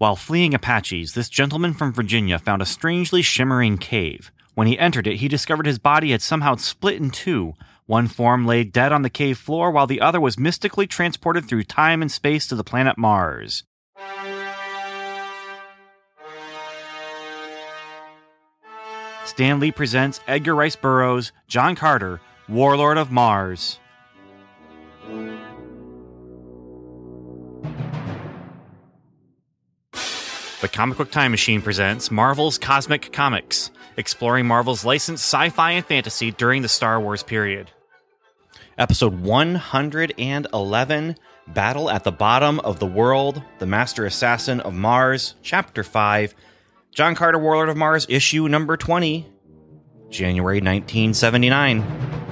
While 0.00 0.16
fleeing 0.16 0.54
Apaches, 0.54 1.12
this 1.12 1.28
gentleman 1.28 1.74
from 1.74 1.92
Virginia 1.92 2.38
found 2.38 2.62
a 2.62 2.64
strangely 2.64 3.20
shimmering 3.20 3.76
cave. 3.76 4.32
When 4.54 4.66
he 4.66 4.78
entered 4.78 5.06
it, 5.06 5.16
he 5.16 5.28
discovered 5.28 5.66
his 5.66 5.78
body 5.78 6.12
had 6.12 6.22
somehow 6.22 6.56
split 6.56 6.96
in 6.96 7.10
two. 7.10 7.52
One 7.84 8.06
form 8.06 8.46
lay 8.46 8.64
dead 8.64 8.92
on 8.92 9.02
the 9.02 9.10
cave 9.10 9.36
floor, 9.36 9.70
while 9.70 9.86
the 9.86 10.00
other 10.00 10.18
was 10.18 10.38
mystically 10.38 10.86
transported 10.86 11.44
through 11.44 11.64
time 11.64 12.00
and 12.00 12.10
space 12.10 12.46
to 12.46 12.56
the 12.56 12.64
planet 12.64 12.96
Mars. 12.96 13.64
Stan 19.26 19.60
Lee 19.60 19.70
presents 19.70 20.20
Edgar 20.26 20.54
Rice 20.54 20.76
Burroughs' 20.76 21.30
John 21.46 21.76
Carter, 21.76 22.22
Warlord 22.48 22.96
of 22.96 23.10
Mars. 23.10 23.78
The 30.60 30.68
Comic 30.68 30.98
Book 30.98 31.10
Time 31.10 31.30
Machine 31.30 31.62
presents 31.62 32.10
Marvel's 32.10 32.58
Cosmic 32.58 33.14
Comics, 33.14 33.70
exploring 33.96 34.46
Marvel's 34.46 34.84
licensed 34.84 35.24
sci 35.24 35.48
fi 35.48 35.70
and 35.70 35.86
fantasy 35.86 36.32
during 36.32 36.60
the 36.60 36.68
Star 36.68 37.00
Wars 37.00 37.22
period. 37.22 37.70
Episode 38.76 39.22
111 39.22 41.16
Battle 41.48 41.90
at 41.90 42.04
the 42.04 42.12
Bottom 42.12 42.60
of 42.60 42.78
the 42.78 42.84
World, 42.84 43.42
The 43.58 43.64
Master 43.64 44.04
Assassin 44.04 44.60
of 44.60 44.74
Mars, 44.74 45.34
Chapter 45.42 45.82
5, 45.82 46.34
John 46.94 47.14
Carter, 47.14 47.38
Warlord 47.38 47.70
of 47.70 47.78
Mars, 47.78 48.04
issue 48.10 48.46
number 48.46 48.76
20, 48.76 49.26
January 50.10 50.58
1979. 50.58 52.29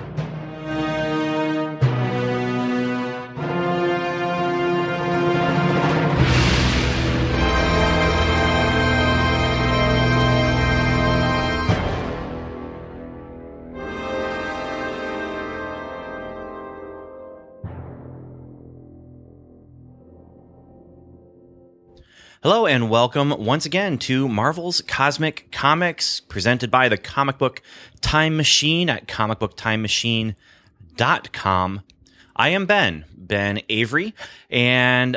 Hello 22.41 22.67
and 22.67 22.89
welcome 22.89 23.31
once 23.31 23.67
again 23.67 23.99
to 23.99 24.29
Marvel's 24.29 24.81
Cosmic 24.83 25.51
Comics, 25.51 26.21
presented 26.21 26.71
by 26.71 26.89
the 26.89 26.97
Comic 26.97 27.37
Book 27.37 27.63
Time 28.01 28.37
Machine 28.37 28.89
at 28.89 29.09
comicbooktimemachine.com. 29.09 31.81
I 32.37 32.49
am 32.51 32.67
Ben, 32.67 33.05
Ben 33.17 33.61
Avery, 33.69 34.15
and 34.51 35.17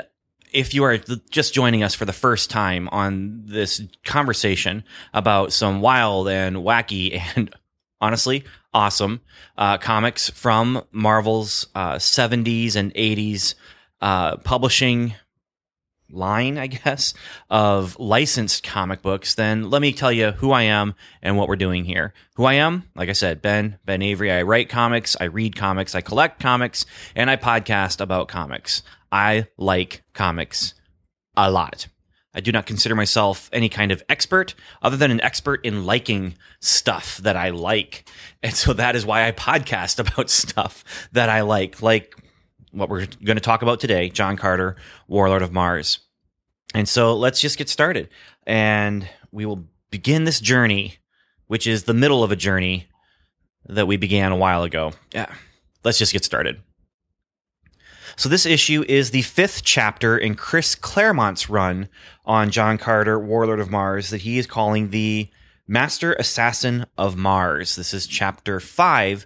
if 0.52 0.74
you 0.74 0.84
are 0.84 0.98
just 1.30 1.54
joining 1.54 1.84
us 1.84 1.94
for 1.94 2.06
the 2.06 2.14
first 2.14 2.50
time 2.50 2.90
on 2.90 3.44
this 3.46 3.84
conversation 4.04 4.84
about 5.14 5.54
some 5.54 5.80
wild 5.80 6.28
and 6.28 6.56
wacky 6.56 7.22
and 7.36 7.54
honestly 8.02 8.46
awesome 8.74 9.22
uh, 9.60 9.78
comics 9.78 10.32
from 10.32 10.82
Marvel's 10.92 11.68
uh, 11.76 11.98
70s 11.98 12.76
and 12.76 12.92
80s 12.96 13.54
uh, 14.02 14.38
publishing 14.38 15.14
line, 16.14 16.58
I 16.58 16.68
guess, 16.68 17.14
of 17.50 18.00
licensed 18.00 18.64
comic 18.64 19.02
books, 19.02 19.36
then 19.36 19.70
let 19.70 19.82
me 19.82 19.94
tell 19.94 20.12
you 20.12 20.32
who 20.32 20.52
I 20.52 20.64
am 20.64 20.96
and 21.22 21.38
what 21.38 21.48
we're 21.48 21.56
doing 21.56 21.86
here. 21.86 22.14
Who 22.36 22.46
I 22.46 22.54
am, 22.54 22.90
like 22.96 23.10
I 23.10 23.14
said, 23.14 23.42
Ben, 23.42 23.80
Ben 23.86 24.02
Avery. 24.02 24.32
I 24.32 24.42
write 24.44 24.70
comics, 24.70 25.16
I 25.20 25.26
read 25.26 25.56
comics, 25.56 25.96
I 25.96 26.02
collect 26.02 26.40
comics, 26.40 26.86
and 27.16 27.30
I 27.30 27.38
podcast 27.38 28.02
about 28.02 28.28
comics. 28.28 28.84
I 29.12 29.48
like 29.58 30.04
comics 30.14 30.74
a 31.36 31.52
lot. 31.52 31.88
I 32.34 32.40
do 32.40 32.52
not 32.52 32.66
consider 32.66 32.96
myself 32.96 33.50
any 33.52 33.68
kind 33.68 33.92
of 33.92 34.04
expert 34.08 34.56
other 34.82 34.96
than 34.96 35.12
an 35.12 35.22
expert 35.22 35.66
in 35.66 35.86
liking 35.86 36.36
stuff 36.60 37.18
that 37.18 37.36
I 37.36 37.50
like. 37.50 38.10
And 38.44 38.56
so 38.56 38.74
that 38.74 38.96
is 38.96 39.06
why 39.06 39.28
I 39.28 39.34
podcast 39.34 40.00
about 40.14 40.32
stuff 40.32 40.84
that 41.12 41.30
I 41.30 41.42
like, 41.42 41.84
like 41.84 42.16
what 42.72 42.90
we're 42.90 43.06
going 43.24 43.38
to 43.38 43.42
talk 43.42 43.62
about 43.62 43.80
today 43.80 44.10
John 44.10 44.36
Carter, 44.36 44.78
Warlord 45.08 45.44
of 45.44 45.52
Mars. 45.52 46.00
And 46.74 46.88
so 46.88 47.16
let's 47.16 47.42
just 47.42 47.58
get 47.58 47.70
started. 47.70 48.10
And 48.46 49.08
we 49.32 49.46
will 49.46 49.66
begin 49.90 50.24
this 50.24 50.40
journey, 50.40 50.98
which 51.48 51.68
is 51.68 51.84
the 51.84 51.94
middle 51.94 52.24
of 52.24 52.32
a 52.32 52.36
journey 52.36 52.88
that 53.66 53.88
we 53.88 53.98
began 53.98 54.32
a 54.32 54.38
while 54.38 54.64
ago. 54.64 54.94
Yeah, 55.14 55.34
let's 55.84 55.98
just 55.98 56.14
get 56.14 56.26
started. 56.26 56.62
So, 58.18 58.30
this 58.30 58.46
issue 58.46 58.84
is 58.88 59.12
the 59.12 59.22
fifth 59.22 59.64
chapter 59.64 60.18
in 60.18 60.36
Chris 60.36 60.76
Claremont's 60.76 61.50
run 61.50 61.88
on 62.26 62.52
John 62.52 62.78
Carter, 62.78 63.20
Warlord 63.20 63.60
of 63.60 63.72
Mars, 63.72 64.10
that 64.10 64.22
he 64.22 64.38
is 64.38 64.48
calling 64.48 64.90
the 64.90 65.30
Master 65.68 66.14
Assassin 66.14 66.86
of 66.98 67.16
Mars. 67.16 67.76
This 67.76 67.94
is 67.94 68.08
chapter 68.08 68.60
five. 68.60 69.26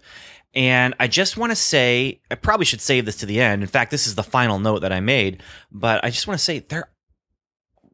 And 0.54 0.94
I 1.00 1.08
just 1.08 1.36
want 1.36 1.52
to 1.52 1.56
say, 1.56 2.22
I 2.32 2.36
probably 2.36 2.66
should 2.66 2.80
save 2.80 3.06
this 3.06 3.18
to 3.18 3.26
the 3.26 3.42
end. 3.42 3.62
In 3.62 3.68
fact, 3.68 3.92
this 3.92 4.08
is 4.08 4.16
the 4.16 4.24
final 4.24 4.58
note 4.58 4.80
that 4.80 4.94
I 4.94 5.02
made, 5.02 5.44
but 5.70 6.04
I 6.06 6.10
just 6.10 6.28
want 6.28 6.40
to 6.40 6.44
say 6.44 6.60
there, 6.60 6.90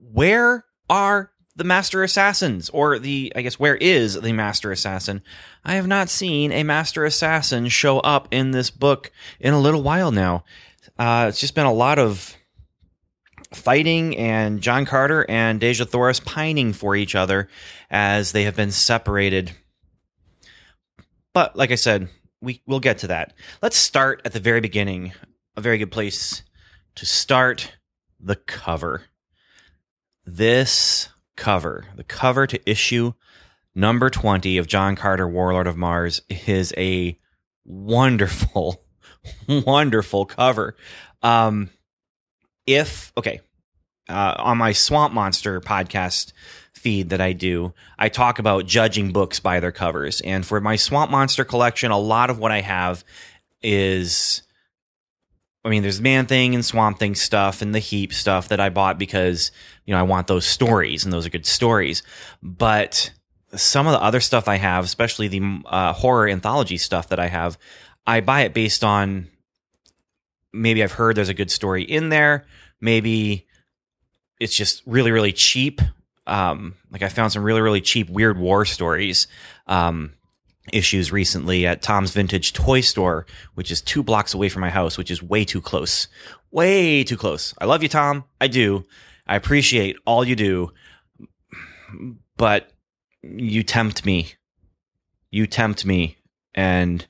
where 0.01 0.65
are 0.89 1.31
the 1.55 1.63
master 1.63 2.03
assassins 2.03 2.69
or 2.69 2.97
the 2.99 3.31
i 3.35 3.41
guess 3.41 3.59
where 3.59 3.75
is 3.77 4.19
the 4.19 4.33
master 4.33 4.71
assassin 4.71 5.21
i 5.63 5.75
have 5.75 5.87
not 5.87 6.09
seen 6.09 6.51
a 6.51 6.63
master 6.63 7.05
assassin 7.05 7.67
show 7.67 7.99
up 7.99 8.27
in 8.31 8.51
this 8.51 8.69
book 8.69 9.11
in 9.39 9.53
a 9.53 9.59
little 9.59 9.83
while 9.83 10.11
now 10.11 10.43
uh, 10.97 11.25
it's 11.29 11.39
just 11.39 11.55
been 11.55 11.65
a 11.65 11.73
lot 11.73 11.99
of 11.99 12.35
fighting 13.53 14.17
and 14.17 14.61
john 14.61 14.85
carter 14.85 15.25
and 15.29 15.59
dejah 15.59 15.87
thoris 15.87 16.19
pining 16.21 16.73
for 16.73 16.95
each 16.95 17.15
other 17.15 17.47
as 17.89 18.31
they 18.31 18.43
have 18.43 18.55
been 18.55 18.71
separated 18.71 19.51
but 21.33 21.55
like 21.55 21.71
i 21.71 21.75
said 21.75 22.07
we 22.41 22.61
we'll 22.65 22.79
get 22.79 22.97
to 22.99 23.07
that. 23.07 23.33
Let's 23.61 23.77
start 23.77 24.21
at 24.25 24.33
the 24.33 24.39
very 24.39 24.61
beginning. 24.61 25.13
A 25.55 25.61
very 25.61 25.77
good 25.77 25.91
place 25.91 26.43
to 26.95 27.05
start 27.05 27.77
the 28.19 28.35
cover. 28.35 29.03
This 30.25 31.09
cover, 31.35 31.85
the 31.95 32.03
cover 32.03 32.47
to 32.47 32.69
issue 32.69 33.13
number 33.73 34.09
20 34.09 34.57
of 34.57 34.67
John 34.67 34.95
Carter 34.95 35.27
Warlord 35.27 35.67
of 35.67 35.77
Mars 35.77 36.21
is 36.29 36.73
a 36.77 37.17
wonderful 37.65 38.83
wonderful 39.47 40.25
cover. 40.25 40.75
Um 41.21 41.69
if 42.67 43.11
okay, 43.17 43.41
uh, 44.09 44.35
on 44.37 44.57
my 44.57 44.71
Swamp 44.73 45.13
Monster 45.13 45.59
podcast 45.61 46.33
feed 46.73 47.09
that 47.09 47.21
I 47.21 47.33
do, 47.33 47.73
I 47.97 48.09
talk 48.09 48.39
about 48.39 48.65
judging 48.65 49.11
books 49.11 49.39
by 49.39 49.59
their 49.59 49.71
covers. 49.71 50.21
And 50.21 50.45
for 50.45 50.59
my 50.61 50.75
Swamp 50.75 51.11
Monster 51.11 51.45
collection, 51.45 51.91
a 51.91 51.97
lot 51.97 52.29
of 52.29 52.37
what 52.37 52.51
I 52.51 52.61
have 52.61 53.03
is 53.61 54.43
I 55.63 55.69
mean, 55.69 55.83
there's 55.83 56.01
Man 56.01 56.25
Thing 56.25 56.55
and 56.55 56.65
Swamp 56.65 56.97
Thing 56.99 57.15
stuff 57.15 57.61
and 57.61 57.73
the 57.73 57.79
Heap 57.79 58.13
stuff 58.13 58.47
that 58.49 58.59
I 58.59 58.69
bought 58.69 58.97
because, 58.97 59.51
you 59.85 59.93
know, 59.93 59.99
I 59.99 60.03
want 60.03 60.27
those 60.27 60.45
stories 60.45 61.03
and 61.03 61.13
those 61.13 61.25
are 61.25 61.29
good 61.29 61.45
stories. 61.45 62.01
But 62.41 63.11
some 63.55 63.85
of 63.85 63.93
the 63.93 64.01
other 64.01 64.19
stuff 64.19 64.47
I 64.47 64.55
have, 64.55 64.85
especially 64.85 65.27
the 65.27 65.61
uh, 65.65 65.93
horror 65.93 66.27
anthology 66.27 66.77
stuff 66.77 67.09
that 67.09 67.19
I 67.19 67.27
have, 67.27 67.59
I 68.07 68.21
buy 68.21 68.41
it 68.41 68.53
based 68.53 68.83
on 68.83 69.27
maybe 70.51 70.83
I've 70.83 70.93
heard 70.93 71.15
there's 71.15 71.29
a 71.29 71.33
good 71.35 71.51
story 71.51 71.83
in 71.83 72.09
there. 72.09 72.45
Maybe 72.79 73.47
it's 74.39 74.55
just 74.55 74.81
really, 74.87 75.11
really 75.11 75.31
cheap 75.31 75.81
um, 76.27 76.75
like 76.91 77.01
I 77.01 77.09
found 77.09 77.31
some 77.31 77.43
really 77.43 77.61
really 77.61 77.81
cheap 77.81 78.09
weird 78.09 78.37
war 78.37 78.65
stories 78.65 79.27
um, 79.67 80.13
issues 80.71 81.11
recently 81.11 81.65
at 81.65 81.81
Tom's 81.81 82.11
Vintage 82.11 82.53
Toy 82.53 82.81
Store, 82.81 83.25
which 83.55 83.71
is 83.71 83.81
two 83.81 84.03
blocks 84.03 84.33
away 84.33 84.49
from 84.49 84.61
my 84.61 84.69
house, 84.69 84.97
which 84.97 85.11
is 85.11 85.23
way 85.23 85.43
too 85.43 85.61
close, 85.61 86.07
way 86.51 87.03
too 87.03 87.17
close. 87.17 87.53
I 87.59 87.65
love 87.65 87.83
you, 87.83 87.89
Tom. 87.89 88.25
I 88.39 88.47
do. 88.47 88.85
I 89.27 89.35
appreciate 89.35 89.97
all 90.05 90.25
you 90.25 90.35
do, 90.35 90.71
but 92.37 92.71
you 93.23 93.63
tempt 93.63 94.05
me. 94.05 94.33
You 95.29 95.47
tempt 95.47 95.85
me, 95.85 96.17
and 96.53 97.05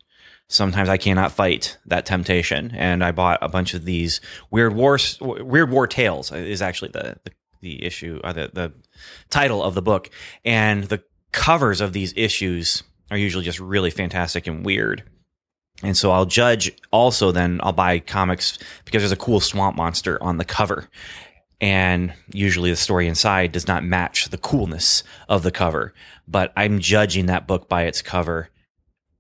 sometimes 0.47 0.89
I 0.89 0.97
cannot 0.97 1.31
fight 1.31 1.77
that 1.87 2.05
temptation. 2.05 2.71
And 2.75 3.03
I 3.03 3.11
bought 3.11 3.39
a 3.41 3.49
bunch 3.49 3.73
of 3.73 3.85
these 3.85 4.21
weird 4.51 4.75
war, 4.75 4.99
weird 5.19 5.71
war 5.71 5.87
tales 5.87 6.31
is 6.31 6.61
actually 6.61 6.91
the, 6.91 7.17
the 7.23 7.31
the 7.61 7.83
issue, 7.83 8.19
uh, 8.23 8.33
the 8.33 8.49
the 8.53 8.73
title 9.29 9.63
of 9.63 9.75
the 9.75 9.81
book, 9.81 10.09
and 10.43 10.85
the 10.85 11.03
covers 11.31 11.79
of 11.79 11.93
these 11.93 12.13
issues 12.17 12.83
are 13.11 13.17
usually 13.17 13.45
just 13.45 13.59
really 13.59 13.91
fantastic 13.91 14.47
and 14.47 14.65
weird. 14.65 15.03
And 15.83 15.97
so 15.97 16.11
I'll 16.11 16.25
judge 16.25 16.71
also 16.91 17.31
then 17.31 17.59
I'll 17.61 17.73
buy 17.73 17.99
comics 17.99 18.57
because 18.85 19.01
there's 19.01 19.11
a 19.11 19.17
cool 19.17 19.39
swamp 19.39 19.75
monster 19.75 20.21
on 20.23 20.37
the 20.37 20.45
cover. 20.45 20.89
And 21.59 22.13
usually 22.31 22.71
the 22.71 22.77
story 22.77 23.07
inside 23.07 23.51
does 23.51 23.67
not 23.67 23.83
match 23.83 24.29
the 24.29 24.37
coolness 24.37 25.03
of 25.29 25.43
the 25.43 25.51
cover, 25.51 25.93
but 26.27 26.51
I'm 26.55 26.79
judging 26.79 27.27
that 27.27 27.45
book 27.45 27.69
by 27.69 27.83
its 27.83 28.01
cover. 28.01 28.49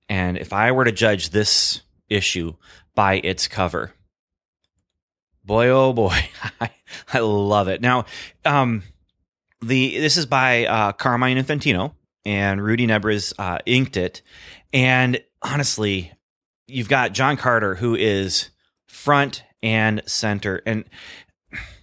And 0.09 0.37
if 0.37 0.53
I 0.53 0.71
were 0.71 0.85
to 0.85 0.91
judge 0.91 1.29
this 1.29 1.81
issue 2.09 2.55
by 2.95 3.15
its 3.15 3.47
cover, 3.47 3.93
boy 5.43 5.67
oh 5.69 5.93
boy 5.93 6.29
I, 6.61 6.69
I 7.11 7.19
love 7.19 7.67
it 7.67 7.81
now 7.81 8.05
um 8.45 8.83
the 9.61 9.97
this 9.97 10.15
is 10.15 10.27
by 10.27 10.65
uh 10.65 10.91
carmine 10.91 11.37
infantino 11.37 11.93
and 12.25 12.63
rudy 12.63 12.87
nebres 12.87 13.33
uh 13.39 13.59
inked 13.65 13.97
it. 13.97 14.21
And 14.73 15.21
honestly 15.41 16.11
you've 16.67 16.89
got 16.89 17.13
john 17.13 17.37
carter 17.37 17.75
who 17.75 17.95
is 17.95 18.49
front 18.87 19.43
and 19.63 20.01
center. 20.05 20.61
And 20.65 20.85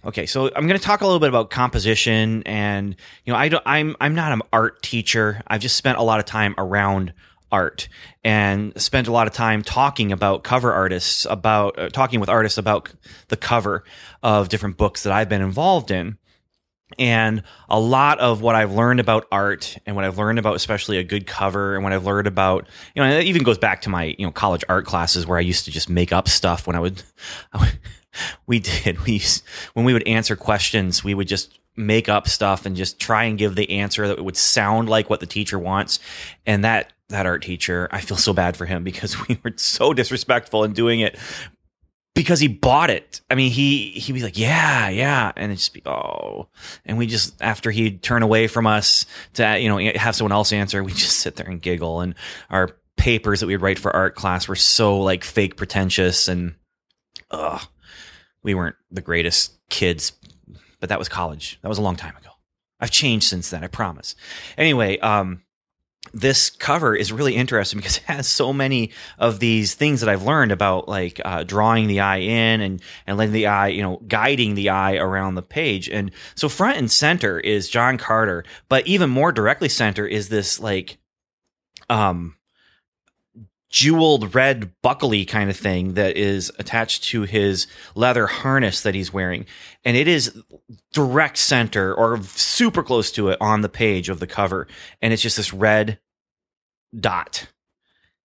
okay 0.03 0.25
so 0.25 0.47
i'm 0.55 0.65
going 0.65 0.79
to 0.79 0.83
talk 0.83 1.01
a 1.01 1.05
little 1.05 1.19
bit 1.19 1.29
about 1.29 1.51
composition 1.51 2.41
and 2.47 2.95
you 3.23 3.31
know 3.31 3.37
i 3.37 3.49
don't 3.49 3.61
i'm 3.67 3.95
i'm 4.01 4.15
not 4.15 4.31
an 4.31 4.41
art 4.51 4.81
teacher. 4.81 5.43
I've 5.45 5.61
just 5.61 5.75
spent 5.75 5.97
a 5.97 6.01
lot 6.03 6.19
of 6.19 6.25
time 6.25 6.55
around 6.57 7.13
art 7.51 7.89
and 8.23 8.79
spent 8.79 9.07
a 9.07 9.11
lot 9.11 9.27
of 9.27 9.33
time 9.33 9.63
talking 9.63 10.11
about 10.11 10.43
cover 10.43 10.71
artists 10.71 11.25
about 11.29 11.79
uh, 11.79 11.89
talking 11.89 12.19
with 12.19 12.29
artists 12.29 12.57
about 12.57 12.91
the 13.29 13.37
cover 13.37 13.83
of 14.21 14.49
different 14.49 14.77
books 14.77 15.03
that 15.03 15.13
I've 15.13 15.29
been 15.29 15.41
involved 15.41 15.91
in 15.91 16.17
and 16.97 17.43
a 17.69 17.79
lot 17.79 18.19
of 18.19 18.41
what 18.41 18.55
I've 18.55 18.71
learned 18.71 18.99
about 18.99 19.27
art 19.31 19.77
and 19.85 19.95
what 19.95 20.05
I've 20.05 20.17
learned 20.17 20.39
about 20.39 20.55
especially 20.55 20.97
a 20.97 21.03
good 21.03 21.27
cover 21.27 21.75
and 21.75 21.83
what 21.83 21.93
I've 21.93 22.05
learned 22.05 22.27
about, 22.27 22.67
you 22.95 23.03
know, 23.03 23.09
it 23.09 23.25
even 23.25 23.43
goes 23.43 23.57
back 23.57 23.81
to 23.81 23.89
my, 23.89 24.15
you 24.17 24.25
know, 24.25 24.31
college 24.31 24.63
art 24.67 24.85
classes 24.85 25.27
where 25.27 25.37
I 25.37 25.41
used 25.41 25.65
to 25.65 25.71
just 25.71 25.89
make 25.89 26.11
up 26.11 26.27
stuff 26.27 26.65
when 26.65 26.75
I 26.75 26.79
would, 26.79 27.03
I 27.53 27.59
would 27.59 27.79
we 28.47 28.59
did. 28.59 29.05
We 29.05 29.21
when 29.73 29.85
we 29.85 29.93
would 29.93 30.07
answer 30.07 30.35
questions, 30.35 31.03
we 31.03 31.13
would 31.13 31.27
just 31.27 31.59
make 31.75 32.09
up 32.09 32.27
stuff 32.27 32.65
and 32.65 32.75
just 32.75 32.99
try 32.99 33.23
and 33.25 33.37
give 33.37 33.55
the 33.55 33.69
answer 33.69 34.07
that 34.07 34.23
would 34.23 34.35
sound 34.35 34.89
like 34.89 35.09
what 35.09 35.19
the 35.19 35.25
teacher 35.25 35.57
wants. 35.57 35.99
And 36.45 36.63
that 36.63 36.93
that 37.09 37.25
art 37.25 37.41
teacher, 37.41 37.87
I 37.91 38.01
feel 38.01 38.17
so 38.17 38.33
bad 38.33 38.57
for 38.57 38.65
him 38.65 38.83
because 38.89 39.27
we 39.27 39.39
were 39.43 39.53
so 39.57 39.93
disrespectful 39.93 40.63
in 40.63 40.73
doing 40.73 40.99
it 40.99 41.17
because 42.15 42.39
he 42.39 42.47
bought 42.47 42.89
it. 42.89 43.21
I 43.29 43.35
mean, 43.35 43.51
he 43.51 43.91
he'd 43.91 44.13
be 44.13 44.21
like, 44.21 44.37
"Yeah, 44.37 44.89
yeah," 44.89 45.31
and 45.35 45.51
it 45.51 45.55
just 45.55 45.73
be, 45.73 45.81
"Oh," 45.85 46.49
and 46.85 46.97
we 46.97 47.07
just 47.07 47.41
after 47.41 47.71
he'd 47.71 48.01
turn 48.03 48.23
away 48.23 48.47
from 48.47 48.67
us 48.67 49.05
to 49.35 49.57
you 49.59 49.69
know 49.69 49.77
have 49.95 50.15
someone 50.15 50.31
else 50.31 50.51
answer, 50.51 50.83
we 50.83 50.91
just 50.93 51.19
sit 51.19 51.35
there 51.35 51.47
and 51.47 51.61
giggle. 51.61 52.01
And 52.01 52.15
our 52.49 52.71
papers 52.97 53.39
that 53.39 53.47
we'd 53.47 53.57
write 53.57 53.79
for 53.79 53.95
art 53.95 54.15
class 54.15 54.47
were 54.47 54.55
so 54.55 54.99
like 54.99 55.23
fake 55.23 55.55
pretentious 55.55 56.27
and, 56.27 56.55
ugh, 57.31 57.61
we 58.43 58.53
weren't 58.53 58.75
the 58.91 59.01
greatest 59.01 59.53
kids. 59.69 60.11
But 60.79 60.89
that 60.89 60.99
was 60.99 61.09
college. 61.09 61.59
That 61.61 61.69
was 61.69 61.77
a 61.77 61.81
long 61.81 61.95
time 61.95 62.15
ago. 62.17 62.29
I've 62.79 62.91
changed 62.91 63.27
since 63.27 63.49
then. 63.49 63.63
I 63.63 63.67
promise. 63.67 64.15
Anyway, 64.57 64.97
um, 64.99 65.41
this 66.13 66.49
cover 66.49 66.95
is 66.95 67.11
really 67.11 67.35
interesting 67.35 67.79
because 67.79 67.97
it 67.97 68.03
has 68.03 68.27
so 68.27 68.53
many 68.53 68.91
of 69.17 69.39
these 69.39 69.75
things 69.75 70.01
that 70.01 70.09
I've 70.09 70.23
learned 70.23 70.51
about 70.51 70.87
like 70.87 71.21
uh, 71.23 71.43
drawing 71.43 71.87
the 71.87 71.99
eye 71.99 72.17
in 72.17 72.61
and 72.61 72.81
and 73.05 73.17
letting 73.17 73.33
the 73.33 73.47
eye, 73.47 73.67
you 73.67 73.81
know, 73.81 74.01
guiding 74.07 74.55
the 74.55 74.69
eye 74.69 74.95
around 74.95 75.35
the 75.35 75.41
page. 75.41 75.89
And 75.89 76.11
so 76.35 76.49
front 76.49 76.77
and 76.77 76.91
center 76.91 77.39
is 77.39 77.69
John 77.69 77.97
Carter, 77.97 78.43
but 78.67 78.87
even 78.87 79.09
more 79.09 79.31
directly 79.31 79.69
center 79.69 80.05
is 80.05 80.29
this 80.29 80.59
like 80.59 80.97
um 81.89 82.35
jeweled 83.69 84.33
red 84.33 84.71
buckley 84.81 85.25
kind 85.25 85.49
of 85.49 85.55
thing 85.57 85.93
that 85.93 86.17
is 86.17 86.51
attached 86.57 87.03
to 87.03 87.21
his 87.21 87.67
leather 87.93 88.25
harness 88.25 88.81
that 88.81 88.95
he's 88.95 89.13
wearing. 89.13 89.45
And 89.85 89.95
it 89.95 90.07
is 90.07 90.41
direct 90.93 91.37
center 91.37 91.93
or 91.93 92.21
super 92.23 92.81
close 92.81 93.11
to 93.11 93.29
it 93.29 93.37
on 93.39 93.61
the 93.61 93.69
page 93.69 94.09
of 94.09 94.19
the 94.19 94.27
cover. 94.27 94.67
And 95.01 95.13
it's 95.13 95.21
just 95.21 95.37
this 95.37 95.53
red 95.53 95.99
dot. 96.97 97.47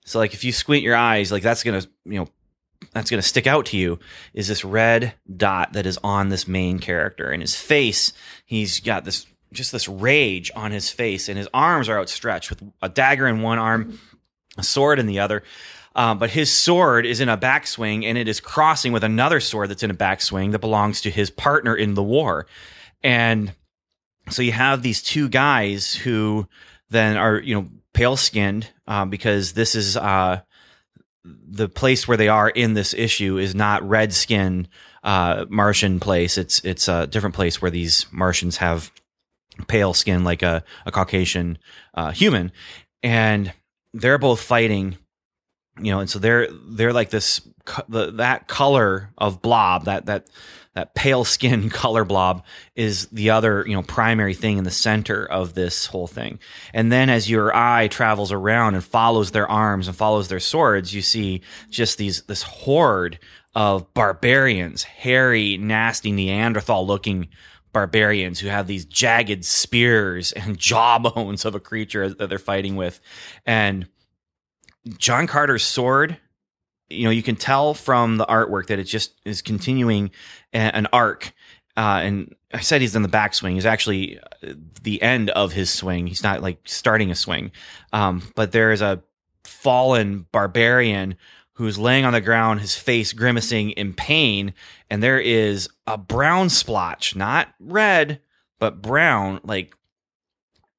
So 0.07 0.19
like 0.19 0.33
if 0.33 0.45
you 0.45 0.53
squint 0.53 0.83
your 0.83 0.97
eyes, 0.97 1.31
like 1.31 1.43
that's 1.43 1.63
going 1.63 1.81
to, 1.81 1.89
you 2.07 2.21
know, 2.21 2.29
that's 2.93 3.11
going 3.11 3.21
to 3.21 3.29
stick 3.29 3.47
out 3.47 3.67
to 3.67 3.77
you 3.77 3.99
is 4.33 4.49
this 4.49 4.65
red 4.65 5.15
dot 5.35 5.75
that 5.75 5.87
is 5.87 5.99
on 6.03 6.29
this 6.29 6.49
main 6.49 6.79
character 6.79 7.31
and 7.31 7.43
his 7.43 7.55
face. 7.57 8.13
He's 8.47 8.81
got 8.81 9.05
this, 9.05 9.27
just 9.53 9.73
this 9.73 9.89
rage 9.89 10.51
on 10.57 10.73
his 10.73 10.91
face 10.91 11.29
and 11.29 11.37
his 11.37 11.49
arms 11.53 11.89
are 11.89 11.99
outstretched 11.99 12.51
with 12.51 12.63
a 12.83 12.89
dagger 12.89 13.27
in 13.27 13.43
one 13.43 13.59
arm 13.59 13.99
a 14.57 14.63
sword 14.63 14.99
in 14.99 15.07
the 15.07 15.21
other. 15.21 15.43
Um, 15.97 16.19
but 16.19 16.31
his 16.31 16.53
sword 16.53 17.07
is 17.07 17.21
in 17.21 17.29
a 17.29 17.39
backswing 17.39 18.05
and 18.05 18.19
it 18.19 18.27
is 18.27 18.41
crossing 18.41 18.93
with 18.93 19.05
another 19.05 19.39
sword 19.39 19.71
that's 19.71 19.85
in 19.85 19.93
a 19.93 19.95
backswing 19.95 20.51
that 20.53 20.59
belongs 20.59 21.01
to 21.03 21.11
his 21.11 21.31
partner 21.31 21.77
in 21.77 21.95
the 21.95 22.03
war. 22.03 22.47
And 23.03 23.53
so 24.31 24.43
you 24.43 24.53
have 24.53 24.83
these 24.83 25.03
two 25.03 25.29
guys 25.29 25.95
who 25.95 26.49
then 26.91 27.17
are, 27.17 27.39
you 27.39 27.55
know, 27.55 27.69
pale 27.93 28.17
skinned 28.17 28.69
um, 28.89 29.09
because 29.09 29.53
this 29.53 29.77
is 29.77 29.97
uh, 29.97 30.41
the 31.25 31.69
place 31.69 32.09
where 32.09 32.17
they 32.17 32.29
are 32.29 32.49
in 32.49 32.75
this 32.75 32.93
issue 32.93 33.39
is 33.39 33.55
not 33.55 33.89
red 33.89 34.13
skin 34.13 34.67
uh, 35.05 35.45
Martian 35.49 36.01
place. 36.01 36.39
It's 36.39 36.61
it's 36.65 36.89
a 36.89 37.07
different 37.07 37.35
place 37.35 37.63
where 37.63 37.71
these 37.71 38.07
Martians 38.11 38.57
have 38.57 38.91
pale 39.69 39.95
skin 39.95 40.25
like 40.25 40.43
a, 40.43 40.65
a 40.87 40.91
Caucasian 40.91 41.59
uh, 41.95 42.11
human. 42.11 42.51
And 43.03 43.53
they're 43.95 44.19
both 44.19 44.41
fighting 44.41 44.99
you 45.81 45.91
know 45.91 46.01
and 46.01 46.11
so 46.11 46.19
they're 46.19 46.49
they're 46.69 46.93
like 46.93 47.11
this 47.11 47.41
the, 47.89 48.11
that 48.13 48.47
color 48.47 49.11
of 49.17 49.41
blob 49.41 49.87
that 49.87 50.07
that 50.07 50.29
that 50.75 50.95
pale 50.95 51.25
skin 51.25 51.71
color 51.71 52.05
blob 52.05 52.45
is 52.77 53.07
the 53.07 53.31
other 53.31 53.65
you 53.67 53.75
know 53.75 53.83
primary 53.83 54.35
thing 54.35 54.59
in 54.59 54.65
the 54.65 54.71
center 54.71 55.25
of 55.25 55.55
this 55.55 55.87
whole 55.87 56.07
thing. 56.07 56.39
And 56.73 56.93
then 56.93 57.09
as 57.11 57.31
your 57.31 57.55
eye 57.55 57.89
travels 57.89 58.33
around 58.33 58.75
and 58.75 58.85
follows 58.85 59.31
their 59.31 59.51
arms 59.51 59.89
and 59.89 59.97
follows 59.97 60.29
their 60.29 60.41
swords 60.41 60.95
you 60.95 61.03
see 61.03 61.43
just 61.71 61.99
these 61.99 62.23
this 62.23 62.43
horde 62.43 63.19
of 63.55 63.93
barbarians 63.95 64.83
hairy 64.83 65.57
nasty 65.57 66.13
neanderthal 66.13 66.87
looking 66.87 67.29
barbarians 67.75 68.41
who 68.41 68.49
have 68.49 68.67
these 68.67 68.87
jagged 68.87 69.45
spears 69.45 70.33
and 70.33 70.59
jawbones 70.71 71.45
of 71.45 71.55
a 71.55 71.61
creature 71.61 72.09
that 72.09 72.31
they're 72.31 72.39
fighting 72.39 72.77
with. 72.77 73.01
And 73.45 73.87
John 74.97 75.27
Carter's 75.27 75.65
sword, 75.65 76.17
you 76.89 77.05
know, 77.05 77.11
you 77.11 77.23
can 77.23 77.37
tell 77.37 77.75
from 77.75 78.17
the 78.17 78.25
artwork 78.25 78.69
that 78.69 78.79
it 78.79 78.85
just 78.85 79.21
is 79.27 79.43
continuing 79.43 80.11
an 80.55 80.87
arc. 80.93 81.33
Uh, 81.77 82.01
and 82.03 82.35
I 82.53 82.61
said 82.61 82.81
he's 82.81 82.95
in 82.95 83.03
the 83.03 83.09
backswing. 83.09 83.55
He's 83.55 83.67
actually 83.67 84.19
uh, 84.21 84.55
the 84.83 85.03
end 85.03 85.31
of 85.31 85.53
his 85.53 85.71
swing. 85.71 86.07
He's 86.07 86.23
not 86.23 86.41
like 86.41 86.59
starting 86.65 87.11
a 87.11 87.17
swing. 87.17 87.51
Um, 87.93 88.23
but 88.37 88.53
there 88.53 88.71
is 88.71 88.81
a 88.81 89.03
fallen 89.43 90.27
barbarian 90.31 91.17
who's 91.55 91.79
laying 91.79 92.05
on 92.05 92.13
the 92.13 92.21
ground, 92.21 92.61
his 92.61 92.75
face 92.77 93.13
grimacing 93.13 93.71
in 93.71 93.95
pain, 93.95 94.55
and 94.91 95.03
there 95.03 95.21
is 95.21 95.69
a 95.87 95.97
brown 95.97 96.49
splotch, 96.49 97.15
not 97.15 97.49
red, 97.61 98.21
but 98.59 98.83
brown, 98.83 99.41
like 99.45 99.75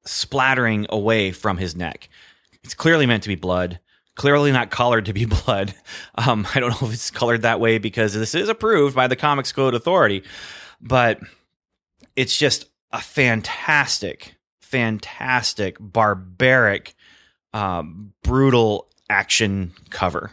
splattering 0.04 0.86
away 0.90 1.32
from 1.32 1.56
his 1.58 1.74
neck. 1.74 2.08
It's 2.62 2.74
clearly 2.74 3.06
meant 3.06 3.22
to 3.24 3.28
be 3.28 3.36
blood. 3.36 3.80
Clearly 4.16 4.50
not 4.50 4.70
colored 4.70 5.06
to 5.06 5.12
be 5.12 5.24
blood. 5.44 5.74
Um, 6.14 6.46
I 6.54 6.60
don't 6.60 6.70
know 6.70 6.88
if 6.88 6.94
it's 6.94 7.10
colored 7.10 7.42
that 7.42 7.60
way 7.60 7.78
because 7.78 8.14
this 8.14 8.34
is 8.34 8.48
approved 8.48 8.94
by 8.94 9.06
the 9.06 9.16
Comics 9.16 9.52
Code 9.52 9.74
Authority, 9.74 10.24
but 10.80 11.20
it's 12.16 12.36
just 12.36 12.66
a 12.92 13.00
fantastic, 13.00 14.36
fantastic, 14.60 15.76
barbaric, 15.80 16.94
um, 17.52 18.12
brutal 18.22 18.88
action 19.08 19.72
cover. 19.90 20.32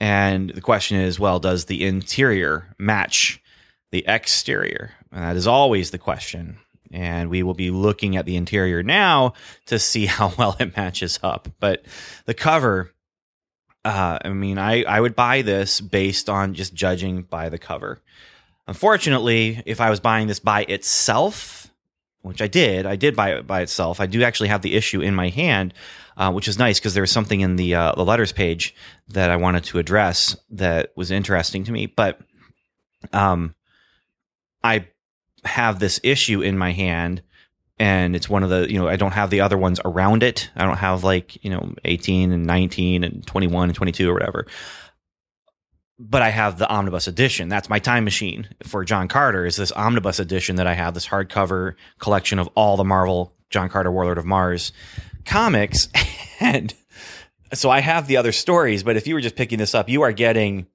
And 0.00 0.50
the 0.50 0.60
question 0.60 0.98
is, 0.98 1.18
well, 1.18 1.40
does 1.40 1.64
the 1.64 1.86
interior 1.86 2.74
match 2.78 3.42
the 3.92 4.04
exterior? 4.06 4.92
And 5.10 5.22
that 5.22 5.36
is 5.36 5.46
always 5.46 5.90
the 5.90 5.98
question. 5.98 6.58
And 6.92 7.30
we 7.30 7.42
will 7.42 7.54
be 7.54 7.70
looking 7.70 8.16
at 8.16 8.26
the 8.26 8.36
interior 8.36 8.82
now 8.82 9.32
to 9.66 9.78
see 9.78 10.06
how 10.06 10.32
well 10.38 10.56
it 10.58 10.76
matches 10.76 11.18
up. 11.22 11.48
But 11.60 11.84
the 12.26 12.34
cover, 12.34 12.92
uh, 13.84 14.18
I 14.24 14.28
mean, 14.28 14.58
I, 14.58 14.82
I 14.84 15.00
would 15.00 15.16
buy 15.16 15.42
this 15.42 15.80
based 15.80 16.28
on 16.28 16.54
just 16.54 16.74
judging 16.74 17.22
by 17.22 17.48
the 17.48 17.58
cover. 17.58 18.02
Unfortunately, 18.68 19.62
if 19.64 19.80
I 19.80 19.90
was 19.90 20.00
buying 20.00 20.26
this 20.26 20.40
by 20.40 20.64
itself, 20.64 21.65
which 22.26 22.42
I 22.42 22.46
did, 22.46 22.84
I 22.84 22.96
did 22.96 23.16
buy 23.16 23.34
it 23.36 23.46
by 23.46 23.62
itself. 23.62 24.00
I 24.00 24.06
do 24.06 24.22
actually 24.22 24.48
have 24.48 24.62
the 24.62 24.74
issue 24.74 25.00
in 25.00 25.14
my 25.14 25.30
hand 25.30 25.72
uh, 26.16 26.32
which 26.32 26.48
is 26.48 26.58
nice 26.58 26.78
because 26.78 26.94
there 26.94 27.02
was 27.02 27.10
something 27.10 27.40
in 27.40 27.56
the 27.56 27.74
uh, 27.74 27.92
the 27.92 28.04
letters 28.04 28.32
page 28.32 28.74
that 29.08 29.30
I 29.30 29.36
wanted 29.36 29.64
to 29.64 29.78
address 29.78 30.36
that 30.50 30.92
was 30.96 31.10
interesting 31.10 31.64
to 31.64 31.72
me. 31.72 31.86
But 31.86 32.18
um, 33.12 33.54
I 34.64 34.88
have 35.44 35.78
this 35.78 36.00
issue 36.02 36.40
in 36.40 36.56
my 36.56 36.72
hand, 36.72 37.22
and 37.78 38.16
it's 38.16 38.30
one 38.30 38.42
of 38.42 38.50
the 38.50 38.70
you 38.70 38.78
know 38.78 38.88
I 38.88 38.96
don't 38.96 39.12
have 39.12 39.30
the 39.30 39.42
other 39.42 39.58
ones 39.58 39.78
around 39.84 40.22
it. 40.22 40.50
I 40.56 40.64
don't 40.64 40.78
have 40.78 41.04
like 41.04 41.42
you 41.44 41.50
know 41.50 41.74
eighteen 41.84 42.32
and 42.32 42.46
nineteen 42.46 43.04
and 43.04 43.26
twenty 43.26 43.46
one 43.46 43.68
and 43.68 43.76
twenty 43.76 43.92
two 43.92 44.10
or 44.10 44.14
whatever. 44.14 44.46
But 45.98 46.20
I 46.20 46.28
have 46.28 46.58
the 46.58 46.68
omnibus 46.68 47.06
edition. 47.06 47.48
That's 47.48 47.70
my 47.70 47.78
time 47.78 48.04
machine 48.04 48.48
for 48.64 48.84
John 48.84 49.08
Carter. 49.08 49.46
Is 49.46 49.56
this 49.56 49.72
omnibus 49.72 50.18
edition 50.18 50.56
that 50.56 50.66
I 50.66 50.74
have? 50.74 50.92
This 50.92 51.06
hardcover 51.06 51.74
collection 51.98 52.38
of 52.38 52.48
all 52.54 52.76
the 52.76 52.84
Marvel 52.84 53.32
John 53.48 53.68
Carter 53.68 53.90
Warlord 53.90 54.18
of 54.18 54.26
Mars 54.26 54.72
comics. 55.24 55.88
And 56.38 56.74
so 57.54 57.70
I 57.70 57.80
have 57.80 58.06
the 58.08 58.18
other 58.18 58.30
stories, 58.30 58.82
but 58.82 58.96
if 58.96 59.06
you 59.06 59.14
were 59.14 59.22
just 59.22 59.36
picking 59.36 59.58
this 59.58 59.74
up, 59.74 59.88
you 59.88 60.02
are 60.02 60.12
getting 60.12 60.66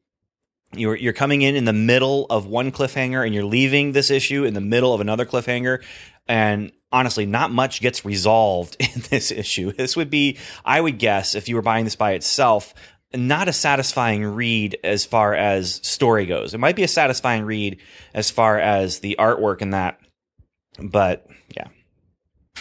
You're 0.74 0.96
you're 0.96 1.14
coming 1.14 1.44
in 1.44 1.56
in 1.56 1.66
the 1.66 1.74
middle 1.74 2.26
of 2.32 2.48
one 2.48 2.72
cliffhanger 2.72 3.24
and 3.24 3.32
you're 3.36 3.46
leaving 3.46 3.92
this 3.92 4.10
issue 4.10 4.44
in 4.44 4.56
the 4.56 4.62
middle 4.62 4.92
of 4.92 5.02
another 5.02 5.26
cliffhanger 5.26 5.84
and 6.28 6.72
honestly 6.92 7.28
not 7.28 7.52
much 7.52 7.80
gets 7.80 8.04
resolved 8.04 8.76
in 8.80 9.02
this 9.12 9.30
issue. 9.32 9.72
This 9.72 9.96
would 9.96 10.10
be 10.10 10.40
I 10.66 10.82
would 10.82 10.98
guess 10.98 11.36
if 11.36 11.48
you 11.48 11.56
were 11.56 11.62
buying 11.62 11.84
this 11.84 11.96
by 11.96 12.14
itself 12.14 12.74
not 13.14 13.48
a 13.48 13.54
satisfying 13.54 14.24
read 14.24 14.78
as 14.84 15.06
far 15.06 15.34
as 15.34 15.76
story 15.86 16.26
goes. 16.26 16.54
It 16.54 16.60
might 16.60 16.76
be 16.76 16.84
a 16.84 16.88
satisfying 16.88 17.44
read 17.44 17.80
as 18.14 18.32
far 18.32 18.60
as 18.60 19.00
the 19.00 19.16
artwork 19.20 19.62
and 19.62 19.74
that. 19.74 20.00
But 20.80 21.28
yeah. 21.56 21.68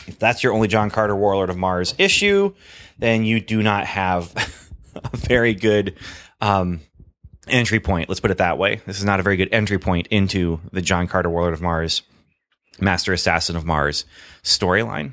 If 0.07 0.19
that's 0.19 0.43
your 0.43 0.53
only 0.53 0.69
John 0.69 0.91
Carter 0.91 1.15
Warlord 1.15 1.51
of 1.51 1.57
Mars 1.57 1.95
issue, 1.99 2.55
then 2.99 3.25
you 3.25 3.41
do 3.41 3.63
not 3.63 3.87
have 3.87 4.33
a 4.95 5.17
very 5.17 5.55
good 5.55 5.97
um, 6.41 6.81
entry 7.49 7.81
point. 7.81 8.09
Let's 8.09 8.21
put 8.21 8.31
it 8.31 8.39
that 8.39 8.59
way. 8.59 8.81
This 8.87 8.99
is 8.99 9.05
not 9.05 9.21
a 9.21 9.23
very 9.23 9.37
good 9.37 9.51
entry 9.53 9.79
point 9.79 10.07
into 10.09 10.61
the 10.73 10.83
John 10.83 11.07
Carter 11.07 11.31
Warlord 11.31 11.55
of 11.55 11.63
Mars, 11.63 12.03
Master 12.81 13.13
Assassin 13.13 13.57
of 13.57 13.65
Mars 13.65 14.05
storyline. 14.43 15.13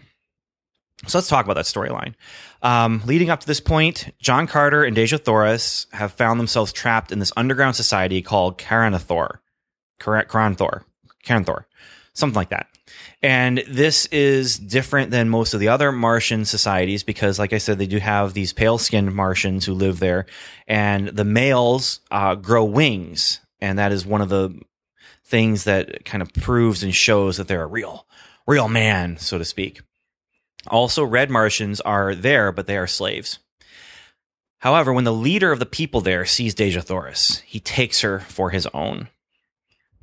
So 1.05 1.19
let's 1.19 1.27
talk 1.27 1.45
about 1.45 1.55
that 1.55 1.65
storyline. 1.65 2.15
Um, 2.63 3.03
leading 3.05 3.29
up 3.29 3.39
to 3.41 3.47
this 3.47 3.59
point, 3.59 4.13
John 4.19 4.47
Carter 4.47 4.83
and 4.83 4.97
Dejah 4.97 5.23
Thoris 5.23 5.85
have 5.91 6.11
found 6.13 6.39
themselves 6.39 6.73
trapped 6.73 7.11
in 7.11 7.19
this 7.19 7.31
underground 7.37 7.75
society 7.75 8.21
called 8.21 8.57
Karanathor. 8.57 9.37
Karanthor. 9.99 10.83
Karanthor. 11.23 11.65
Something 12.13 12.35
like 12.35 12.49
that. 12.49 12.67
And 13.21 13.63
this 13.67 14.07
is 14.07 14.57
different 14.57 15.11
than 15.11 15.29
most 15.29 15.53
of 15.53 15.59
the 15.59 15.67
other 15.67 15.91
Martian 15.91 16.45
societies 16.45 17.03
because, 17.03 17.37
like 17.37 17.53
I 17.53 17.57
said, 17.57 17.77
they 17.77 17.87
do 17.87 17.99
have 17.99 18.33
these 18.33 18.53
pale 18.53 18.77
skinned 18.77 19.13
Martians 19.13 19.65
who 19.65 19.73
live 19.73 19.99
there. 19.99 20.25
And 20.67 21.09
the 21.09 21.25
males 21.25 21.99
uh, 22.09 22.35
grow 22.35 22.63
wings. 22.63 23.39
And 23.59 23.77
that 23.77 23.91
is 23.91 24.05
one 24.05 24.21
of 24.21 24.29
the 24.29 24.59
things 25.25 25.65
that 25.65 26.05
kind 26.05 26.21
of 26.21 26.33
proves 26.33 26.83
and 26.83 26.93
shows 26.93 27.37
that 27.37 27.47
they're 27.47 27.63
a 27.63 27.67
real, 27.67 28.07
real 28.47 28.69
man, 28.69 29.17
so 29.17 29.37
to 29.37 29.45
speak. 29.45 29.81
Also, 30.67 31.03
red 31.03 31.29
Martians 31.29 31.81
are 31.81 32.13
there, 32.15 32.51
but 32.51 32.67
they 32.67 32.77
are 32.77 32.87
slaves. 32.87 33.39
However, 34.59 34.91
when 34.91 35.03
the 35.03 35.13
leader 35.13 35.51
of 35.51 35.59
the 35.59 35.65
people 35.65 36.01
there 36.01 36.25
sees 36.25 36.55
Dejah 36.55 36.83
Thoris, 36.83 37.39
he 37.45 37.59
takes 37.59 38.01
her 38.01 38.19
for 38.19 38.49
his 38.49 38.67
own. 38.73 39.09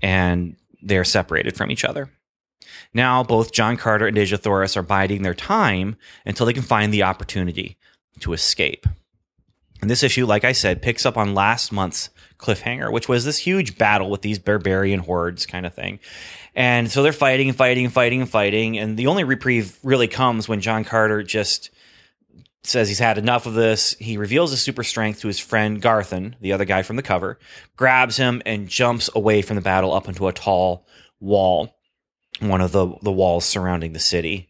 And 0.01 0.57
they're 0.83 1.05
separated 1.05 1.57
from 1.57 1.71
each 1.71 1.85
other. 1.85 2.11
Now, 2.93 3.23
both 3.25 3.53
John 3.53 3.77
Carter 3.77 4.07
and 4.07 4.17
Dejah 4.17 4.39
Thoris 4.39 4.77
are 4.77 4.83
biding 4.83 5.23
their 5.23 5.35
time 5.35 5.97
until 6.25 6.47
they 6.47 6.53
can 6.53 6.63
find 6.63 6.93
the 6.93 7.03
opportunity 7.03 7.77
to 8.21 8.33
escape. 8.33 8.87
And 9.81 9.91
this 9.91 10.03
issue, 10.03 10.25
like 10.25 10.45
I 10.45 10.53
said, 10.53 10.83
picks 10.83 11.05
up 11.05 11.19
on 11.19 11.35
last 11.35 11.73
month's 11.73 12.11
cliffhanger, 12.39 12.93
which 12.93 13.09
was 13.09 13.25
this 13.25 13.39
huge 13.39 13.77
battle 13.77 14.09
with 14.09 14.23
these 14.23 14.39
barbarian 14.39 15.01
hordes 15.01 15.47
kind 15.47 15.67
of 15.67 15.75
thing. 15.75 15.99
And 16.55 16.91
so 16.91 17.03
they're 17.03 17.13
fighting 17.13 17.49
and 17.49 17.59
fighting 17.59 17.85
and 17.85 17.93
fighting 17.93 18.21
and 18.21 18.31
fighting. 18.31 18.79
And 18.79 18.97
the 18.97 19.09
only 19.09 19.25
reprieve 19.25 19.79
really 19.83 20.09
comes 20.09 20.49
when 20.49 20.61
John 20.61 20.85
Carter 20.85 21.23
just 21.23 21.71
says 22.63 22.89
he's 22.89 22.99
had 22.99 23.19
enough 23.19 23.47
of 23.47 23.55
this. 23.55 23.95
He 23.99 24.17
reveals 24.17 24.51
his 24.51 24.61
super 24.61 24.85
strength 24.85 25.21
to 25.21 25.29
his 25.29 25.39
friend 25.39 25.83
Garthen, 25.83 26.37
the 26.41 26.53
other 26.53 26.65
guy 26.65 26.83
from 26.83 26.97
the 26.97 27.03
cover, 27.03 27.39
grabs 27.77 28.17
him 28.17 28.41
and 28.47 28.69
jumps 28.69 29.11
away 29.15 29.43
from 29.43 29.57
the 29.57 29.63
battle 29.63 29.93
up 29.93 30.09
into 30.09 30.29
a 30.29 30.33
tall 30.33 30.87
wall, 31.21 31.77
one 32.41 32.61
of 32.61 32.73
the, 32.73 32.95
the 33.03 33.13
walls 33.13 33.45
surrounding 33.45 33.93
the 33.93 33.99
city. 33.99 34.49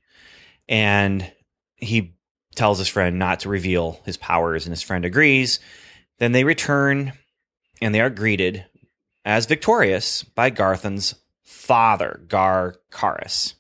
And 0.69 1.31
he 1.77 2.15
tells 2.55 2.79
his 2.79 2.89
friend 2.89 3.19
not 3.19 3.41
to 3.41 3.49
reveal 3.49 4.01
his 4.05 4.17
powers, 4.17 4.65
and 4.65 4.73
his 4.73 4.83
friend 4.83 5.05
agrees. 5.05 5.59
Then 6.19 6.33
they 6.33 6.45
return 6.45 7.13
and 7.83 7.95
they 7.95 8.01
are 8.01 8.11
greeted 8.11 8.65
as 9.25 9.47
victorious 9.47 10.23
by 10.23 10.51
Garthen's 10.51 11.15
father, 11.45 12.21
Gar 12.29 12.77
Karis, 12.91 13.55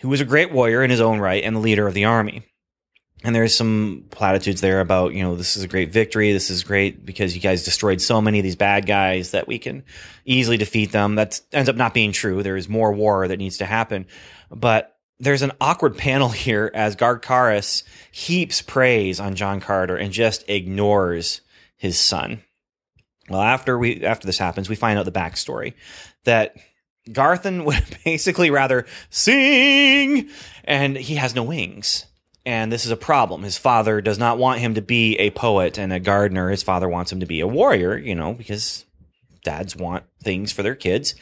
who 0.00 0.08
was 0.08 0.20
a 0.20 0.24
great 0.24 0.52
warrior 0.52 0.82
in 0.82 0.90
his 0.90 1.00
own 1.00 1.20
right 1.20 1.44
and 1.44 1.56
the 1.56 1.60
leader 1.60 1.86
of 1.86 1.94
the 1.94 2.04
army. 2.04 2.42
And 3.24 3.34
there's 3.34 3.56
some 3.56 4.04
platitudes 4.10 4.60
there 4.60 4.80
about, 4.80 5.14
you 5.14 5.22
know, 5.22 5.36
this 5.36 5.56
is 5.56 5.62
a 5.62 5.68
great 5.68 5.90
victory. 5.90 6.32
This 6.32 6.50
is 6.50 6.62
great 6.62 7.04
because 7.04 7.34
you 7.34 7.40
guys 7.40 7.64
destroyed 7.64 8.00
so 8.00 8.20
many 8.20 8.38
of 8.38 8.44
these 8.44 8.56
bad 8.56 8.86
guys 8.86 9.30
that 9.30 9.48
we 9.48 9.58
can 9.58 9.84
easily 10.24 10.56
defeat 10.56 10.92
them. 10.92 11.14
That 11.14 11.40
ends 11.52 11.68
up 11.68 11.76
not 11.76 11.94
being 11.94 12.12
true. 12.12 12.42
There 12.42 12.56
is 12.56 12.68
more 12.68 12.92
war 12.92 13.26
that 13.26 13.38
needs 13.38 13.58
to 13.58 13.66
happen. 13.66 14.06
But 14.50 14.96
there's 15.18 15.42
an 15.42 15.52
awkward 15.60 15.96
panel 15.98 16.28
here 16.28 16.70
as 16.74 16.94
Gar 16.94 17.18
Karis 17.18 17.82
heaps 18.12 18.62
praise 18.62 19.18
on 19.18 19.34
John 19.34 19.60
Carter 19.60 19.96
and 19.96 20.12
just 20.12 20.48
ignores 20.48 21.40
his 21.76 21.98
son. 21.98 22.42
Well, 23.28 23.42
after 23.42 23.78
we 23.78 24.04
after 24.04 24.26
this 24.26 24.38
happens, 24.38 24.68
we 24.68 24.76
find 24.76 24.98
out 24.98 25.04
the 25.04 25.12
backstory 25.12 25.74
that 26.24 26.54
Garthen 27.10 27.64
would 27.64 27.84
basically 28.04 28.50
rather 28.50 28.86
sing, 29.10 30.28
and 30.64 30.96
he 30.96 31.16
has 31.16 31.34
no 31.34 31.42
wings. 31.42 32.06
And 32.44 32.70
this 32.70 32.84
is 32.84 32.92
a 32.92 32.96
problem. 32.96 33.42
His 33.42 33.58
father 33.58 34.00
does 34.00 34.18
not 34.18 34.38
want 34.38 34.60
him 34.60 34.74
to 34.74 34.82
be 34.82 35.16
a 35.16 35.30
poet 35.30 35.78
and 35.78 35.92
a 35.92 35.98
gardener. 35.98 36.48
His 36.48 36.62
father 36.62 36.88
wants 36.88 37.10
him 37.10 37.18
to 37.20 37.26
be 37.26 37.40
a 37.40 37.46
warrior, 37.46 37.96
you 37.98 38.14
know, 38.14 38.34
because 38.34 38.84
dads 39.42 39.74
want 39.74 40.04
things 40.22 40.52
for 40.52 40.62
their 40.62 40.76
kids. 40.76 41.16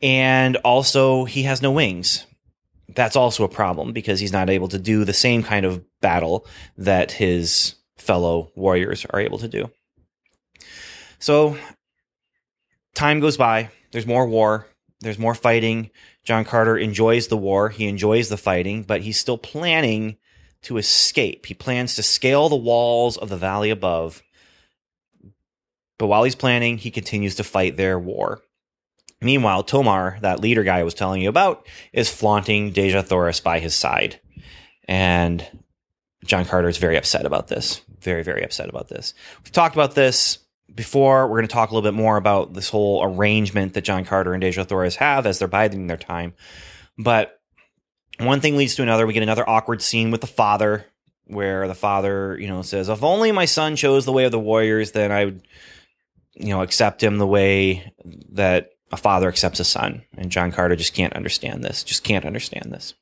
And 0.00 0.56
also, 0.56 1.26
he 1.26 1.42
has 1.42 1.60
no 1.60 1.70
wings. 1.70 2.26
That's 2.88 3.16
also 3.16 3.44
a 3.44 3.48
problem 3.48 3.92
because 3.92 4.18
he's 4.18 4.32
not 4.32 4.48
able 4.48 4.68
to 4.68 4.78
do 4.78 5.04
the 5.04 5.12
same 5.12 5.42
kind 5.42 5.66
of 5.66 5.84
battle 6.00 6.46
that 6.78 7.12
his 7.12 7.74
fellow 7.96 8.50
warriors 8.54 9.06
are 9.10 9.20
able 9.20 9.38
to 9.38 9.48
do. 9.48 9.70
So, 11.18 11.56
time 12.94 13.20
goes 13.20 13.36
by. 13.36 13.70
There's 13.92 14.06
more 14.06 14.26
war. 14.26 14.66
There's 15.02 15.18
more 15.18 15.34
fighting. 15.34 15.90
John 16.22 16.44
Carter 16.44 16.78
enjoys 16.78 17.26
the 17.26 17.36
war. 17.36 17.68
He 17.68 17.88
enjoys 17.88 18.28
the 18.28 18.36
fighting, 18.36 18.84
but 18.84 19.02
he's 19.02 19.18
still 19.18 19.36
planning 19.36 20.16
to 20.62 20.78
escape. 20.78 21.46
He 21.46 21.54
plans 21.54 21.96
to 21.96 22.04
scale 22.04 22.48
the 22.48 22.56
walls 22.56 23.16
of 23.16 23.28
the 23.28 23.36
valley 23.36 23.70
above. 23.70 24.22
But 25.98 26.06
while 26.06 26.22
he's 26.22 26.36
planning, 26.36 26.78
he 26.78 26.90
continues 26.90 27.34
to 27.36 27.44
fight 27.44 27.76
their 27.76 27.98
war. 27.98 28.42
Meanwhile, 29.20 29.64
Tomar, 29.64 30.18
that 30.22 30.40
leader 30.40 30.62
guy 30.62 30.78
I 30.78 30.84
was 30.84 30.94
telling 30.94 31.20
you 31.20 31.28
about, 31.28 31.66
is 31.92 32.08
flaunting 32.08 32.72
Dejah 32.72 33.04
Thoris 33.04 33.40
by 33.40 33.58
his 33.58 33.74
side. 33.74 34.20
And 34.86 35.46
John 36.24 36.44
Carter 36.44 36.68
is 36.68 36.78
very 36.78 36.96
upset 36.96 37.26
about 37.26 37.48
this. 37.48 37.82
Very, 38.00 38.22
very 38.22 38.44
upset 38.44 38.68
about 38.68 38.88
this. 38.88 39.14
We've 39.42 39.52
talked 39.52 39.74
about 39.74 39.94
this 39.94 40.38
before. 40.74 41.26
We're 41.26 41.38
going 41.38 41.48
to 41.48 41.52
talk 41.52 41.70
a 41.70 41.74
little 41.74 41.90
bit 41.90 41.96
more 41.96 42.16
about 42.16 42.54
this 42.54 42.68
whole 42.68 43.04
arrangement 43.04 43.74
that 43.74 43.82
John 43.82 44.04
Carter 44.04 44.34
and 44.34 44.42
Dejah 44.42 44.66
Thoris 44.66 44.96
have 44.96 45.26
as 45.26 45.38
they're 45.38 45.48
biding 45.48 45.86
their 45.86 45.96
time. 45.96 46.34
But 46.98 47.40
one 48.18 48.40
thing 48.40 48.56
leads 48.56 48.74
to 48.76 48.82
another. 48.82 49.06
We 49.06 49.12
get 49.12 49.22
another 49.22 49.48
awkward 49.48 49.82
scene 49.82 50.10
with 50.10 50.20
the 50.20 50.26
father 50.26 50.86
where 51.26 51.66
the 51.68 51.74
father, 51.74 52.38
you 52.38 52.48
know, 52.48 52.62
says, 52.62 52.88
if 52.88 53.02
only 53.02 53.32
my 53.32 53.44
son 53.44 53.76
chose 53.76 54.04
the 54.04 54.12
way 54.12 54.24
of 54.24 54.32
the 54.32 54.38
warriors, 54.38 54.92
then 54.92 55.12
I 55.12 55.26
would, 55.26 55.42
you 56.34 56.48
know, 56.48 56.62
accept 56.62 57.02
him 57.02 57.18
the 57.18 57.26
way 57.26 57.92
that 58.30 58.70
a 58.90 58.96
father 58.96 59.28
accepts 59.28 59.60
a 59.60 59.64
son. 59.64 60.02
And 60.16 60.30
John 60.30 60.52
Carter 60.52 60.76
just 60.76 60.94
can't 60.94 61.14
understand 61.14 61.64
this, 61.64 61.84
just 61.84 62.04
can't 62.04 62.24
understand 62.24 62.72
this. 62.72 62.94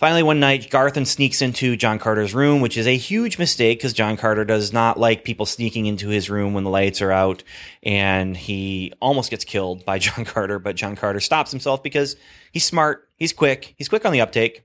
Finally, 0.00 0.22
one 0.22 0.40
night, 0.40 0.70
Garthen 0.70 1.04
sneaks 1.04 1.42
into 1.42 1.76
John 1.76 1.98
Carter's 1.98 2.32
room, 2.32 2.62
which 2.62 2.78
is 2.78 2.86
a 2.86 2.96
huge 2.96 3.38
mistake 3.38 3.78
because 3.78 3.92
John 3.92 4.16
Carter 4.16 4.46
does 4.46 4.72
not 4.72 4.98
like 4.98 5.24
people 5.24 5.44
sneaking 5.44 5.84
into 5.84 6.08
his 6.08 6.30
room 6.30 6.54
when 6.54 6.64
the 6.64 6.70
lights 6.70 7.02
are 7.02 7.12
out. 7.12 7.44
And 7.82 8.34
he 8.34 8.94
almost 9.02 9.28
gets 9.28 9.44
killed 9.44 9.84
by 9.84 9.98
John 9.98 10.24
Carter, 10.24 10.58
but 10.58 10.74
John 10.74 10.96
Carter 10.96 11.20
stops 11.20 11.50
himself 11.50 11.82
because 11.82 12.16
he's 12.50 12.64
smart, 12.64 13.10
he's 13.18 13.34
quick, 13.34 13.74
he's 13.76 13.90
quick 13.90 14.06
on 14.06 14.12
the 14.12 14.22
uptake. 14.22 14.64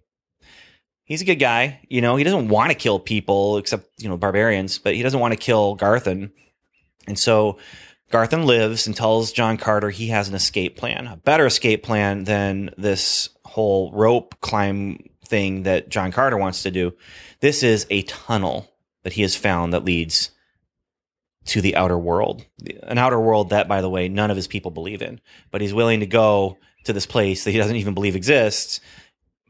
He's 1.04 1.22
a 1.22 1.26
good 1.26 1.36
guy. 1.36 1.82
You 1.90 2.00
know, 2.00 2.16
he 2.16 2.24
doesn't 2.24 2.48
want 2.48 2.72
to 2.72 2.78
kill 2.78 3.02
people 3.02 3.58
except, 3.58 3.90
you 4.02 4.08
know, 4.08 4.16
barbarians, 4.16 4.78
but 4.78 4.96
he 4.96 5.04
doesn't 5.04 5.20
want 5.20 5.34
to 5.34 5.38
kill 5.38 5.76
Garthen. 5.76 6.32
And 7.08 7.20
so 7.20 7.58
Garthen 8.10 8.46
lives 8.46 8.88
and 8.88 8.96
tells 8.96 9.34
John 9.34 9.58
Carter 9.58 9.90
he 9.90 10.08
has 10.08 10.30
an 10.30 10.36
escape 10.36 10.78
plan, 10.78 11.08
a 11.08 11.18
better 11.18 11.46
escape 11.46 11.84
plan 11.84 12.24
than 12.24 12.70
this 12.78 13.28
whole 13.44 13.92
rope 13.92 14.40
climb 14.40 15.10
thing 15.28 15.64
that 15.64 15.90
John 15.90 16.12
Carter 16.12 16.38
wants 16.38 16.64
to 16.64 16.72
do. 16.72 16.94
This 17.40 17.64
is 17.64 17.86
a 17.90 18.04
tunnel 18.04 18.72
that 19.04 19.14
he 19.14 19.22
has 19.22 19.36
found 19.36 19.74
that 19.74 19.86
leads 19.86 20.32
to 21.46 21.62
the 21.62 21.76
outer 21.76 21.98
world. 21.98 22.46
An 22.84 22.98
outer 22.98 23.20
world 23.20 23.52
that, 23.52 23.68
by 23.68 23.82
the 23.82 23.90
way, 23.90 24.08
none 24.08 24.32
of 24.32 24.38
his 24.38 24.48
people 24.48 24.72
believe 24.72 25.02
in. 25.02 25.22
But 25.52 25.62
he's 25.62 25.74
willing 25.74 26.00
to 26.00 26.06
go 26.06 26.58
to 26.86 26.94
this 26.94 27.06
place 27.06 27.44
that 27.44 27.52
he 27.52 27.58
doesn't 27.58 27.76
even 27.76 27.94
believe 27.94 28.16
exists 28.16 28.80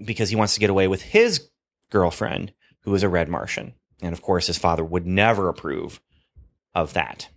because 0.04 0.30
he 0.30 0.36
wants 0.36 0.54
to 0.56 0.60
get 0.60 0.70
away 0.70 0.88
with 0.88 1.02
his 1.02 1.50
girlfriend, 1.90 2.54
who 2.82 2.94
is 2.96 3.04
a 3.04 3.10
red 3.10 3.30
Martian. 3.30 3.74
And 4.02 4.12
of 4.12 4.22
course, 4.22 4.48
his 4.48 4.58
father 4.58 4.84
would 4.84 5.06
never 5.06 5.48
approve 5.48 6.02
of 6.74 6.94
that. 6.94 7.30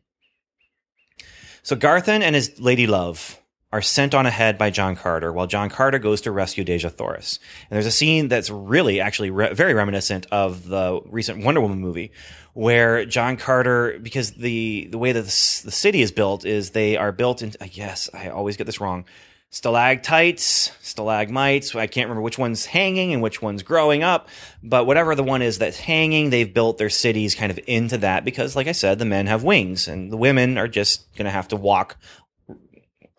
So 1.62 1.76
Garthen 1.76 2.22
and 2.22 2.34
his 2.34 2.58
lady 2.58 2.86
love 2.86 3.40
are 3.70 3.82
sent 3.82 4.14
on 4.14 4.24
ahead 4.24 4.56
by 4.56 4.70
John 4.70 4.96
Carter 4.96 5.32
while 5.32 5.46
John 5.46 5.68
Carter 5.68 5.98
goes 5.98 6.22
to 6.22 6.32
rescue 6.32 6.64
Dejah 6.64 6.90
Thoris. 6.90 7.38
And 7.68 7.76
there's 7.76 7.86
a 7.86 7.90
scene 7.90 8.28
that's 8.28 8.48
really 8.48 9.00
actually 9.00 9.30
re- 9.30 9.52
very 9.52 9.74
reminiscent 9.74 10.26
of 10.30 10.68
the 10.68 11.00
recent 11.04 11.44
Wonder 11.44 11.60
Woman 11.60 11.80
movie 11.80 12.12
where 12.54 13.04
John 13.04 13.36
Carter, 13.36 13.98
because 14.02 14.32
the, 14.32 14.88
the 14.90 14.98
way 14.98 15.12
that 15.12 15.20
the, 15.20 15.62
the 15.64 15.70
city 15.70 16.00
is 16.00 16.12
built 16.12 16.44
is 16.44 16.70
they 16.70 16.96
are 16.96 17.12
built 17.12 17.42
in, 17.42 17.52
guess 17.70 18.08
I 18.14 18.30
always 18.30 18.56
get 18.56 18.64
this 18.64 18.80
wrong, 18.80 19.04
stalactites, 19.50 20.72
stalagmites. 20.80 21.74
I 21.74 21.86
can't 21.86 22.06
remember 22.06 22.22
which 22.22 22.38
one's 22.38 22.66
hanging 22.66 23.12
and 23.12 23.22
which 23.22 23.40
one's 23.40 23.62
growing 23.62 24.02
up, 24.02 24.28
but 24.62 24.86
whatever 24.86 25.14
the 25.14 25.22
one 25.22 25.42
is 25.42 25.58
that's 25.58 25.78
hanging, 25.78 26.30
they've 26.30 26.52
built 26.52 26.78
their 26.78 26.90
cities 26.90 27.34
kind 27.34 27.50
of 27.50 27.60
into 27.66 27.98
that 27.98 28.24
because, 28.24 28.56
like 28.56 28.66
I 28.66 28.72
said, 28.72 28.98
the 28.98 29.04
men 29.04 29.26
have 29.26 29.44
wings 29.44 29.88
and 29.88 30.10
the 30.10 30.16
women 30.16 30.58
are 30.58 30.68
just 30.68 31.14
going 31.16 31.26
to 31.26 31.30
have 31.30 31.48
to 31.48 31.56
walk 31.56 31.96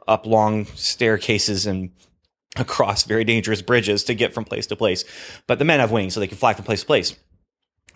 up 0.09 0.25
long 0.25 0.65
staircases 0.65 1.65
and 1.65 1.91
across 2.55 3.03
very 3.03 3.23
dangerous 3.23 3.61
bridges 3.61 4.03
to 4.05 4.15
get 4.15 4.33
from 4.33 4.43
place 4.43 4.67
to 4.67 4.75
place. 4.75 5.05
But 5.47 5.59
the 5.59 5.65
men 5.65 5.79
have 5.79 5.91
wings, 5.91 6.13
so 6.13 6.19
they 6.19 6.27
can 6.27 6.37
fly 6.37 6.53
from 6.53 6.65
place 6.65 6.81
to 6.81 6.87
place. 6.87 7.15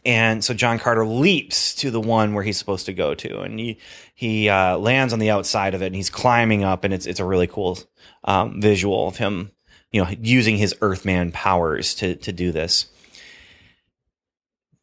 And 0.06 0.44
so 0.44 0.54
John 0.54 0.80
Carter 0.80 1.06
leaps 1.06 1.74
to 1.76 1.90
the 1.90 2.02
one 2.02 2.34
where 2.34 2.44
he's 2.44 2.58
supposed 2.58 2.86
to 2.88 2.94
go 2.94 3.16
to, 3.16 3.42
and 3.42 3.58
he 3.58 3.78
he 4.14 4.50
uh, 4.50 4.78
lands 4.78 5.14
on 5.14 5.20
the 5.20 5.30
outside 5.30 5.74
of 5.74 5.82
it, 5.82 5.88
and 5.88 5.96
he's 5.96 6.10
climbing 6.10 6.64
up, 6.64 6.84
and 6.84 6.94
it's 6.94 7.06
it's 7.06 7.22
a 7.22 7.26
really 7.26 7.48
cool 7.48 7.80
um, 8.26 8.62
visual 8.62 9.08
of 9.08 9.18
him, 9.18 9.52
you 9.92 10.04
know, 10.04 10.10
using 10.22 10.58
his 10.58 10.76
Earthman 10.82 11.32
powers 11.32 11.96
to 11.96 12.16
to 12.18 12.34
do 12.34 12.52
this. 12.52 12.88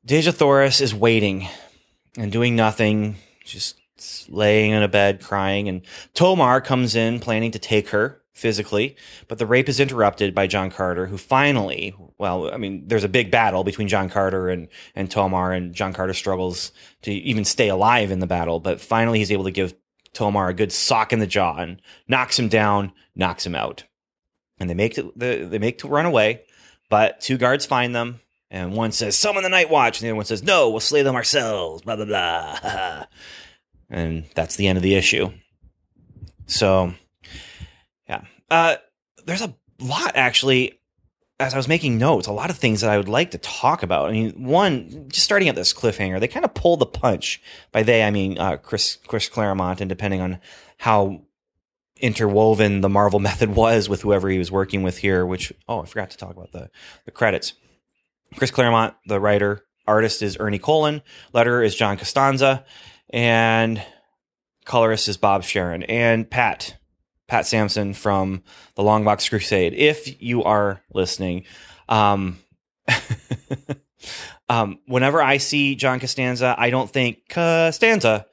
Dejah 0.06 0.32
Thoris 0.32 0.80
is 0.80 0.94
waiting 0.94 1.46
and 2.16 2.32
doing 2.32 2.56
nothing, 2.56 3.16
just 3.44 3.76
laying 4.28 4.72
in 4.72 4.82
a 4.82 4.88
bed 4.88 5.20
crying 5.22 5.68
and 5.68 5.82
Tomar 6.14 6.60
comes 6.60 6.94
in 6.94 7.20
planning 7.20 7.50
to 7.52 7.58
take 7.58 7.90
her 7.90 8.20
physically, 8.40 8.96
but 9.28 9.38
the 9.38 9.46
rape 9.46 9.68
is 9.68 9.78
interrupted 9.78 10.34
by 10.34 10.46
John 10.46 10.70
Carter, 10.70 11.06
who 11.06 11.18
finally, 11.18 11.94
well, 12.18 12.52
I 12.52 12.56
mean, 12.56 12.84
there's 12.86 13.04
a 13.04 13.08
big 13.08 13.30
battle 13.30 13.64
between 13.64 13.88
John 13.88 14.08
Carter 14.08 14.48
and, 14.48 14.68
and 14.94 15.10
Tomar, 15.10 15.52
and 15.52 15.74
John 15.74 15.92
Carter 15.92 16.14
struggles 16.14 16.72
to 17.02 17.12
even 17.12 17.44
stay 17.44 17.68
alive 17.68 18.10
in 18.10 18.20
the 18.20 18.26
battle, 18.26 18.58
but 18.58 18.80
finally 18.80 19.18
he's 19.18 19.30
able 19.32 19.44
to 19.44 19.50
give 19.50 19.74
Tomar 20.14 20.48
a 20.48 20.54
good 20.54 20.72
sock 20.72 21.12
in 21.12 21.18
the 21.18 21.26
jaw 21.26 21.56
and 21.58 21.80
knocks 22.08 22.38
him 22.38 22.48
down, 22.48 22.92
knocks 23.14 23.44
him 23.44 23.54
out. 23.54 23.84
And 24.58 24.68
they 24.68 24.74
make 24.74 24.94
to, 24.94 25.12
they 25.16 25.58
make 25.58 25.78
to 25.78 25.88
run 25.88 26.06
away, 26.06 26.42
but 26.88 27.20
two 27.20 27.38
guards 27.38 27.66
find 27.66 27.94
them, 27.94 28.20
and 28.50 28.74
one 28.74 28.92
says, 28.92 29.16
Summon 29.16 29.42
the 29.42 29.48
Night 29.48 29.70
Watch, 29.70 29.98
and 29.98 30.06
the 30.06 30.10
other 30.10 30.16
one 30.16 30.24
says, 30.24 30.42
No, 30.42 30.70
we'll 30.70 30.80
slay 30.80 31.02
them 31.02 31.14
ourselves, 31.14 31.82
blah, 31.82 31.96
blah, 31.96 32.04
blah. 32.04 33.04
and 33.90 34.24
that's 34.34 34.56
the 34.56 34.68
end 34.68 34.76
of 34.76 34.82
the 34.82 34.94
issue. 34.94 35.30
So, 36.46 36.94
yeah, 38.08 38.22
uh, 38.50 38.76
there's 39.26 39.42
a 39.42 39.54
lot 39.78 40.12
actually. 40.14 40.76
As 41.38 41.54
I 41.54 41.56
was 41.56 41.68
making 41.68 41.96
notes, 41.96 42.26
a 42.26 42.32
lot 42.32 42.50
of 42.50 42.58
things 42.58 42.82
that 42.82 42.90
I 42.90 42.98
would 42.98 43.08
like 43.08 43.30
to 43.30 43.38
talk 43.38 43.82
about. 43.82 44.10
I 44.10 44.12
mean, 44.12 44.44
one, 44.44 45.08
just 45.08 45.24
starting 45.24 45.48
at 45.48 45.54
this 45.54 45.72
cliffhanger, 45.72 46.20
they 46.20 46.28
kind 46.28 46.44
of 46.44 46.52
pull 46.52 46.76
the 46.76 46.84
punch. 46.84 47.40
By 47.72 47.82
they, 47.82 48.02
I 48.02 48.10
mean 48.10 48.36
uh, 48.36 48.58
Chris 48.58 48.98
Chris 49.06 49.26
Claremont, 49.26 49.80
and 49.80 49.88
depending 49.88 50.20
on 50.20 50.38
how 50.76 51.22
interwoven 51.96 52.82
the 52.82 52.90
Marvel 52.90 53.20
method 53.20 53.54
was 53.54 53.88
with 53.88 54.02
whoever 54.02 54.28
he 54.28 54.36
was 54.36 54.52
working 54.52 54.82
with 54.82 54.98
here. 54.98 55.24
Which, 55.24 55.50
oh, 55.66 55.80
I 55.80 55.86
forgot 55.86 56.10
to 56.10 56.18
talk 56.18 56.32
about 56.32 56.52
the 56.52 56.70
the 57.06 57.10
credits. 57.10 57.54
Chris 58.36 58.50
Claremont, 58.50 58.94
the 59.06 59.18
writer, 59.18 59.64
artist 59.86 60.22
is 60.22 60.36
Ernie 60.38 60.58
Colon, 60.58 61.02
letterer 61.34 61.64
is 61.64 61.74
John 61.74 61.96
Costanza, 61.96 62.64
and 63.10 63.82
colorist 64.64 65.08
is 65.08 65.16
Bob 65.16 65.42
Sharen 65.42 65.82
and 65.82 66.28
Pat 66.28 66.76
Pat 67.28 67.46
Sampson 67.46 67.94
from 67.94 68.42
the 68.74 68.82
Longbox 68.82 69.30
Crusade. 69.30 69.72
If 69.74 70.20
you 70.20 70.42
are 70.42 70.82
listening, 70.92 71.44
um, 71.88 72.38
um, 74.48 74.80
whenever 74.86 75.22
I 75.22 75.36
see 75.36 75.76
John 75.76 76.00
Costanza, 76.00 76.56
I 76.58 76.70
don't 76.70 76.90
think 76.90 77.28
Costanza. 77.28 78.26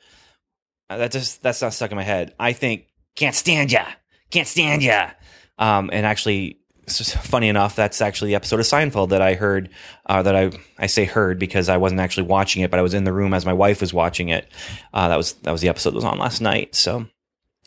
Uh, 0.89 0.97
that 0.97 1.11
just 1.11 1.43
that's 1.43 1.61
not 1.61 1.73
stuck 1.73 1.91
in 1.91 1.97
my 1.97 2.03
head. 2.03 2.33
I 2.39 2.53
think 2.53 2.87
can't 3.15 3.35
stand 3.35 3.71
ya, 3.71 3.85
can't 4.31 4.47
stand 4.47 4.81
ya. 4.81 5.11
Um, 5.59 5.89
and 5.91 6.05
actually, 6.05 6.56
funny 6.87 7.49
enough, 7.49 7.75
that's 7.75 8.01
actually 8.01 8.29
the 8.29 8.35
episode 8.35 8.59
of 8.59 8.65
Seinfeld 8.65 9.09
that 9.09 9.21
I 9.21 9.33
heard, 9.33 9.69
uh, 10.05 10.23
that 10.23 10.35
I, 10.35 10.51
I 10.77 10.87
say 10.87 11.05
heard 11.05 11.37
because 11.37 11.69
I 11.69 11.77
wasn't 11.77 12.01
actually 12.01 12.27
watching 12.27 12.63
it, 12.63 12.71
but 12.71 12.79
I 12.79 12.83
was 12.83 12.93
in 12.93 13.03
the 13.03 13.13
room 13.13 13.33
as 13.33 13.45
my 13.45 13.53
wife 13.53 13.81
was 13.81 13.93
watching 13.93 14.29
it. 14.29 14.49
Uh, 14.93 15.09
that 15.09 15.17
was, 15.17 15.33
that 15.33 15.51
was 15.51 15.61
the 15.61 15.69
episode 15.69 15.91
that 15.91 15.97
was 15.97 16.05
on 16.05 16.17
last 16.17 16.41
night. 16.41 16.75
So 16.75 17.07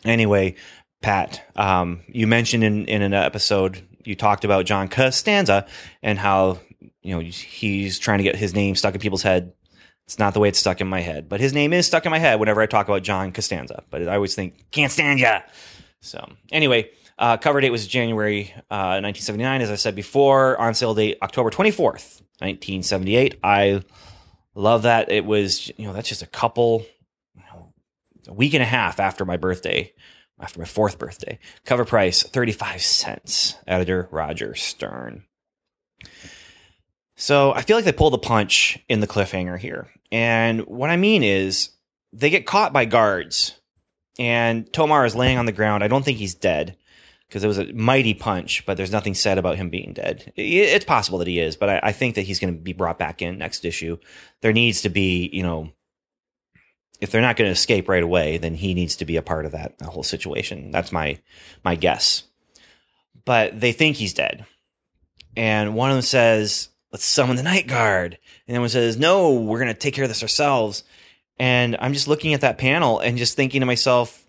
anyway, 0.03 0.55
Pat, 1.01 1.43
um, 1.55 2.01
you 2.07 2.27
mentioned 2.27 2.63
in, 2.63 2.85
in 2.85 3.01
an 3.01 3.13
episode, 3.13 3.81
you 4.03 4.15
talked 4.15 4.43
about 4.43 4.65
John 4.65 4.87
Costanza 4.87 5.67
and 6.01 6.17
how, 6.17 6.59
you 7.03 7.15
know, 7.15 7.19
he's 7.19 7.99
trying 7.99 8.17
to 8.17 8.23
get 8.23 8.35
his 8.35 8.53
name 8.55 8.75
stuck 8.75 8.95
in 8.95 9.01
people's 9.01 9.23
head. 9.23 9.53
It's 10.07 10.19
not 10.19 10.33
the 10.33 10.39
way 10.39 10.49
it's 10.49 10.59
stuck 10.59 10.81
in 10.81 10.87
my 10.87 11.01
head, 11.01 11.29
but 11.29 11.39
his 11.39 11.53
name 11.53 11.73
is 11.73 11.85
stuck 11.85 12.05
in 12.05 12.11
my 12.11 12.19
head 12.19 12.39
whenever 12.39 12.61
I 12.61 12.65
talk 12.65 12.87
about 12.87 13.03
John 13.03 13.31
Costanza. 13.31 13.83
But 13.89 14.07
I 14.07 14.15
always 14.15 14.35
think, 14.35 14.71
can't 14.71 14.91
stand 14.91 15.19
ya. 15.19 15.41
So 16.01 16.27
anyway, 16.51 16.89
uh, 17.21 17.37
cover 17.37 17.61
date 17.61 17.69
was 17.69 17.85
January 17.85 18.51
uh, 18.71 18.97
1979, 18.97 19.61
as 19.61 19.69
I 19.69 19.75
said 19.75 19.95
before. 19.95 20.59
On 20.59 20.73
sale 20.73 20.95
date 20.95 21.19
October 21.21 21.51
24th, 21.51 22.21
1978. 22.39 23.39
I 23.43 23.83
love 24.55 24.81
that. 24.81 25.11
It 25.11 25.23
was, 25.23 25.71
you 25.77 25.85
know, 25.85 25.93
that's 25.93 26.09
just 26.09 26.23
a 26.23 26.27
couple, 26.27 26.83
you 27.35 27.43
know, 27.43 27.73
a 28.27 28.33
week 28.33 28.55
and 28.55 28.63
a 28.63 28.65
half 28.65 28.99
after 28.99 29.23
my 29.23 29.37
birthday, 29.37 29.93
after 30.39 30.57
my 30.57 30.65
fourth 30.65 30.97
birthday. 30.97 31.37
Cover 31.63 31.85
price 31.85 32.23
35 32.23 32.81
cents. 32.81 33.55
Editor 33.67 34.09
Roger 34.09 34.55
Stern. 34.55 35.25
So 37.15 37.53
I 37.53 37.61
feel 37.61 37.77
like 37.77 37.85
they 37.85 37.91
pulled 37.91 38.13
the 38.13 38.17
punch 38.17 38.79
in 38.89 38.99
the 38.99 39.07
cliffhanger 39.07 39.59
here. 39.59 39.91
And 40.11 40.61
what 40.61 40.89
I 40.89 40.97
mean 40.97 41.21
is 41.21 41.69
they 42.11 42.31
get 42.31 42.47
caught 42.47 42.73
by 42.73 42.85
guards 42.85 43.59
and 44.17 44.71
Tomar 44.73 45.05
is 45.05 45.15
laying 45.15 45.37
on 45.37 45.45
the 45.45 45.51
ground. 45.51 45.83
I 45.83 45.87
don't 45.87 46.03
think 46.03 46.17
he's 46.17 46.33
dead 46.33 46.77
because 47.31 47.45
it 47.45 47.47
was 47.47 47.59
a 47.59 47.71
mighty 47.71 48.13
punch, 48.13 48.65
but 48.65 48.75
there's 48.75 48.91
nothing 48.91 49.13
said 49.13 49.37
about 49.37 49.55
him 49.55 49.69
being 49.69 49.93
dead. 49.93 50.33
It's 50.35 50.83
possible 50.83 51.17
that 51.19 51.29
he 51.29 51.39
is, 51.39 51.55
but 51.55 51.69
I, 51.69 51.79
I 51.81 51.91
think 51.93 52.15
that 52.15 52.23
he's 52.23 52.41
going 52.41 52.53
to 52.53 52.59
be 52.59 52.73
brought 52.73 52.99
back 52.99 53.21
in 53.21 53.37
next 53.37 53.63
issue. 53.63 53.97
There 54.41 54.51
needs 54.51 54.81
to 54.81 54.89
be, 54.89 55.29
you 55.31 55.41
know, 55.41 55.71
if 56.99 57.09
they're 57.09 57.21
not 57.21 57.37
going 57.37 57.47
to 57.47 57.53
escape 57.53 57.87
right 57.87 58.03
away, 58.03 58.37
then 58.37 58.55
he 58.55 58.73
needs 58.73 58.97
to 58.97 59.05
be 59.05 59.15
a 59.15 59.21
part 59.21 59.45
of 59.45 59.53
that, 59.53 59.75
whole 59.81 60.03
situation. 60.03 60.71
That's 60.71 60.91
my 60.91 61.19
my 61.63 61.75
guess. 61.75 62.23
But 63.23 63.57
they 63.57 63.71
think 63.71 63.95
he's 63.95 64.13
dead, 64.13 64.45
and 65.37 65.73
one 65.73 65.89
of 65.89 65.95
them 65.95 66.01
says, 66.01 66.67
"Let's 66.91 67.05
summon 67.05 67.37
the 67.37 67.43
night 67.43 67.65
guard," 67.65 68.17
and 68.45 68.53
then 68.53 68.59
one 68.59 68.69
says, 68.69 68.97
"No, 68.97 69.35
we're 69.35 69.59
going 69.59 69.73
to 69.73 69.79
take 69.79 69.93
care 69.93 70.03
of 70.03 70.09
this 70.09 70.21
ourselves." 70.21 70.83
And 71.39 71.77
I'm 71.79 71.93
just 71.93 72.09
looking 72.09 72.33
at 72.33 72.41
that 72.41 72.57
panel 72.57 72.99
and 72.99 73.17
just 73.17 73.37
thinking 73.37 73.61
to 73.61 73.65
myself, 73.65 74.27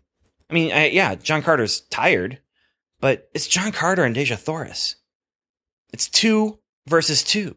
I 0.48 0.54
mean, 0.54 0.72
I, 0.72 0.86
yeah, 0.86 1.16
John 1.16 1.42
Carter's 1.42 1.80
tired 1.80 2.38
but 3.02 3.28
it's 3.34 3.48
John 3.48 3.72
Carter 3.72 4.04
and 4.04 4.14
Dejah 4.14 4.38
Thoris. 4.38 4.94
It's 5.92 6.08
two 6.08 6.60
versus 6.86 7.22
two. 7.22 7.56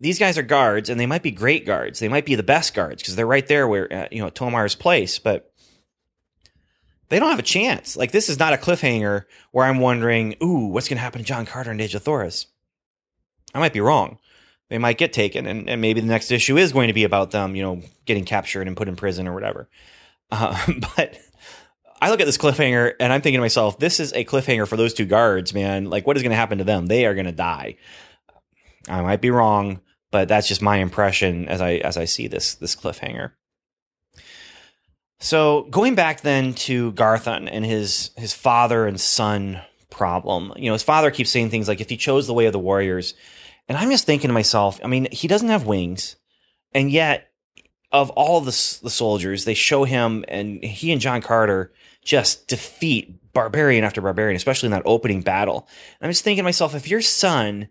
These 0.00 0.20
guys 0.20 0.38
are 0.38 0.42
guards, 0.42 0.88
and 0.88 0.98
they 0.98 1.06
might 1.06 1.24
be 1.24 1.32
great 1.32 1.66
guards. 1.66 1.98
They 1.98 2.08
might 2.08 2.24
be 2.24 2.36
the 2.36 2.44
best 2.44 2.72
guards 2.72 3.02
because 3.02 3.16
they're 3.16 3.26
right 3.26 3.46
there 3.48 3.66
where 3.66 3.92
uh, 3.92 4.08
you 4.12 4.22
know 4.22 4.30
Tomar's 4.30 4.76
place, 4.76 5.18
but 5.18 5.52
they 7.08 7.18
don't 7.18 7.30
have 7.30 7.40
a 7.40 7.42
chance. 7.42 7.96
Like 7.96 8.12
this 8.12 8.28
is 8.28 8.38
not 8.38 8.52
a 8.52 8.58
cliffhanger 8.58 9.24
where 9.50 9.66
I'm 9.66 9.80
wondering, 9.80 10.36
ooh, 10.40 10.68
what's 10.68 10.88
going 10.88 10.98
to 10.98 11.02
happen 11.02 11.20
to 11.20 11.26
John 11.26 11.44
Carter 11.44 11.72
and 11.72 11.80
Dejah 11.80 12.00
Thoris? 12.00 12.46
I 13.52 13.58
might 13.58 13.72
be 13.72 13.80
wrong. 13.80 14.18
They 14.68 14.78
might 14.78 14.98
get 14.98 15.12
taken, 15.12 15.46
and, 15.46 15.68
and 15.68 15.80
maybe 15.80 16.00
the 16.00 16.06
next 16.06 16.30
issue 16.30 16.56
is 16.58 16.72
going 16.72 16.88
to 16.88 16.94
be 16.94 17.04
about 17.04 17.32
them, 17.32 17.56
you 17.56 17.62
know, 17.62 17.82
getting 18.04 18.24
captured 18.24 18.68
and 18.68 18.76
put 18.76 18.86
in 18.86 18.94
prison 18.94 19.26
or 19.26 19.34
whatever. 19.34 19.68
Uh, 20.30 20.56
but 20.96 21.18
I 22.00 22.10
look 22.10 22.20
at 22.20 22.26
this 22.26 22.38
cliffhanger 22.38 22.94
and 23.00 23.12
I'm 23.12 23.20
thinking 23.20 23.38
to 23.38 23.42
myself, 23.42 23.78
this 23.78 24.00
is 24.00 24.12
a 24.12 24.24
cliffhanger 24.24 24.66
for 24.68 24.76
those 24.76 24.94
two 24.94 25.04
guards, 25.04 25.52
man. 25.52 25.90
Like, 25.90 26.06
what 26.06 26.16
is 26.16 26.22
going 26.22 26.30
to 26.30 26.36
happen 26.36 26.58
to 26.58 26.64
them? 26.64 26.86
They 26.86 27.06
are 27.06 27.14
going 27.14 27.26
to 27.26 27.32
die. 27.32 27.76
I 28.88 29.02
might 29.02 29.20
be 29.20 29.30
wrong, 29.30 29.80
but 30.10 30.28
that's 30.28 30.48
just 30.48 30.62
my 30.62 30.76
impression 30.76 31.48
as 31.48 31.60
I 31.60 31.74
as 31.74 31.96
I 31.96 32.04
see 32.04 32.26
this 32.26 32.54
this 32.54 32.76
cliffhanger. 32.76 33.32
So 35.20 35.66
going 35.70 35.94
back 35.94 36.20
then 36.20 36.54
to 36.54 36.92
Garthon 36.92 37.48
and 37.48 37.66
his 37.66 38.10
his 38.16 38.32
father 38.32 38.86
and 38.86 39.00
son 39.00 39.60
problem. 39.90 40.52
You 40.56 40.66
know, 40.66 40.74
his 40.74 40.82
father 40.82 41.10
keeps 41.10 41.30
saying 41.30 41.50
things 41.50 41.68
like, 41.68 41.80
"If 41.80 41.90
he 41.90 41.96
chose 41.96 42.26
the 42.26 42.34
way 42.34 42.46
of 42.46 42.52
the 42.52 42.58
warriors," 42.58 43.14
and 43.68 43.76
I'm 43.76 43.90
just 43.90 44.06
thinking 44.06 44.28
to 44.28 44.34
myself, 44.34 44.80
I 44.82 44.86
mean, 44.86 45.08
he 45.10 45.28
doesn't 45.28 45.48
have 45.48 45.66
wings, 45.66 46.16
and 46.72 46.90
yet 46.90 47.28
of 47.90 48.10
all 48.10 48.40
the 48.40 48.78
the 48.82 48.90
soldiers, 48.90 49.44
they 49.44 49.54
show 49.54 49.84
him 49.84 50.24
and 50.28 50.62
he 50.62 50.92
and 50.92 51.00
John 51.00 51.20
Carter 51.20 51.72
just 52.08 52.48
defeat 52.48 53.20
barbarian 53.34 53.84
after 53.84 54.00
barbarian, 54.00 54.34
especially 54.34 54.68
in 54.68 54.70
that 54.70 54.82
opening 54.86 55.20
battle. 55.20 55.68
And 56.00 56.06
I'm 56.06 56.10
just 56.10 56.24
thinking 56.24 56.38
to 56.38 56.42
myself, 56.42 56.74
if 56.74 56.88
your 56.88 57.02
son 57.02 57.68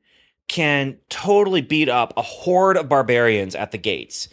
can 0.47 0.99
totally 1.09 1.61
beat 1.61 1.89
up 1.89 2.13
a 2.15 2.21
horde 2.21 2.77
of 2.77 2.87
barbarians 2.87 3.55
at 3.55 3.71
the 3.71 3.79
gates 3.79 4.29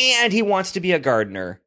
and 0.00 0.32
he 0.32 0.40
wants 0.40 0.72
to 0.72 0.80
be 0.80 0.92
a 0.92 0.98
gardener, 0.98 1.60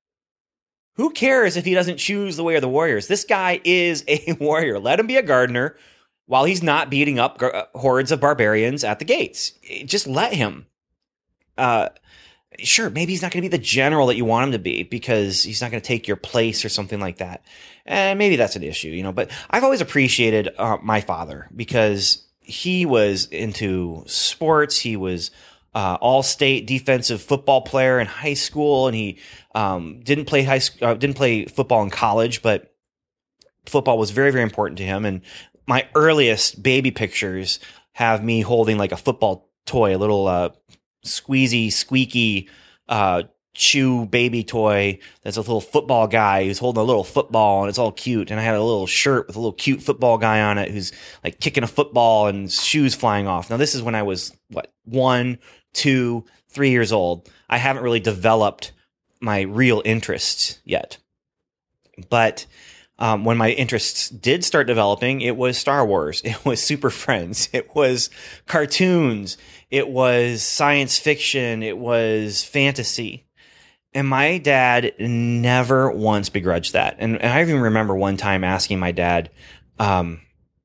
Who 0.96 1.12
cares 1.12 1.56
if 1.58 1.66
he 1.66 1.76
doesn't 1.76 1.98
choose 1.98 2.38
the 2.38 2.44
way 2.44 2.56
of 2.56 2.64
the 2.64 2.70
Warriors? 2.70 3.08
This 3.08 3.24
guy 3.24 3.62
is 3.64 4.04
a 4.08 4.34
warrior. 4.40 4.80
Let 4.80 5.00
him 5.00 5.06
be 5.06 5.18
a 5.18 5.22
gardener 5.22 5.78
while 6.26 6.46
he's 6.46 6.64
not 6.64 6.90
beating 6.90 7.20
up 7.20 7.38
gar- 7.38 7.68
hordes 7.76 8.12
of 8.12 8.20
barbarians 8.20 8.84
at 8.84 8.98
the 8.98 9.06
gates. 9.06 9.52
Just 9.86 10.08
let 10.08 10.34
him. 10.34 10.66
Uh, 11.56 11.90
sure, 12.60 12.90
maybe 12.90 13.12
he's 13.14 13.22
not 13.22 13.32
going 13.32 13.44
to 13.44 13.50
be 13.50 13.58
the 13.58 13.64
general 13.64 14.08
that 14.08 14.16
you 14.16 14.26
want 14.26 14.48
him 14.48 14.52
to 14.54 14.60
be 14.60 14.84
because 14.84 15.44
he's 15.44 15.62
not 15.62 15.72
going 15.72 15.82
to 15.82 15.88
take 15.88 16.08
your 16.08 16.18
place 16.18 16.64
or 16.64 16.70
something 16.70 17.00
like 17.00 17.18
that. 17.18 17.44
And 17.86 18.18
maybe 18.18 18.36
that's 18.36 18.56
an 18.56 18.64
issue, 18.64 18.90
you 18.90 19.04
know. 19.04 19.12
But 19.12 19.32
I've 19.50 19.64
always 19.64 19.82
appreciated 19.82 20.50
uh, 20.58 20.78
my 20.82 21.02
father 21.02 21.50
because 21.56 22.26
he 22.42 22.86
was 22.86 23.26
into 23.26 24.04
sports. 24.08 24.80
He 24.80 24.96
was 24.96 25.32
uh, 25.74 25.98
all-state 26.00 26.68
defensive 26.68 27.22
football 27.22 27.62
player 27.62 28.00
in 28.00 28.08
high 28.08 28.34
school, 28.34 28.88
and 28.88 28.96
he 28.96 29.20
um, 29.54 30.00
didn't 30.04 30.26
play 30.26 30.44
high 30.44 30.60
school, 30.60 30.88
uh, 30.88 30.94
didn't 30.94 31.16
play 31.16 31.46
football 31.46 31.84
in 31.84 31.90
college, 31.90 32.42
but 32.42 32.74
football 33.66 33.98
was 33.98 34.12
very 34.12 34.32
very 34.32 34.44
important 34.44 34.78
to 34.78 34.86
him. 34.86 35.06
And 35.06 35.22
my 35.68 35.88
earliest 35.96 36.62
baby 36.62 36.92
pictures 36.92 37.60
have 37.94 38.24
me 38.24 38.42
holding 38.42 38.78
like 38.78 38.92
a 38.92 38.98
football 38.98 39.50
toy, 39.66 39.96
a 39.96 39.98
little 39.98 40.28
uh, 40.28 40.50
squeezy, 41.06 41.72
squeaky 41.72 42.50
uh, 42.90 43.24
chew 43.54 44.06
baby 44.06 44.44
toy 44.44 45.00
that's 45.24 45.38
a 45.38 45.42
little 45.42 45.62
football 45.62 46.08
guy 46.08 46.44
who's 46.44 46.60
holding 46.60 46.82
a 46.82 46.86
little 46.86 47.04
football 47.04 47.62
and 47.62 47.70
it's 47.70 47.80
all 47.80 47.92
cute. 47.92 48.30
And 48.30 48.40
I 48.40 48.44
had 48.44 48.56
a 48.56 48.62
little 48.62 48.86
shirt 48.86 49.28
with 49.28 49.36
a 49.36 49.40
little 49.40 49.54
cute 49.54 49.82
football 49.82 50.18
guy 50.18 50.42
on 50.42 50.58
it 50.58 50.70
who's 50.70 50.92
like 51.24 51.40
kicking 51.40 51.64
a 51.64 51.68
football 51.68 52.28
and 52.28 52.52
shoes 52.52 52.94
flying 52.94 53.28
off. 53.28 53.50
Now, 53.50 53.58
this 53.58 53.74
is 53.74 53.82
when 53.82 53.96
I 53.96 54.04
was, 54.04 54.36
what, 54.50 54.74
one, 54.84 55.40
two, 55.74 56.26
three 56.50 56.70
years 56.70 56.92
old. 56.92 57.30
I 57.50 57.58
haven't 57.58 57.84
really 57.84 58.00
developed 58.00 58.74
my 59.22 59.42
real 59.42 59.82
interests 59.86 60.60
yet. 60.66 60.98
But 62.10 62.46
um, 62.98 63.26
when 63.26 63.38
my 63.38 63.52
interests 63.52 64.10
did 64.10 64.44
start 64.44 64.68
developing, 64.68 65.22
it 65.22 65.36
was 65.36 65.58
Star 65.58 65.86
Wars, 65.86 66.22
it 66.26 66.44
was 66.46 66.62
Super 66.62 66.90
Friends, 66.90 67.50
it 67.54 67.76
was 67.76 68.10
cartoons, 68.48 69.38
it 69.76 69.90
was 69.90 70.42
science 70.42 70.98
fiction, 70.98 71.62
it 71.62 71.78
was 71.78 72.42
fantasy. 72.42 73.26
And 73.94 74.08
my 74.08 74.38
dad 74.38 74.94
never 74.98 75.92
once 75.92 76.30
begrudged 76.30 76.72
that. 76.72 76.96
And, 77.00 77.22
and 77.22 77.34
I 77.34 77.42
even 77.42 77.60
remember 77.60 77.94
one 77.94 78.16
time 78.16 78.46
asking 78.46 78.80
my 78.80 78.94
dad, 78.94 79.32
um, 79.78 80.22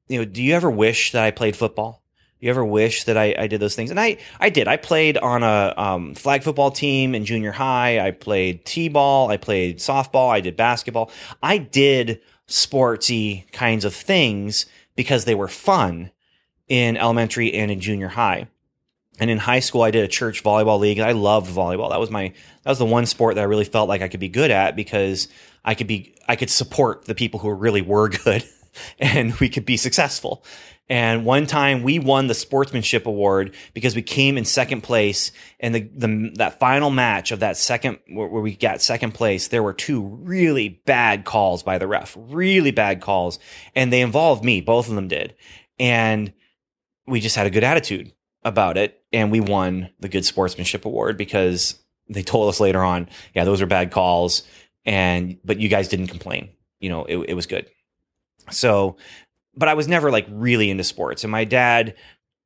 you 0.07 0.21
know, 0.21 0.25
do 0.25 0.41
you 0.41 0.55
ever 0.55 0.71
wish 0.71 1.11
that 1.11 1.25
I 1.25 1.33
played 1.33 1.57
football? 1.57 2.05
You 2.39 2.51
ever 2.51 2.65
wish 2.65 3.03
that 3.05 3.17
I, 3.17 3.35
I 3.37 3.47
did 3.49 3.59
those 3.59 3.75
things? 3.75 3.91
And 3.91 3.99
I, 3.99 4.19
I 4.39 4.49
did. 4.49 4.69
I 4.69 4.77
played 4.77 5.19
on 5.19 5.43
a 5.43 5.75
um, 5.77 6.15
flag 6.15 6.45
football 6.45 6.71
team 6.71 7.13
in 7.17 7.25
junior 7.25 7.51
high. 7.51 7.99
I 7.99 8.13
played 8.13 8.65
t-ball. 8.65 9.29
I 9.29 9.39
played 9.39 9.79
softball. 9.79 10.31
I 10.31 10.41
did 10.41 10.57
basketball. 10.57 11.11
I 11.43 11.59
did 11.59 12.21
sportsy 12.47 13.51
kinds 13.51 13.85
of 13.85 13.93
things 13.93 14.67
because 14.95 15.25
they 15.25 15.35
were 15.35 15.49
fun 15.49 16.13
in 16.69 16.97
elementary 16.97 17.53
and 17.55 17.73
in 17.73 17.81
junior 17.81 18.09
high. 18.09 18.47
And 19.21 19.31
in 19.31 19.39
high 19.39 19.61
school, 19.61 19.83
I 19.83 19.91
did 19.91 20.03
a 20.03 20.09
church 20.09 20.43
volleyball 20.43 20.81
league. 20.81 20.99
And 20.99 21.07
I 21.07 21.13
loved 21.13 21.51
volleyball. 21.55 21.91
That 21.91 22.01
was 22.01 22.11
my 22.11 22.33
that 22.63 22.71
was 22.71 22.79
the 22.79 22.87
one 22.87 23.07
sport 23.07 23.35
that 23.37 23.43
I 23.43 23.45
really 23.45 23.65
felt 23.65 23.89
like 23.89 24.03
I 24.03 24.09
could 24.09 24.21
be 24.21 24.29
good 24.29 24.51
at 24.51 24.75
because 24.75 25.29
I 25.65 25.75
could 25.75 25.87
be 25.87 26.15
I 26.27 26.37
could 26.37 26.51
support 26.51 27.05
the 27.05 27.15
people 27.15 27.39
who 27.41 27.53
really 27.53 27.83
were 27.83 28.09
good, 28.09 28.45
and 28.99 29.35
we 29.35 29.49
could 29.49 29.67
be 29.67 29.77
successful. 29.77 30.45
And 30.89 31.25
one 31.25 31.47
time 31.47 31.85
we 31.85 32.01
won 32.01 32.27
the 32.27 32.35
sportsmanship 32.35 33.07
award 33.07 33.55
because 33.75 33.95
we 33.95 34.03
came 34.03 34.37
in 34.37 34.45
second 34.45 34.81
place. 34.81 35.31
And 35.61 35.73
the, 35.73 35.83
the 35.83 36.33
that 36.35 36.59
final 36.59 36.91
match 36.91 37.31
of 37.31 37.41
that 37.41 37.57
second 37.57 37.99
where 38.09 38.27
we 38.29 38.57
got 38.57 38.83
second 38.83 39.13
place, 39.13 39.49
there 39.49 39.63
were 39.63 39.73
two 39.73 40.03
really 40.03 40.81
bad 40.87 41.25
calls 41.25 41.63
by 41.63 41.79
the 41.79 41.87
ref, 41.87 42.17
really 42.19 42.73
bad 42.73 43.01
calls, 43.01 43.39
and 43.77 43.93
they 43.93 44.01
involved 44.01 44.45
me. 44.45 44.61
Both 44.61 44.89
of 44.89 44.97
them 44.97 45.07
did, 45.07 45.37
and 45.79 46.33
we 47.07 47.21
just 47.21 47.37
had 47.37 47.47
a 47.47 47.51
good 47.51 47.65
attitude 47.65 48.13
about 48.43 48.77
it 48.77 49.00
and 49.13 49.31
we 49.31 49.41
won 49.41 49.91
the 50.01 50.09
good 50.09 50.25
sportsmanship 50.25 50.85
award 50.85 51.17
because 51.17 51.79
they 52.09 52.23
told 52.23 52.49
us 52.49 52.61
later 52.61 52.83
on, 52.83 53.09
yeah, 53.35 53.45
those 53.45 53.63
are 53.63 53.67
bad 53.67 53.91
calls 53.91 54.43
and 54.85 55.39
but 55.45 55.61
you 55.61 55.69
guys 55.69 55.89
didn't 55.89 56.09
complain. 56.09 56.51
You 56.79 56.89
know, 56.91 57.05
it, 57.05 57.19
it 57.31 57.35
was 57.35 57.47
good. 57.47 57.67
So, 58.51 58.97
but 59.55 59.69
I 59.69 59.75
was 59.75 59.89
never 59.89 60.11
like 60.11 60.27
really 60.31 60.71
into 60.71 60.85
sports 60.85 61.25
and 61.25 61.31
my 61.31 61.45
dad 61.45 61.95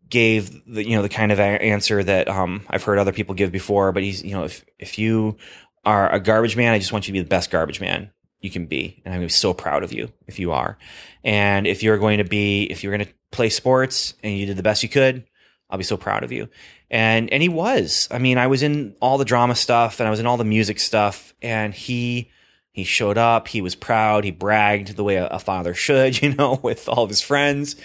gave 0.08 0.64
the 0.66 0.86
you 0.86 0.96
know 0.96 1.02
the 1.02 1.08
kind 1.08 1.32
of 1.32 1.40
answer 1.40 2.02
that 2.02 2.28
um, 2.28 2.62
I've 2.68 2.82
heard 2.82 2.98
other 2.98 3.12
people 3.12 3.34
give 3.34 3.52
before, 3.52 3.92
but 3.92 4.02
he's 4.02 4.22
you 4.22 4.32
know 4.32 4.44
if 4.44 4.64
if 4.78 4.98
you 4.98 5.36
are 5.84 6.10
a 6.12 6.20
garbage 6.20 6.56
man, 6.56 6.72
I 6.72 6.78
just 6.78 6.92
want 6.92 7.06
you 7.06 7.12
to 7.12 7.18
be 7.18 7.22
the 7.22 7.28
best 7.28 7.50
garbage 7.50 7.80
man 7.80 8.10
you 8.40 8.50
can 8.50 8.66
be, 8.66 9.02
and 9.04 9.14
I'm 9.14 9.28
so 9.28 9.54
proud 9.54 9.82
of 9.82 9.92
you 9.92 10.12
if 10.26 10.38
you 10.38 10.52
are. 10.52 10.78
And 11.22 11.66
if 11.66 11.82
you're 11.82 11.98
going 11.98 12.18
to 12.18 12.24
be 12.24 12.64
if 12.64 12.82
you're 12.82 12.96
going 12.96 13.06
to 13.06 13.12
play 13.30 13.48
sports 13.48 14.14
and 14.22 14.36
you 14.36 14.46
did 14.46 14.56
the 14.56 14.62
best 14.62 14.82
you 14.82 14.88
could, 14.88 15.24
I'll 15.70 15.78
be 15.78 15.84
so 15.84 15.96
proud 15.96 16.24
of 16.24 16.32
you. 16.32 16.48
And 16.90 17.32
and 17.32 17.42
he 17.42 17.48
was. 17.48 18.08
I 18.10 18.18
mean, 18.18 18.38
I 18.38 18.46
was 18.46 18.62
in 18.62 18.94
all 19.00 19.18
the 19.18 19.24
drama 19.24 19.54
stuff 19.54 20.00
and 20.00 20.06
I 20.06 20.10
was 20.10 20.20
in 20.20 20.26
all 20.26 20.36
the 20.36 20.44
music 20.44 20.78
stuff 20.78 21.34
and 21.42 21.74
he 21.74 22.30
he 22.70 22.84
showed 22.84 23.16
up, 23.16 23.46
he 23.46 23.62
was 23.62 23.76
proud, 23.76 24.24
he 24.24 24.32
bragged 24.32 24.96
the 24.96 25.04
way 25.04 25.14
a, 25.16 25.28
a 25.28 25.38
father 25.38 25.74
should, 25.74 26.20
you 26.22 26.34
know, 26.34 26.58
with 26.62 26.88
all 26.88 27.04
of 27.04 27.10
his 27.10 27.20
friends. 27.20 27.76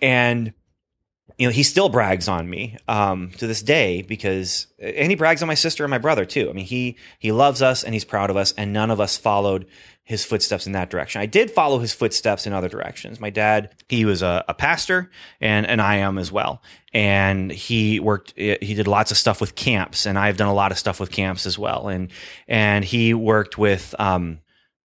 And 0.00 0.52
you 1.38 1.46
know, 1.46 1.52
he 1.52 1.62
still 1.62 1.88
brags 1.88 2.28
on 2.28 2.48
me 2.48 2.78
um, 2.88 3.30
to 3.32 3.46
this 3.46 3.60
day 3.60 4.00
because, 4.02 4.68
and 4.78 5.10
he 5.10 5.16
brags 5.16 5.42
on 5.42 5.48
my 5.48 5.54
sister 5.54 5.84
and 5.84 5.90
my 5.90 5.98
brother 5.98 6.24
too. 6.24 6.48
I 6.48 6.52
mean, 6.54 6.64
he 6.64 6.96
he 7.18 7.30
loves 7.30 7.60
us 7.60 7.84
and 7.84 7.92
he's 7.92 8.04
proud 8.04 8.30
of 8.30 8.36
us, 8.36 8.52
and 8.52 8.72
none 8.72 8.90
of 8.90 9.00
us 9.00 9.18
followed 9.18 9.66
his 10.06 10.24
footsteps 10.24 10.68
in 10.68 10.72
that 10.72 10.88
direction. 10.88 11.20
I 11.20 11.26
did 11.26 11.50
follow 11.50 11.80
his 11.80 11.92
footsteps 11.92 12.46
in 12.46 12.52
other 12.52 12.68
directions. 12.68 13.18
My 13.18 13.28
dad, 13.28 13.74
he 13.88 14.04
was 14.04 14.22
a, 14.22 14.44
a, 14.46 14.54
pastor 14.54 15.10
and, 15.40 15.66
and 15.66 15.82
I 15.82 15.96
am 15.96 16.16
as 16.16 16.30
well. 16.30 16.62
And 16.94 17.50
he 17.50 17.98
worked, 17.98 18.32
he 18.36 18.74
did 18.74 18.86
lots 18.86 19.10
of 19.10 19.16
stuff 19.16 19.40
with 19.40 19.56
camps 19.56 20.06
and 20.06 20.16
I've 20.16 20.36
done 20.36 20.46
a 20.46 20.54
lot 20.54 20.70
of 20.70 20.78
stuff 20.78 21.00
with 21.00 21.10
camps 21.10 21.44
as 21.44 21.58
well. 21.58 21.88
And, 21.88 22.12
and 22.46 22.84
he 22.84 23.14
worked 23.14 23.58
with, 23.58 23.96
um, 23.98 24.38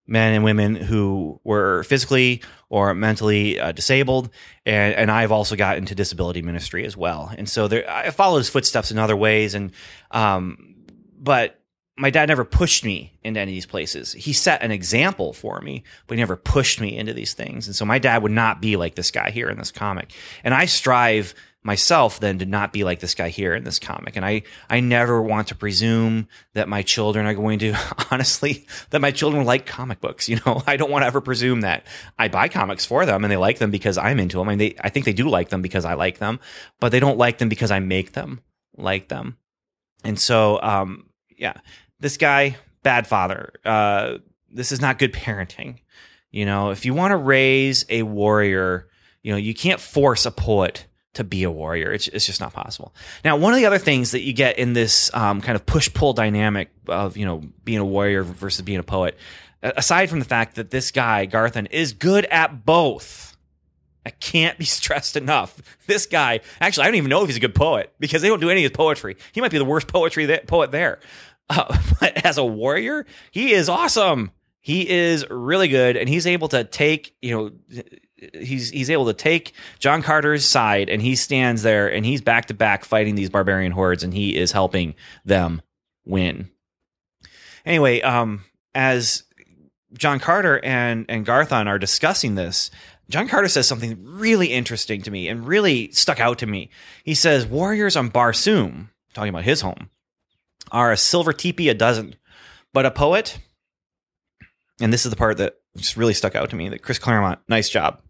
men 0.07 0.33
and 0.33 0.43
women 0.43 0.75
who 0.75 1.39
were 1.43 1.83
physically 1.83 2.41
or 2.69 2.95
mentally 2.95 3.59
uh, 3.59 3.71
disabled. 3.73 4.31
And, 4.65 4.95
and 4.95 5.11
I've 5.11 5.31
also 5.31 5.55
got 5.55 5.77
into 5.77 5.93
disability 5.93 6.41
ministry 6.41 6.83
as 6.83 6.97
well. 6.97 7.31
And 7.37 7.47
so 7.47 7.67
there, 7.67 7.87
I 7.87 8.09
followed 8.09 8.39
his 8.39 8.49
footsteps 8.49 8.89
in 8.89 8.97
other 8.97 9.15
ways. 9.15 9.53
And, 9.53 9.71
um, 10.09 10.75
but 11.15 11.60
my 11.97 12.09
dad 12.09 12.29
never 12.29 12.45
pushed 12.45 12.83
me 12.85 13.17
into 13.23 13.39
any 13.39 13.51
of 13.51 13.55
these 13.55 13.65
places. 13.65 14.13
He 14.13 14.33
set 14.33 14.63
an 14.63 14.71
example 14.71 15.33
for 15.33 15.59
me, 15.61 15.83
but 16.07 16.17
he 16.17 16.21
never 16.21 16.35
pushed 16.35 16.79
me 16.79 16.97
into 16.97 17.13
these 17.13 17.33
things. 17.33 17.67
And 17.67 17.75
so 17.75 17.85
my 17.85 17.99
dad 17.99 18.23
would 18.23 18.31
not 18.31 18.61
be 18.61 18.77
like 18.77 18.95
this 18.95 19.11
guy 19.11 19.29
here 19.29 19.49
in 19.49 19.57
this 19.57 19.71
comic. 19.71 20.11
And 20.43 20.53
I 20.53 20.65
strive 20.65 21.35
myself 21.63 22.19
then 22.19 22.39
to 22.39 22.45
not 22.45 22.73
be 22.73 22.83
like 22.83 22.99
this 23.01 23.13
guy 23.13 23.29
here 23.29 23.53
in 23.53 23.63
this 23.63 23.77
comic. 23.77 24.15
And 24.15 24.25
I, 24.25 24.43
I 24.69 24.79
never 24.79 25.21
want 25.21 25.49
to 25.49 25.55
presume 25.55 26.27
that 26.53 26.67
my 26.67 26.81
children 26.81 27.27
are 27.27 27.35
going 27.35 27.59
to, 27.59 27.75
honestly, 28.11 28.65
that 28.89 29.01
my 29.01 29.11
children 29.11 29.45
like 29.45 29.65
comic 29.65 30.01
books. 30.01 30.27
You 30.27 30.39
know, 30.45 30.63
I 30.67 30.77
don't 30.77 30.91
want 30.91 31.03
to 31.03 31.07
ever 31.07 31.21
presume 31.21 31.61
that 31.61 31.85
I 32.17 32.29
buy 32.29 32.47
comics 32.47 32.85
for 32.85 33.05
them 33.05 33.23
and 33.23 33.31
they 33.31 33.37
like 33.37 33.59
them 33.59 33.69
because 33.69 33.97
I'm 33.97 34.19
into 34.19 34.37
them. 34.37 34.47
I 34.47 34.51
mean, 34.53 34.59
they, 34.59 34.75
I 34.81 34.89
think 34.89 35.05
they 35.05 35.13
do 35.13 35.29
like 35.29 35.49
them 35.49 35.61
because 35.61 35.85
I 35.85 35.93
like 35.93 36.17
them, 36.17 36.39
but 36.79 36.91
they 36.91 36.99
don't 36.99 37.17
like 37.17 37.37
them 37.37 37.49
because 37.49 37.69
I 37.69 37.79
make 37.79 38.13
them 38.13 38.41
like 38.75 39.09
them. 39.09 39.37
And 40.03 40.19
so, 40.19 40.59
um, 40.63 41.10
yeah, 41.41 41.53
this 41.99 42.17
guy, 42.17 42.55
bad 42.83 43.07
father. 43.07 43.51
Uh, 43.65 44.19
this 44.49 44.71
is 44.71 44.79
not 44.79 44.99
good 44.99 45.11
parenting. 45.11 45.79
You 46.29 46.45
know, 46.45 46.69
if 46.69 46.85
you 46.85 46.93
want 46.93 47.11
to 47.11 47.17
raise 47.17 47.83
a 47.89 48.03
warrior, 48.03 48.87
you 49.23 49.31
know, 49.31 49.37
you 49.37 49.53
can't 49.53 49.79
force 49.79 50.25
a 50.25 50.31
poet 50.31 50.85
to 51.15 51.23
be 51.23 51.43
a 51.43 51.51
warrior. 51.51 51.91
It's, 51.91 52.07
it's 52.07 52.25
just 52.25 52.39
not 52.39 52.53
possible. 52.53 52.93
Now, 53.25 53.35
one 53.37 53.53
of 53.53 53.57
the 53.57 53.65
other 53.65 53.79
things 53.79 54.11
that 54.11 54.21
you 54.21 54.33
get 54.33 54.59
in 54.59 54.73
this 54.73 55.13
um, 55.13 55.41
kind 55.41 55.55
of 55.55 55.65
push 55.65 55.91
pull 55.91 56.13
dynamic 56.13 56.69
of, 56.87 57.17
you 57.17 57.25
know, 57.25 57.41
being 57.65 57.79
a 57.79 57.85
warrior 57.85 58.23
versus 58.23 58.61
being 58.63 58.79
a 58.79 58.83
poet, 58.83 59.17
aside 59.63 60.09
from 60.09 60.19
the 60.19 60.25
fact 60.25 60.55
that 60.55 60.69
this 60.69 60.91
guy, 60.91 61.25
Garthon, 61.25 61.65
is 61.65 61.93
good 61.93 62.25
at 62.25 62.65
both. 62.65 63.35
I 64.05 64.11
can't 64.11 64.57
be 64.57 64.65
stressed 64.79 65.15
enough. 65.15 65.61
This 65.87 66.05
guy, 66.05 66.41
actually, 66.59 66.83
I 66.83 66.87
don't 66.87 66.95
even 66.95 67.09
know 67.09 67.21
if 67.23 67.27
he's 67.27 67.37
a 67.37 67.41
good 67.41 67.55
poet 67.55 67.93
because 67.99 68.21
they 68.21 68.27
don't 68.27 68.39
do 68.39 68.49
any 68.49 68.63
of 68.63 68.71
his 68.71 68.77
poetry. 68.77 69.17
He 69.33 69.41
might 69.41 69.51
be 69.51 69.57
the 69.57 69.65
worst 69.65 69.87
poetry 69.87 70.27
that, 70.27 70.47
poet 70.47 70.71
there. 70.71 70.99
But 71.99 72.25
as 72.25 72.37
a 72.37 72.45
warrior, 72.45 73.05
he 73.31 73.51
is 73.53 73.69
awesome. 73.69 74.31
He 74.59 74.89
is 74.89 75.25
really 75.29 75.67
good, 75.67 75.97
and 75.97 76.07
he's 76.09 76.27
able 76.27 76.47
to 76.49 76.63
take 76.63 77.15
you 77.21 77.35
know 77.35 77.51
he's 78.33 78.69
he's 78.69 78.89
able 78.89 79.05
to 79.05 79.13
take 79.13 79.53
John 79.79 80.01
Carter's 80.01 80.45
side, 80.45 80.89
and 80.89 81.01
he 81.01 81.15
stands 81.15 81.63
there, 81.63 81.91
and 81.91 82.05
he's 82.05 82.21
back 82.21 82.45
to 82.47 82.53
back 82.53 82.85
fighting 82.85 83.15
these 83.15 83.29
barbarian 83.29 83.71
hordes, 83.71 84.03
and 84.03 84.13
he 84.13 84.37
is 84.37 84.51
helping 84.51 84.95
them 85.25 85.61
win. 86.05 86.49
Anyway, 87.65 88.01
um, 88.01 88.43
as 88.73 89.23
John 89.93 90.19
Carter 90.19 90.63
and 90.63 91.05
and 91.09 91.25
Garthon 91.25 91.67
are 91.67 91.79
discussing 91.79 92.35
this, 92.35 92.71
John 93.09 93.27
Carter 93.27 93.49
says 93.49 93.67
something 93.67 93.97
really 94.03 94.47
interesting 94.47 95.01
to 95.03 95.11
me 95.11 95.27
and 95.27 95.45
really 95.45 95.91
stuck 95.91 96.19
out 96.19 96.39
to 96.39 96.47
me. 96.47 96.69
He 97.03 97.13
says 97.13 97.45
warriors 97.45 97.95
on 97.95 98.09
Barsoom, 98.09 98.89
talking 99.13 99.29
about 99.29 99.43
his 99.43 99.61
home, 99.61 99.89
are 100.71 100.91
a 100.91 100.97
silver 100.97 101.33
teepee 101.33 101.69
a 101.69 101.73
dozen, 101.73 102.15
but 102.73 102.85
a 102.85 102.91
poet, 102.91 103.39
and 104.79 104.91
this 104.91 105.05
is 105.05 105.09
the 105.09 105.17
part 105.17 105.37
that 105.37 105.55
just 105.77 105.97
really 105.97 106.13
stuck 106.13 106.35
out 106.35 106.49
to 106.49 106.55
me 106.55 106.69
that 106.69 106.81
Chris 106.81 106.99
Claremont, 106.99 107.39
nice 107.47 107.69
job. 107.69 108.01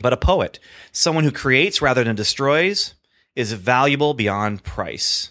But 0.00 0.12
a 0.12 0.16
poet, 0.16 0.60
someone 0.92 1.24
who 1.24 1.32
creates 1.32 1.82
rather 1.82 2.04
than 2.04 2.16
destroys, 2.16 2.94
is 3.34 3.52
valuable 3.52 4.14
beyond 4.14 4.62
price. 4.62 5.30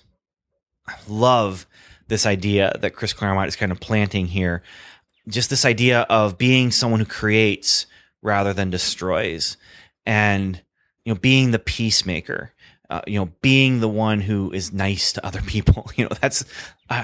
I 0.88 0.96
love 1.08 1.66
this 2.08 2.26
idea 2.26 2.76
that 2.82 2.94
Chris 2.94 3.14
Claremont 3.14 3.48
is 3.48 3.56
kind 3.56 3.72
of 3.72 3.80
planting 3.80 4.28
here. 4.28 4.64
Just 5.28 5.50
this 5.50 5.66
idea 5.66 6.02
of 6.02 6.38
being 6.38 6.72
someone 6.72 7.00
who 7.00 7.06
creates 7.06 7.86
rather 8.22 8.54
than 8.54 8.70
destroys 8.70 9.58
and 10.06 10.62
you 11.06 11.14
know 11.14 11.20
being 11.20 11.52
the 11.52 11.60
peacemaker 11.60 12.52
uh, 12.90 13.02
you 13.08 13.20
know 13.20 13.32
being 13.42 13.80
the 13.80 13.90
one 13.90 14.22
who 14.22 14.52
is 14.52 14.74
nice 14.74 15.14
to 15.14 15.26
other 15.26 15.42
people 15.48 15.90
you 15.96 16.06
know 16.06 16.12
that's 16.22 16.46
uh, 16.90 17.04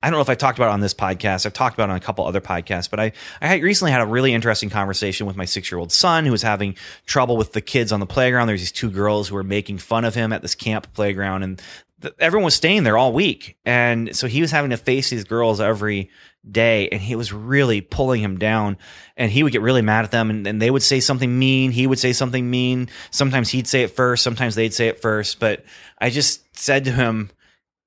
I 0.00 0.10
don't 0.10 0.18
know 0.18 0.22
if 0.22 0.28
I 0.28 0.36
talked 0.36 0.58
about 0.58 0.68
it 0.68 0.74
on 0.74 0.80
this 0.80 0.94
podcast. 0.94 1.44
I've 1.44 1.52
talked 1.52 1.74
about 1.74 1.88
it 1.88 1.90
on 1.90 1.96
a 1.96 2.00
couple 2.00 2.24
other 2.24 2.40
podcasts, 2.40 2.88
but 2.88 3.00
I, 3.00 3.12
I 3.42 3.56
recently 3.56 3.90
had 3.90 4.00
a 4.00 4.06
really 4.06 4.32
interesting 4.32 4.70
conversation 4.70 5.26
with 5.26 5.34
my 5.34 5.44
six 5.44 5.72
year 5.72 5.78
old 5.80 5.90
son 5.90 6.24
who 6.24 6.30
was 6.30 6.42
having 6.42 6.76
trouble 7.04 7.36
with 7.36 7.52
the 7.52 7.60
kids 7.60 7.90
on 7.90 7.98
the 7.98 8.06
playground. 8.06 8.46
There's 8.46 8.60
these 8.60 8.70
two 8.70 8.92
girls 8.92 9.28
who 9.28 9.34
were 9.34 9.42
making 9.42 9.78
fun 9.78 10.04
of 10.04 10.14
him 10.14 10.32
at 10.32 10.40
this 10.40 10.54
camp 10.54 10.92
playground 10.94 11.42
and 11.42 11.60
everyone 12.18 12.44
was 12.44 12.54
staying 12.54 12.84
there 12.84 12.96
all 12.96 13.12
week. 13.12 13.56
And 13.64 14.14
so 14.14 14.26
he 14.26 14.40
was 14.40 14.50
having 14.50 14.70
to 14.70 14.76
face 14.76 15.10
these 15.10 15.24
girls 15.24 15.60
every 15.60 16.10
day 16.48 16.88
and 16.90 17.00
he 17.00 17.16
was 17.16 17.32
really 17.32 17.80
pulling 17.80 18.22
him 18.22 18.38
down 18.38 18.78
and 19.16 19.30
he 19.30 19.42
would 19.42 19.52
get 19.52 19.62
really 19.62 19.82
mad 19.82 20.04
at 20.04 20.10
them 20.10 20.30
and, 20.30 20.46
and 20.46 20.62
they 20.62 20.70
would 20.70 20.82
say 20.82 21.00
something 21.00 21.38
mean. 21.38 21.72
He 21.72 21.86
would 21.86 21.98
say 21.98 22.12
something 22.12 22.48
mean. 22.48 22.88
Sometimes 23.10 23.50
he'd 23.50 23.66
say 23.66 23.82
it 23.82 23.90
first. 23.90 24.22
Sometimes 24.22 24.54
they'd 24.54 24.74
say 24.74 24.88
it 24.88 25.02
first. 25.02 25.40
But 25.40 25.64
I 25.98 26.10
just 26.10 26.56
said 26.56 26.84
to 26.84 26.92
him, 26.92 27.30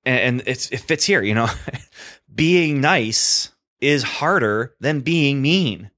and 0.04 0.42
it's, 0.46 0.70
it 0.72 0.80
fits 0.80 1.06
here, 1.06 1.22
you 1.22 1.36
know, 1.36 1.50
being 2.34 2.82
nice 2.82 3.52
is 3.80 4.04
harder 4.04 4.76
than 4.80 5.02
being 5.02 5.42
mean. 5.42 5.92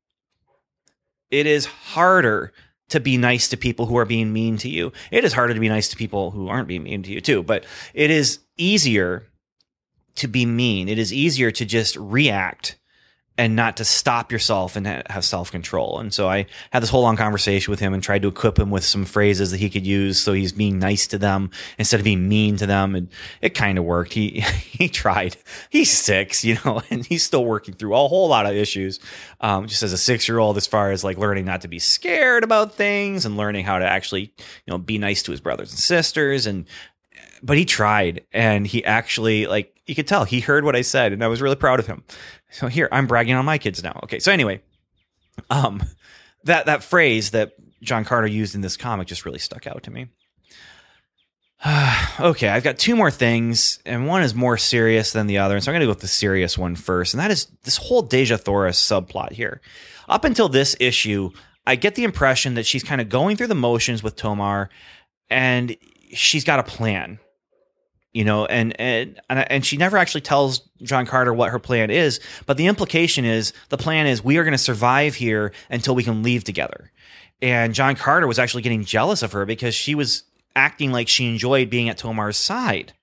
It 1.32 1.48
is 1.48 1.66
harder 1.66 2.54
to 2.94 3.00
be 3.00 3.18
nice 3.18 3.48
to 3.48 3.58
people 3.58 3.88
who 3.88 3.98
are 3.98 4.06
being 4.06 4.32
mean 4.32 4.56
to 4.58 4.70
you. 4.70 4.92
It 5.10 5.26
is 5.26 5.34
harder 5.34 5.56
to 5.56 5.60
be 5.60 5.68
nice 5.68 5.88
to 5.90 5.96
people 5.96 6.30
who 6.30 6.48
aren't 6.48 6.68
being 6.68 6.84
mean 6.84 7.02
to 7.02 7.12
you 7.12 7.22
too, 7.22 7.42
but 7.42 7.66
it 7.96 8.12
is 8.12 8.40
easier 8.56 9.28
to 10.16 10.28
be 10.28 10.46
mean. 10.46 10.88
It 10.88 11.00
is 11.00 11.12
easier 11.12 11.50
to 11.50 11.66
just 11.66 11.96
react 11.96 12.78
and 13.38 13.56
not 13.56 13.78
to 13.78 13.86
stop 13.86 14.32
yourself 14.32 14.76
and 14.76 14.86
have 14.86 15.26
self 15.26 15.52
control. 15.52 16.00
And 16.00 16.14
so 16.14 16.30
I 16.30 16.46
had 16.72 16.84
this 16.84 16.90
whole 16.90 17.02
long 17.02 17.18
conversation 17.18 17.72
with 17.72 17.80
him 17.80 17.94
and 17.94 18.04
tried 18.04 18.22
to 18.22 18.28
equip 18.28 18.60
him 18.60 18.70
with 18.70 18.84
some 18.84 19.06
phrases 19.06 19.50
that 19.52 19.60
he 19.60 19.70
could 19.70 19.88
use. 19.88 20.20
So 20.20 20.34
he's 20.34 20.52
being 20.52 20.78
nice 20.78 21.08
to 21.08 21.18
them 21.18 21.50
instead 21.80 22.00
of 22.00 22.04
being 22.04 22.30
mean 22.30 22.58
to 22.58 22.68
them. 22.68 22.94
And 22.96 23.10
it 23.42 23.56
kind 23.56 23.80
of 23.80 23.86
worked. 23.86 24.14
He, 24.14 24.42
he 24.42 24.88
tried. 24.88 25.38
He's 25.72 25.92
six, 25.92 26.46
you 26.46 26.58
know, 26.64 26.84
and 26.92 27.06
he's 27.06 27.24
still 27.24 27.46
working 27.46 27.74
through 27.74 27.96
a 27.96 28.08
whole 28.08 28.28
lot 28.28 28.46
of 28.46 28.56
issues. 28.56 29.00
Um, 29.42 29.68
just 29.68 29.82
as 29.82 29.94
a 29.94 29.98
six 29.98 30.28
year 30.28 30.38
old, 30.38 30.58
as 30.58 30.68
far 30.68 30.92
as 30.92 31.04
like 31.04 31.18
learning 31.18 31.46
not 31.46 31.62
to 31.62 31.68
be 31.68 31.80
scared 31.80 32.44
about 32.44 32.76
things 32.76 33.26
and 33.26 33.36
learning 33.36 33.66
how 33.66 33.80
to 33.80 33.86
actually, 33.86 34.32
you 34.38 34.72
know, 34.72 34.78
be 34.78 35.00
nice 35.00 35.24
to 35.24 35.32
his 35.32 35.42
brothers 35.42 35.72
and 35.72 35.80
sisters. 35.80 36.46
And, 36.46 36.68
but 37.44 37.58
he 37.58 37.66
tried 37.66 38.26
and 38.32 38.66
he 38.66 38.84
actually 38.84 39.46
like, 39.46 39.76
you 39.86 39.94
could 39.94 40.08
tell 40.08 40.24
he 40.24 40.40
heard 40.40 40.64
what 40.64 40.76
I 40.76 40.82
said 40.82 41.12
and 41.12 41.24
I 41.24 41.28
was 41.28 41.42
really 41.42 41.58
proud 41.58 41.80
of 41.80 41.88
him. 41.88 42.04
So 42.50 42.68
here, 42.68 42.88
I'm 42.92 43.06
bragging 43.06 43.36
on 43.36 43.46
my 43.46 43.58
kids 43.58 43.84
now. 43.84 44.00
Okay. 44.04 44.20
So 44.20 44.32
anyway, 44.32 44.62
um, 45.50 45.84
that, 46.46 46.68
that 46.68 46.84
phrase 46.84 47.32
that 47.32 47.54
John 47.82 48.06
Carter 48.06 48.28
used 48.28 48.56
in 48.56 48.62
this 48.62 48.78
comic 48.78 49.08
just 49.08 49.26
really 49.26 49.40
stuck 49.40 49.68
out 49.68 49.84
to 49.84 49.92
me. 49.92 50.08
okay, 52.20 52.50
I've 52.50 52.64
got 52.64 52.78
two 52.78 52.96
more 52.96 53.12
things, 53.12 53.80
and 53.86 54.06
one 54.06 54.22
is 54.22 54.36
more 54.36 54.58
serious 54.58 55.14
than 55.14 55.28
the 55.28 55.38
other. 55.38 55.56
And 55.56 55.64
so 55.64 55.72
I'm 55.72 55.74
going 55.74 55.82
to 55.82 55.86
go 55.86 55.92
with 55.92 56.02
the 56.02 56.08
serious 56.08 56.58
one 56.58 56.76
first, 56.76 57.14
and 57.14 57.22
that 57.22 57.32
is 57.32 57.48
this 57.64 57.78
whole 57.78 58.08
Dejah 58.08 58.40
Thoris 58.40 58.82
subplot 58.82 59.32
here. 59.32 59.62
Up 60.10 60.26
until 60.26 60.50
this 60.50 60.76
issue, 60.80 61.32
I 61.66 61.76
get 61.76 61.96
the 61.96 62.04
impression 62.04 62.56
that 62.56 62.66
she's 62.66 62.84
kind 62.84 63.00
of 63.00 63.08
going 63.08 63.38
through 63.38 63.48
the 63.48 63.56
motions 63.56 64.04
with 64.04 64.18
Tomar, 64.18 64.70
and 65.30 65.78
she's 66.12 66.44
got 66.44 66.60
a 66.60 66.64
plan 66.64 67.20
you 68.14 68.24
know, 68.24 68.46
and 68.46 68.80
and 68.80 69.20
and 69.30 69.66
she 69.66 69.76
never 69.76 69.98
actually 69.98 70.22
tells 70.22 70.60
John 70.84 71.06
Carter 71.06 71.34
what 71.34 71.50
her 71.50 71.60
plan 71.60 71.90
is, 71.90 72.20
but 72.46 72.58
the 72.58 72.68
implication 72.68 73.26
is 73.26 73.54
the 73.70 73.78
plan 73.78 74.06
is 74.06 74.24
we 74.24 74.38
are 74.38 74.44
going 74.44 74.54
to 74.54 74.58
survive 74.58 75.16
here 75.16 75.52
until 75.70 75.96
we 75.96 76.04
can 76.04 76.22
leave 76.22 76.44
together. 76.44 76.92
And 77.42 77.74
John 77.74 77.96
Carter 77.96 78.28
was 78.28 78.40
actually 78.40 78.62
getting 78.62 78.86
jealous 78.86 79.24
of 79.24 79.32
her 79.32 79.46
because 79.46 79.74
she 79.74 79.96
was 79.96 80.24
acting 80.56 80.92
like 80.92 81.08
she 81.08 81.28
enjoyed 81.28 81.72
being 81.72 81.90
at 81.90 81.98
Tomar's 81.98 82.38
side. 82.38 82.94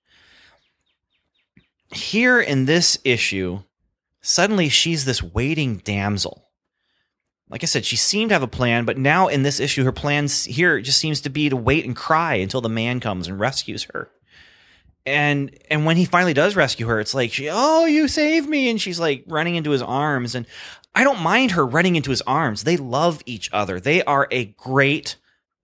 Here 1.93 2.41
in 2.41 2.67
this 2.67 2.97
issue, 3.03 3.65
suddenly 4.21 4.69
she's 4.69 5.05
this 5.05 5.23
waiting 5.23 5.79
damsel. 5.79 6.47
Like 7.49 7.65
I 7.65 7.67
said, 7.67 7.85
she 7.85 7.97
seemed 7.97 8.29
to 8.29 8.37
have 8.37 8.45
a 8.45 8.49
plan, 8.49 8.85
but 8.85 8.97
now 8.97 9.27
in 9.27 9.43
this 9.43 9.59
issue, 9.59 9.83
her 9.83 9.91
plan 9.91 10.29
here 10.29 10.81
just 10.81 11.01
seems 11.01 11.21
to 11.23 11.31
be 11.31 11.49
to 11.49 11.57
wait 11.57 11.85
and 11.85 11.97
cry 11.97 12.37
until 12.37 12.61
the 12.61 12.69
man 12.69 13.01
comes 13.01 13.27
and 13.27 13.41
rescues 13.41 13.89
her 13.93 14.13
and 15.11 15.59
and 15.71 15.85
when 15.85 15.97
he 15.97 16.05
finally 16.05 16.35
does 16.35 16.57
rescue 16.57 16.87
her 16.87 17.01
it's 17.01 17.15
like 17.15 17.33
she, 17.33 17.49
oh 17.51 17.87
you 17.87 18.09
saved 18.09 18.49
me. 18.49 18.71
And 18.71 18.81
she's 18.81 19.01
like 19.01 19.25
running 19.27 19.57
into 19.57 19.71
his 19.71 19.83
arms. 19.83 20.35
And 20.35 20.47
i 20.95 21.05
don't 21.05 21.21
mind 21.21 21.53
her 21.53 21.67
running 21.67 21.97
into 21.97 22.11
his 22.11 22.23
arms. 22.23 22.65
They 22.65 22.77
love 22.77 23.23
each 23.27 23.51
other. 23.53 23.81
They 23.81 24.03
are 24.05 24.29
a 24.31 24.47
great 24.47 25.17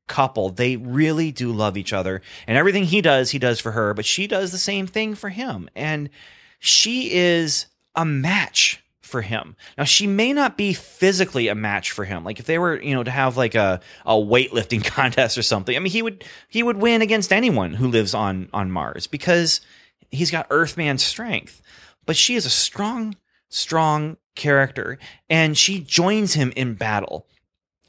couple. 0.09 0.50
They 0.50 0.76
really 0.76 1.32
do 1.32 1.52
love 1.52 1.76
each 1.76 1.92
other. 1.92 2.22
And 2.46 2.56
everything 2.56 2.85
he 2.85 3.00
does 3.00 3.30
he 3.30 3.38
does 3.38 3.61
for 3.61 3.72
her. 3.72 3.94
But 3.94 4.04
she 4.04 4.26
does 4.26 4.52
the 4.52 4.59
same 4.59 4.87
thing 4.87 5.14
for 5.14 5.30
him. 5.30 5.68
And 5.74 6.11
she 6.59 7.12
is 7.12 7.66
a 7.94 8.04
match 8.04 8.82
for 9.07 9.23
him. 9.23 9.57
Now 9.79 9.85
she 9.85 10.07
may 10.07 10.33
not 10.33 10.57
be 10.57 10.73
physically 10.73 11.49
a 11.49 11.55
match 11.55 11.92
for 11.92 12.05
him. 12.05 12.25
Like 12.25 12.38
if 12.38 12.47
they 12.47 12.59
were, 12.59 12.81
you 12.81 12.95
know, 12.95 13.05
to 13.05 13.11
have 13.11 13.37
like 13.37 13.55
a, 13.55 13.81
a 14.05 14.14
weightlifting 14.14 14.85
contest 14.85 15.38
or 15.38 15.42
something, 15.42 15.77
I 15.77 15.79
mean 15.79 15.92
he 15.92 16.03
would 16.03 16.25
he 16.49 16.62
would 16.62 16.77
win 16.77 17.03
against 17.03 17.33
anyone 17.33 17.75
who 17.75 17.88
lives 17.88 18.14
on 18.14 18.49
on 18.53 18.71
Mars 18.71 19.07
because 19.07 19.61
he's 20.11 20.31
got 20.31 20.47
Earthman 20.51 20.99
strength. 20.99 21.62
But 22.05 22.16
she 22.16 22.35
is 22.37 22.47
a 22.47 22.51
strong, 22.51 23.16
strong 23.49 24.16
character, 24.35 24.99
and 25.29 25.59
she 25.59 25.81
joins 25.81 26.35
him 26.35 26.53
in 26.57 26.75
battle. 26.75 27.27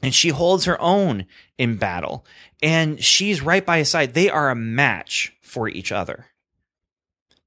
And 0.02 0.14
she 0.14 0.28
holds 0.28 0.64
her 0.64 0.80
own 0.80 1.26
in 1.56 1.76
battle. 1.76 2.24
And 2.62 3.02
she's 3.02 3.42
right 3.42 3.64
by 3.64 3.78
his 3.78 3.90
side. 3.90 4.14
They 4.14 4.30
are 4.30 4.50
a 4.50 4.54
match 4.54 5.32
for 5.40 5.68
each 5.68 5.90
other. 5.90 6.26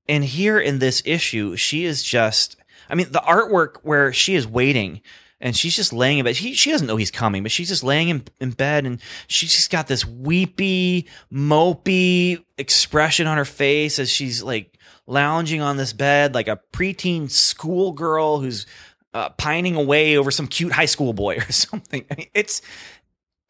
And 0.08 0.26
here 0.26 0.60
in 0.60 0.80
this 0.80 1.02
issue, 1.06 1.56
she 1.56 1.86
is 1.86 2.04
just 2.04 2.58
I 2.92 2.96
mean, 2.96 3.12
the 3.12 3.20
artwork 3.20 3.78
where 3.84 4.12
she 4.12 4.36
is 4.36 4.46
waiting 4.46 5.02
and 5.40 5.56
she's 5.56 5.76
just 5.76 5.94
laying 5.94 6.20
in 6.20 6.26
bed. 6.26 6.36
She, 6.36 6.54
she 6.54 6.72
doesn't 6.72 6.86
know 6.86 6.98
he's 6.98 7.10
coming, 7.10 7.42
but 7.42 7.52
she's 7.52 7.70
just 7.70 7.84
laying 7.84 8.10
in, 8.10 8.24
in 8.40 8.52
bed 8.52 8.86
and 8.86 9.02
she's 9.28 9.54
just 9.54 9.72
got 9.72 9.88
this 9.88 10.06
weepy, 10.06 11.08
mopey 11.32 12.44
expression 12.58 13.26
on 13.26 13.38
her 13.38 13.46
face 13.46 13.98
as 13.98 14.10
she's 14.10 14.44
like 14.44 14.78
lounging 15.08 15.62
on 15.62 15.78
this 15.78 15.94
bed 15.94 16.36
like 16.36 16.48
a 16.48 16.60
preteen 16.72 17.32
schoolgirl 17.32 18.40
who's 18.40 18.66
uh, 19.14 19.30
pining 19.30 19.76
away 19.76 20.18
over 20.18 20.32
some 20.32 20.48
cute 20.48 20.72
high 20.72 20.86
school 20.86 21.14
boy 21.14 21.38
or 21.38 21.52
something. 21.52 22.06
I 22.12 22.16
mean, 22.16 22.28
it's 22.34 22.62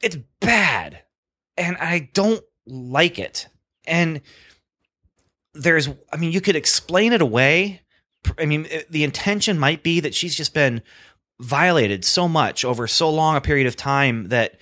it's 0.01 0.17
bad, 0.39 1.04
and 1.58 1.77
I 1.77 2.10
don't 2.13 2.43
like 2.65 3.19
it. 3.19 3.47
And 3.86 4.21
there's, 5.54 5.89
I 6.12 6.17
mean, 6.17 6.32
you 6.32 6.41
could 6.41 6.56
explain 6.56 7.13
it 7.13 7.21
away 7.21 7.82
I 8.38 8.46
mean, 8.46 8.68
the 8.90 9.04
intention 9.04 9.60
might 9.60 9.84
be 9.84 10.00
that 10.00 10.16
she's 10.16 10.36
just 10.36 10.54
been 10.54 10.82
violated 11.40 12.06
so 12.06 12.28
much 12.28 12.64
over 12.64 12.88
so 12.88 13.10
long 13.10 13.36
a 13.36 13.42
period 13.42 13.68
of 13.68 13.76
time 13.76 14.28
that 14.30 14.60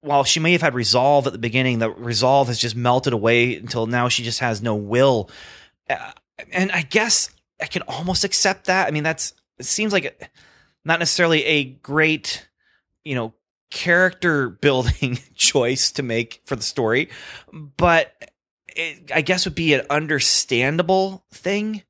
while 0.00 0.24
she 0.24 0.40
may 0.40 0.52
have 0.52 0.62
had 0.62 0.74
resolve 0.74 1.26
at 1.26 1.32
the 1.32 1.38
beginning, 1.38 1.78
the 1.78 1.90
resolve 1.90 2.48
has 2.48 2.58
just 2.58 2.74
melted 2.74 3.12
away 3.12 3.56
until 3.56 3.86
now 3.86 4.08
she 4.08 4.24
just 4.24 4.40
has 4.40 4.60
no 4.60 4.74
will. 4.74 5.30
Uh, 5.88 6.12
and 6.50 6.72
I 6.72 6.82
guess 6.82 7.30
I 7.60 7.66
can 7.66 7.82
almost 7.82 8.24
accept 8.24 8.66
that. 8.66 8.88
I 8.88 8.90
mean, 8.90 9.04
that's 9.04 9.34
it 9.58 9.66
seems 9.66 9.92
like 9.92 10.30
not 10.84 10.98
necessarily 10.98 11.44
a 11.44 11.64
great, 11.64 12.48
you 13.04 13.14
know, 13.14 13.32
character 13.70 14.48
building 14.48 15.18
choice 15.34 15.92
to 15.92 16.02
make 16.02 16.40
for 16.44 16.56
the 16.56 16.62
story, 16.62 17.08
but 17.52 18.12
it, 18.74 19.12
I 19.14 19.20
guess 19.20 19.44
would 19.44 19.54
be 19.54 19.74
an 19.74 19.86
understandable 19.88 21.24
thing 21.30 21.82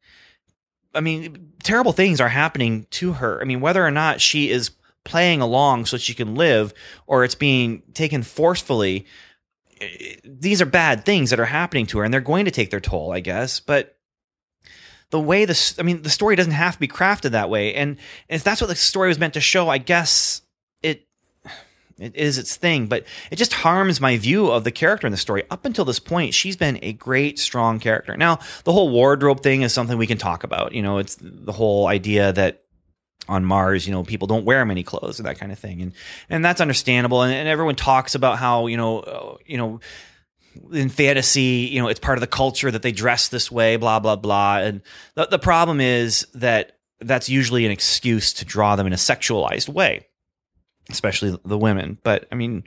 I 0.94 1.00
mean, 1.00 1.52
terrible 1.62 1.92
things 1.92 2.20
are 2.20 2.28
happening 2.28 2.86
to 2.90 3.14
her. 3.14 3.40
I 3.40 3.44
mean, 3.44 3.60
whether 3.60 3.84
or 3.84 3.90
not 3.90 4.20
she 4.20 4.50
is 4.50 4.70
playing 5.04 5.40
along 5.40 5.86
so 5.86 5.96
she 5.96 6.14
can 6.14 6.34
live 6.34 6.72
or 7.06 7.24
it's 7.24 7.34
being 7.34 7.82
taken 7.94 8.22
forcefully, 8.22 9.06
eh, 9.80 10.16
these 10.24 10.62
are 10.62 10.66
bad 10.66 11.04
things 11.04 11.30
that 11.30 11.40
are 11.40 11.46
happening 11.46 11.86
to 11.86 11.98
her 11.98 12.04
and 12.04 12.12
they're 12.12 12.20
going 12.20 12.44
to 12.44 12.50
take 12.50 12.70
their 12.70 12.80
toll, 12.80 13.12
I 13.12 13.20
guess. 13.20 13.60
But 13.60 13.96
the 15.10 15.20
way 15.20 15.44
this, 15.44 15.78
I 15.78 15.82
mean, 15.82 16.02
the 16.02 16.10
story 16.10 16.36
doesn't 16.36 16.52
have 16.52 16.74
to 16.74 16.80
be 16.80 16.88
crafted 16.88 17.30
that 17.30 17.50
way. 17.50 17.74
And 17.74 17.98
if 18.28 18.44
that's 18.44 18.60
what 18.60 18.68
the 18.68 18.76
story 18.76 19.08
was 19.08 19.18
meant 19.18 19.34
to 19.34 19.40
show, 19.40 19.68
I 19.68 19.78
guess 19.78 20.42
it 22.02 22.16
is 22.16 22.38
its 22.38 22.56
thing, 22.56 22.86
but 22.86 23.04
it 23.30 23.36
just 23.36 23.52
harms 23.52 24.00
my 24.00 24.16
view 24.16 24.50
of 24.50 24.64
the 24.64 24.70
character 24.70 25.06
in 25.06 25.10
the 25.10 25.16
story. 25.16 25.44
Up 25.50 25.64
until 25.64 25.84
this 25.84 25.98
point, 25.98 26.34
she's 26.34 26.56
been 26.56 26.78
a 26.82 26.92
great, 26.92 27.38
strong 27.38 27.78
character. 27.78 28.16
Now, 28.16 28.38
the 28.64 28.72
whole 28.72 28.90
wardrobe 28.90 29.42
thing 29.42 29.62
is 29.62 29.72
something 29.72 29.98
we 29.98 30.06
can 30.06 30.18
talk 30.18 30.44
about. 30.44 30.72
You 30.72 30.82
know, 30.82 30.98
it's 30.98 31.16
the 31.20 31.52
whole 31.52 31.86
idea 31.86 32.32
that 32.32 32.62
on 33.28 33.44
Mars, 33.44 33.86
you 33.86 33.92
know, 33.92 34.02
people 34.02 34.26
don't 34.26 34.44
wear 34.44 34.64
many 34.64 34.82
clothes 34.82 35.18
and 35.18 35.28
that 35.28 35.38
kind 35.38 35.52
of 35.52 35.58
thing, 35.58 35.80
and 35.80 35.92
and 36.28 36.44
that's 36.44 36.60
understandable. 36.60 37.22
And, 37.22 37.32
and 37.32 37.48
everyone 37.48 37.76
talks 37.76 38.14
about 38.14 38.38
how 38.38 38.66
you 38.66 38.76
know, 38.76 39.00
uh, 39.00 39.36
you 39.46 39.56
know, 39.56 39.80
in 40.72 40.88
fantasy, 40.88 41.68
you 41.70 41.80
know, 41.80 41.88
it's 41.88 42.00
part 42.00 42.18
of 42.18 42.20
the 42.20 42.26
culture 42.26 42.70
that 42.70 42.82
they 42.82 42.92
dress 42.92 43.28
this 43.28 43.50
way, 43.50 43.76
blah 43.76 44.00
blah 44.00 44.16
blah. 44.16 44.58
And 44.58 44.82
the, 45.14 45.26
the 45.26 45.38
problem 45.38 45.80
is 45.80 46.26
that 46.34 46.78
that's 47.00 47.28
usually 47.28 47.64
an 47.64 47.70
excuse 47.70 48.32
to 48.34 48.44
draw 48.44 48.76
them 48.76 48.86
in 48.86 48.92
a 48.92 48.96
sexualized 48.96 49.68
way, 49.68 50.06
especially 50.90 51.38
the 51.44 51.58
women. 51.58 51.98
But 52.02 52.26
I 52.32 52.34
mean, 52.34 52.64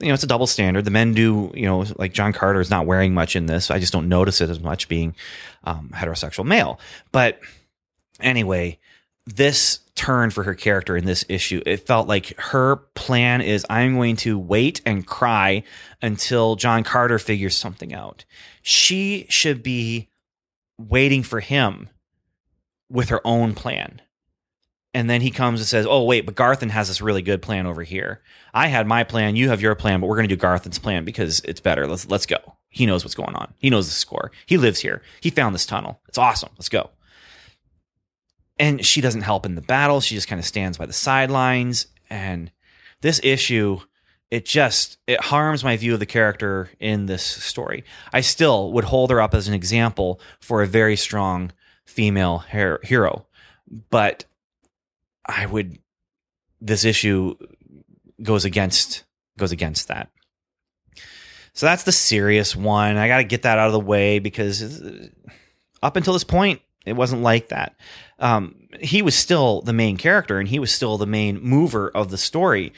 you 0.00 0.08
know, 0.08 0.14
it's 0.14 0.24
a 0.24 0.28
double 0.28 0.46
standard. 0.46 0.84
The 0.84 0.90
men 0.90 1.14
do, 1.14 1.50
you 1.54 1.66
know, 1.66 1.84
like 1.96 2.12
John 2.12 2.32
Carter 2.32 2.60
is 2.60 2.70
not 2.70 2.86
wearing 2.86 3.14
much 3.14 3.36
in 3.36 3.46
this. 3.46 3.70
I 3.70 3.78
just 3.78 3.92
don't 3.92 4.08
notice 4.08 4.40
it 4.40 4.50
as 4.50 4.60
much 4.60 4.88
being 4.88 5.14
um, 5.64 5.90
heterosexual 5.94 6.44
male. 6.44 6.78
But 7.12 7.40
anyway, 8.20 8.78
this 9.24 9.80
turn 9.94 10.30
for 10.30 10.42
her 10.42 10.54
character 10.54 10.96
in 10.96 11.06
this 11.06 11.24
issue, 11.28 11.62
it 11.64 11.86
felt 11.86 12.06
like 12.06 12.38
her 12.38 12.76
plan 12.94 13.40
is 13.40 13.64
I'm 13.70 13.94
going 13.94 14.16
to 14.16 14.38
wait 14.38 14.82
and 14.84 15.06
cry 15.06 15.62
until 16.02 16.56
John 16.56 16.84
Carter 16.84 17.18
figures 17.18 17.56
something 17.56 17.94
out. 17.94 18.24
She 18.62 19.26
should 19.28 19.62
be 19.62 20.08
waiting 20.78 21.22
for 21.22 21.40
him 21.40 21.88
with 22.90 23.08
her 23.08 23.20
own 23.24 23.54
plan. 23.54 24.02
And 24.96 25.10
then 25.10 25.20
he 25.20 25.30
comes 25.30 25.60
and 25.60 25.66
says, 25.66 25.86
Oh, 25.86 26.04
wait, 26.04 26.24
but 26.24 26.34
Garthen 26.34 26.70
has 26.70 26.88
this 26.88 27.02
really 27.02 27.20
good 27.20 27.42
plan 27.42 27.66
over 27.66 27.82
here. 27.82 28.22
I 28.54 28.68
had 28.68 28.86
my 28.86 29.04
plan, 29.04 29.36
you 29.36 29.50
have 29.50 29.60
your 29.60 29.74
plan, 29.74 30.00
but 30.00 30.06
we're 30.06 30.16
going 30.16 30.26
to 30.26 30.34
do 30.34 30.40
Garthen's 30.40 30.78
plan 30.78 31.04
because 31.04 31.40
it's 31.40 31.60
better. 31.60 31.86
Let's 31.86 32.08
let's 32.08 32.24
go. 32.24 32.38
He 32.70 32.86
knows 32.86 33.04
what's 33.04 33.14
going 33.14 33.34
on. 33.34 33.52
He 33.58 33.68
knows 33.68 33.88
the 33.88 33.92
score. 33.92 34.32
He 34.46 34.56
lives 34.56 34.80
here. 34.80 35.02
He 35.20 35.28
found 35.28 35.54
this 35.54 35.66
tunnel. 35.66 36.00
It's 36.08 36.16
awesome. 36.16 36.48
Let's 36.56 36.70
go. 36.70 36.88
And 38.58 38.86
she 38.86 39.02
doesn't 39.02 39.20
help 39.20 39.44
in 39.44 39.54
the 39.54 39.60
battle. 39.60 40.00
She 40.00 40.14
just 40.14 40.28
kind 40.28 40.38
of 40.38 40.46
stands 40.46 40.78
by 40.78 40.86
the 40.86 40.94
sidelines. 40.94 41.88
And 42.08 42.50
this 43.02 43.20
issue, 43.22 43.80
it 44.30 44.46
just 44.46 44.96
it 45.06 45.20
harms 45.20 45.62
my 45.62 45.76
view 45.76 45.92
of 45.92 46.00
the 46.00 46.06
character 46.06 46.70
in 46.80 47.04
this 47.04 47.22
story. 47.22 47.84
I 48.14 48.22
still 48.22 48.72
would 48.72 48.84
hold 48.84 49.10
her 49.10 49.20
up 49.20 49.34
as 49.34 49.46
an 49.46 49.52
example 49.52 50.22
for 50.40 50.62
a 50.62 50.66
very 50.66 50.96
strong 50.96 51.52
female 51.84 52.38
her- 52.48 52.80
hero, 52.82 53.26
but 53.90 54.24
I 55.26 55.46
would 55.46 55.78
this 56.60 56.84
issue 56.84 57.36
goes 58.22 58.44
against 58.44 59.04
goes 59.38 59.52
against 59.52 59.88
that. 59.88 60.10
So 61.52 61.66
that's 61.66 61.84
the 61.84 61.92
serious 61.92 62.54
one. 62.54 62.96
I 62.96 63.08
got 63.08 63.18
to 63.18 63.24
get 63.24 63.42
that 63.42 63.58
out 63.58 63.66
of 63.66 63.72
the 63.72 63.80
way 63.80 64.18
because 64.18 65.10
up 65.82 65.96
until 65.96 66.12
this 66.12 66.24
point, 66.24 66.60
it 66.84 66.94
wasn't 66.94 67.22
like 67.22 67.48
that. 67.48 67.76
Um, 68.18 68.68
he 68.80 69.02
was 69.02 69.14
still 69.14 69.62
the 69.62 69.72
main 69.72 69.96
character 69.96 70.38
and 70.38 70.48
he 70.48 70.58
was 70.58 70.72
still 70.72 70.98
the 70.98 71.06
main 71.06 71.40
mover 71.42 71.90
of 71.90 72.10
the 72.10 72.18
story. 72.18 72.72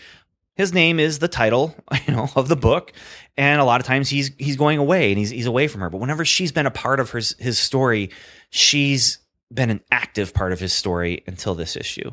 His 0.54 0.72
name 0.72 0.98
is 0.98 1.18
the 1.18 1.28
title, 1.28 1.74
you 2.06 2.14
know, 2.14 2.28
of 2.34 2.48
the 2.48 2.56
book, 2.56 2.92
and 3.36 3.60
a 3.60 3.64
lot 3.64 3.80
of 3.80 3.86
times 3.86 4.08
he's 4.08 4.32
he's 4.38 4.56
going 4.56 4.78
away 4.78 5.10
and 5.10 5.18
he's 5.18 5.30
he's 5.30 5.46
away 5.46 5.68
from 5.68 5.80
her. 5.82 5.90
But 5.90 5.98
whenever 5.98 6.24
she's 6.24 6.50
been 6.50 6.66
a 6.66 6.70
part 6.70 6.98
of 6.98 7.12
his 7.12 7.36
his 7.38 7.58
story, 7.58 8.10
she's 8.50 9.18
been 9.52 9.70
an 9.70 9.80
active 9.90 10.34
part 10.34 10.52
of 10.52 10.60
his 10.60 10.72
story 10.72 11.22
until 11.26 11.54
this 11.54 11.76
issue. 11.76 12.10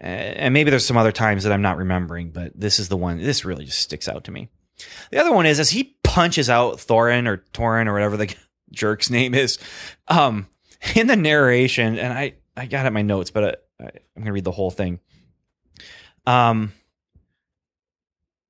Uh, 0.00 0.06
and 0.06 0.54
maybe 0.54 0.70
there's 0.70 0.86
some 0.86 0.96
other 0.96 1.12
times 1.12 1.44
that 1.44 1.52
I'm 1.52 1.62
not 1.62 1.76
remembering, 1.76 2.30
but 2.30 2.52
this 2.58 2.78
is 2.78 2.88
the 2.88 2.96
one. 2.96 3.18
This 3.18 3.44
really 3.44 3.64
just 3.64 3.80
sticks 3.80 4.08
out 4.08 4.24
to 4.24 4.30
me. 4.30 4.48
The 5.10 5.18
other 5.18 5.32
one 5.32 5.46
is 5.46 5.58
as 5.58 5.70
he 5.70 5.96
punches 6.02 6.48
out 6.50 6.78
Thorin 6.78 7.26
or 7.26 7.38
Torin 7.52 7.86
or 7.86 7.92
whatever 7.92 8.16
the 8.16 8.34
jerk's 8.70 9.10
name 9.10 9.34
is, 9.34 9.58
um, 10.08 10.46
in 10.94 11.06
the 11.06 11.16
narration, 11.16 11.98
and 11.98 12.12
I 12.12 12.34
I 12.56 12.66
got 12.66 12.86
it 12.86 12.92
my 12.92 13.02
notes, 13.02 13.30
but 13.30 13.66
I, 13.80 13.84
I'm 13.84 14.22
gonna 14.22 14.32
read 14.32 14.44
the 14.44 14.52
whole 14.52 14.70
thing. 14.70 15.00
Um, 16.26 16.72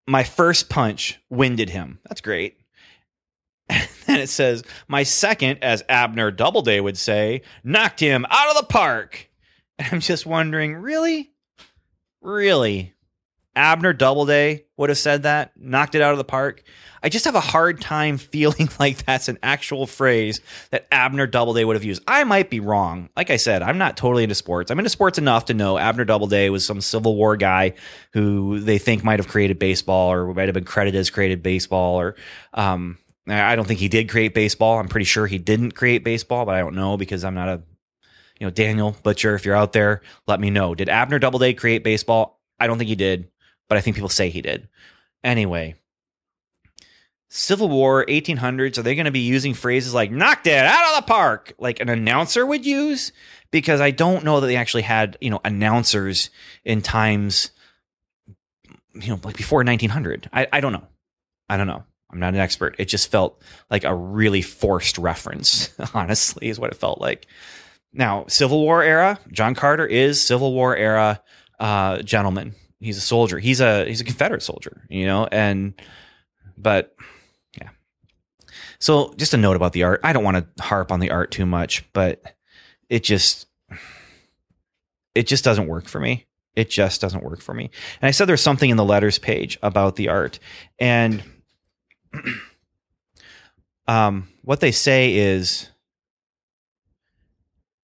my 0.07 0.25
first 0.25 0.68
punch 0.68 1.20
winded 1.29 1.70
him. 1.70 1.99
That's 2.09 2.20
great. 2.20 2.59
And 3.68 3.88
then 4.07 4.20
it 4.20 4.29
says, 4.29 4.62
my 4.88 5.02
second, 5.02 5.59
as 5.62 5.83
Abner 5.88 6.31
Doubleday 6.31 6.81
would 6.81 6.96
say, 6.96 7.42
knocked 7.64 8.00
him 8.00 8.26
out 8.31 8.50
of 8.50 8.57
the 8.57 8.72
park. 8.72 9.31
And 9.79 9.88
I'm 9.92 10.00
just 10.00 10.24
wondering, 10.24 10.74
really? 10.74 11.33
Really? 12.22 12.94
Abner 13.55 13.92
Doubleday 13.92 14.64
would 14.79 14.90
have 14.90 14.98
said 14.98 15.24
that, 15.24 15.52
knocked 15.55 15.94
it 15.94 16.00
out 16.00 16.12
of 16.12 16.18
the 16.18 16.24
park. 16.24 16.62
I 17.02 17.09
just 17.09 17.24
have 17.24 17.35
a 17.35 17.40
hard 17.40 17.81
time 17.81 18.18
feeling 18.18 18.68
like 18.79 19.05
that's 19.05 19.29
an 19.29 19.38
actual 19.42 19.87
phrase 19.87 20.40
that 20.70 20.87
Abner 20.92 21.26
Doubleday 21.26 21.64
would 21.64 21.76
have 21.76 21.85
used. 21.85 22.02
I 22.07 22.24
might 22.24 22.50
be 22.50 22.61
wrong. 22.61 23.09
Like 23.16 23.31
I 23.31 23.37
said, 23.37 23.62
I'm 23.62 23.79
not 23.79 23.96
totally 23.96 24.24
into 24.24 24.35
sports. 24.35 24.70
I'm 24.70 24.79
into 24.79 24.90
sports 24.90 25.16
enough 25.16 25.46
to 25.46 25.55
know 25.55 25.79
Abner 25.79 26.05
Doubleday 26.05 26.50
was 26.50 26.66
some 26.66 26.81
Civil 26.81 27.16
War 27.16 27.37
guy 27.37 27.74
who 28.12 28.61
they 28.61 28.79
think 28.79 29.05
might 29.05 29.20
have 29.20 29.29
created 29.29 29.59
baseball 29.59 30.12
or 30.12 30.35
might 30.35 30.48
have 30.48 30.55
been 30.55 30.64
credited 30.64 30.98
as 30.98 31.11
created 31.11 31.42
baseball 31.42 32.00
or 32.00 32.16
um, 32.55 32.98
I 33.28 33.56
don't 33.56 33.66
think 33.66 33.80
he 33.80 33.88
did 33.88 34.08
create 34.08 34.34
baseball. 34.34 34.78
I'm 34.78 34.88
pretty 34.88 35.04
sure 35.04 35.26
he 35.26 35.38
didn't 35.38 35.72
create 35.72 36.04
baseball, 36.04 36.44
but 36.44 36.54
I 36.54 36.60
don't 36.60 36.76
know 36.76 36.96
because 36.96 37.24
I'm 37.24 37.34
not 37.34 37.48
a 37.48 37.62
you 38.38 38.46
know 38.46 38.50
Daniel 38.50 38.96
Butcher. 39.02 39.34
If 39.34 39.44
you're 39.44 39.56
out 39.56 39.72
there, 39.72 40.02
let 40.26 40.40
me 40.40 40.50
know. 40.50 40.74
Did 40.74 40.88
Abner 40.88 41.18
Doubleday 41.18 41.52
create 41.54 41.82
baseball? 41.82 42.40
I 42.60 42.66
don't 42.66 42.78
think 42.78 42.88
he 42.88 42.94
did, 42.94 43.28
but 43.68 43.78
I 43.78 43.80
think 43.80 43.96
people 43.96 44.08
say 44.08 44.30
he 44.30 44.42
did. 44.42 44.68
Anyway, 45.24 45.74
Civil 47.28 47.68
War, 47.68 48.04
1800s. 48.06 48.78
Are 48.78 48.82
they 48.82 48.94
going 48.94 49.06
to 49.06 49.10
be 49.10 49.20
using 49.20 49.54
phrases 49.54 49.92
like 49.92 50.10
"knocked 50.12 50.46
it 50.46 50.64
out 50.64 50.90
of 50.90 50.96
the 50.96 51.08
park" 51.08 51.52
like 51.58 51.80
an 51.80 51.88
announcer 51.88 52.46
would 52.46 52.64
use? 52.64 53.12
Because 53.50 53.80
I 53.80 53.90
don't 53.90 54.24
know 54.24 54.40
that 54.40 54.46
they 54.46 54.56
actually 54.56 54.82
had 54.82 55.16
you 55.20 55.30
know 55.30 55.40
announcers 55.44 56.30
in 56.64 56.80
times 56.80 57.50
you 58.94 59.08
know 59.08 59.20
like 59.24 59.36
before 59.36 59.64
1900. 59.64 60.30
I, 60.32 60.46
I 60.52 60.60
don't 60.60 60.72
know. 60.72 60.86
I 61.48 61.56
don't 61.56 61.66
know. 61.66 61.84
I'm 62.16 62.20
not 62.20 62.33
an 62.33 62.40
expert. 62.40 62.76
It 62.79 62.87
just 62.87 63.11
felt 63.11 63.42
like 63.70 63.85
a 63.85 63.94
really 63.94 64.40
forced 64.40 64.96
reference, 64.96 65.70
honestly, 65.94 66.48
is 66.48 66.59
what 66.59 66.72
it 66.72 66.79
felt 66.79 66.98
like. 66.98 67.26
Now, 67.92 68.24
Civil 68.26 68.62
War 68.62 68.83
era, 68.83 69.18
John 69.31 69.55
Carter 69.55 69.85
is 69.85 70.18
Civil 70.18 70.55
War 70.55 70.74
era 70.74 71.20
uh, 71.61 71.98
gentleman. 71.98 72.55
He's 72.81 72.96
a 72.96 73.02
soldier. 73.02 73.38
He's 73.38 73.61
a 73.61 73.85
he's 73.85 74.00
a 74.00 74.05
Confederate 74.05 74.42
soldier, 74.42 74.87
you 74.88 75.05
know, 75.05 75.26
and 75.31 75.74
but 76.57 76.96
yeah. 77.61 77.68
So 78.79 79.12
just 79.18 79.35
a 79.35 79.38
note 79.38 79.57
about 79.57 79.74
the 79.74 79.83
art. 79.83 80.00
I 80.02 80.14
don't 80.14 80.24
want 80.24 80.57
to 80.57 80.62
harp 80.62 80.90
on 80.90 81.00
the 81.00 81.11
art 81.11 81.31
too 81.31 81.44
much, 81.44 81.85
but 81.92 82.22
it 82.88 83.05
just 83.05 83.46
it 85.14 85.26
just 85.26 85.44
doesn't 85.44 85.66
work 85.66 85.87
for 85.87 86.00
me. 86.00 86.24
It 86.55 86.70
just 86.70 87.02
doesn't 87.02 87.24
work 87.24 87.42
for 87.42 87.52
me. 87.52 87.70
And 88.00 88.09
I 88.09 88.11
said 88.11 88.26
there's 88.26 88.40
something 88.40 88.70
in 88.70 88.79
the 88.79 88.85
letters 88.85 89.18
page 89.18 89.59
about 89.62 89.96
the 89.96 90.09
art. 90.09 90.38
And 90.79 91.22
um, 93.88 94.29
what 94.42 94.61
they 94.61 94.72
say 94.72 95.14
is 95.14 95.70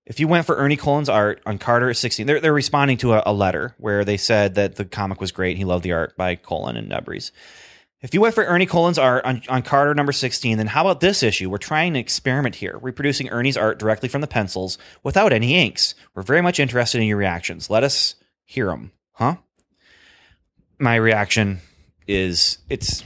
if 0.05 0.21
you 0.21 0.29
went 0.29 0.47
for 0.47 0.57
Ernie 0.57 0.77
Colón's 0.77 1.09
art 1.09 1.41
on 1.47 1.59
Carter 1.59 1.91
at 1.91 1.97
16, 1.97 2.27
they're, 2.27 2.41
they're 2.41 2.53
responding 2.53 2.97
to 2.99 3.15
a, 3.15 3.23
a, 3.27 3.33
letter 3.33 3.75
where 3.79 4.05
they 4.05 4.17
said 4.17 4.57
that 4.57 4.77
the 4.77 4.85
comic 4.85 5.21
was 5.21 5.33
great. 5.33 5.57
He 5.57 5.65
loved 5.65 5.85
the 5.85 5.93
art 5.93 6.17
by 6.17 6.37
Colón 6.37 6.77
and 6.77 6.91
Nebres. 6.91 7.31
If 8.01 8.13
you 8.13 8.21
went 8.21 8.35
for 8.35 8.45
Ernie 8.45 8.67
Colón's 8.67 8.99
art 8.99 9.25
on, 9.25 9.43
on 9.49 9.63
Carter 9.63 9.95
number 9.95 10.11
16, 10.11 10.59
then 10.59 10.67
how 10.67 10.81
about 10.81 11.01
this 11.01 11.23
issue? 11.23 11.49
We're 11.49 11.59
trying 11.59 11.95
to 11.95 12.01
experiment 12.01 12.57
here, 12.57 12.79
reproducing 12.83 13.29
Ernie's 13.29 13.57
art 13.57 13.79
directly 13.79 14.09
from 14.09 14.21
the 14.21 14.27
pencils 14.27 14.77
without 15.05 15.33
any 15.33 15.55
inks. 15.55 15.95
We're 16.15 16.23
very 16.23 16.43
much 16.43 16.59
interested 16.59 17.01
in 17.01 17.07
your 17.07 17.17
reactions. 17.17 17.71
Let 17.71 17.85
us 17.85 18.17
hear 18.45 18.67
them. 18.67 18.91
Huh? 19.13 19.37
My 20.81 20.97
reaction 20.97 21.61
is 22.09 22.59
it's 22.69 23.05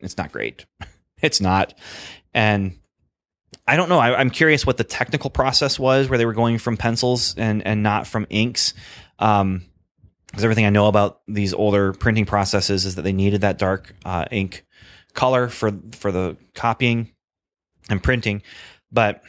it's 0.00 0.16
not 0.16 0.32
great. 0.32 0.66
it's 1.22 1.40
not. 1.40 1.74
And 2.34 2.78
I 3.66 3.76
don't 3.76 3.88
know. 3.88 3.98
I, 3.98 4.20
am 4.20 4.30
curious 4.30 4.66
what 4.66 4.76
the 4.76 4.84
technical 4.84 5.30
process 5.30 5.78
was 5.78 6.08
where 6.08 6.18
they 6.18 6.26
were 6.26 6.32
going 6.32 6.58
from 6.58 6.76
pencils 6.76 7.34
and 7.36 7.64
and 7.66 7.82
not 7.82 8.06
from 8.06 8.26
inks. 8.30 8.74
Um, 9.18 9.66
because 10.26 10.44
everything 10.44 10.64
I 10.64 10.70
know 10.70 10.86
about 10.86 11.22
these 11.26 11.52
older 11.52 11.92
printing 11.92 12.24
processes 12.24 12.86
is 12.86 12.94
that 12.94 13.02
they 13.02 13.12
needed 13.12 13.40
that 13.40 13.58
dark 13.58 13.92
uh, 14.04 14.26
ink 14.30 14.64
color 15.12 15.48
for 15.48 15.72
for 15.92 16.12
the 16.12 16.36
copying 16.54 17.12
and 17.88 18.02
printing. 18.02 18.42
But 18.92 19.22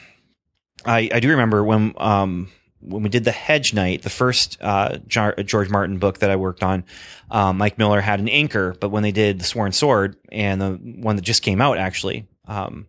I, 0.85 1.09
I 1.13 1.19
do 1.19 1.29
remember 1.29 1.63
when 1.63 1.93
um, 1.97 2.51
when 2.81 3.03
we 3.03 3.09
did 3.09 3.23
the 3.23 3.31
Hedge 3.31 3.73
Knight, 3.73 4.01
the 4.01 4.09
first 4.09 4.57
uh, 4.61 4.97
George 5.07 5.69
Martin 5.69 5.97
book 5.97 6.19
that 6.19 6.29
I 6.29 6.35
worked 6.35 6.63
on, 6.63 6.83
um, 7.29 7.57
Mike 7.57 7.77
Miller 7.77 8.01
had 8.01 8.19
an 8.19 8.27
inker, 8.27 8.77
but 8.79 8.89
when 8.89 9.03
they 9.03 9.11
did 9.11 9.39
the 9.39 9.43
Sworn 9.43 9.71
Sword 9.71 10.17
and 10.31 10.61
the 10.61 10.71
one 10.71 11.15
that 11.15 11.23
just 11.23 11.43
came 11.43 11.61
out, 11.61 11.77
actually, 11.77 12.27
um, 12.45 12.87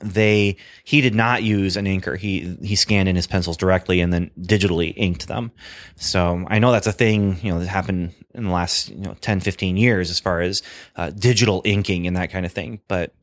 they 0.00 0.56
he 0.84 1.00
did 1.00 1.14
not 1.14 1.42
use 1.42 1.76
an 1.76 1.86
inker. 1.86 2.18
He 2.18 2.56
he 2.62 2.76
scanned 2.76 3.08
in 3.08 3.16
his 3.16 3.26
pencils 3.26 3.56
directly 3.56 4.00
and 4.00 4.12
then 4.12 4.30
digitally 4.38 4.92
inked 4.96 5.28
them. 5.28 5.52
So 5.96 6.44
I 6.48 6.58
know 6.58 6.72
that's 6.72 6.86
a 6.86 6.92
thing 6.92 7.38
you 7.42 7.52
know 7.52 7.60
that 7.60 7.68
happened 7.68 8.14
in 8.34 8.44
the 8.44 8.50
last 8.50 8.90
you 8.90 8.96
know 8.96 9.16
10, 9.20 9.40
15 9.40 9.76
years 9.76 10.10
as 10.10 10.20
far 10.20 10.40
as 10.40 10.62
uh, 10.96 11.10
digital 11.10 11.62
inking 11.64 12.06
and 12.06 12.16
that 12.16 12.30
kind 12.30 12.44
of 12.44 12.52
thing. 12.52 12.80
But 12.88 13.14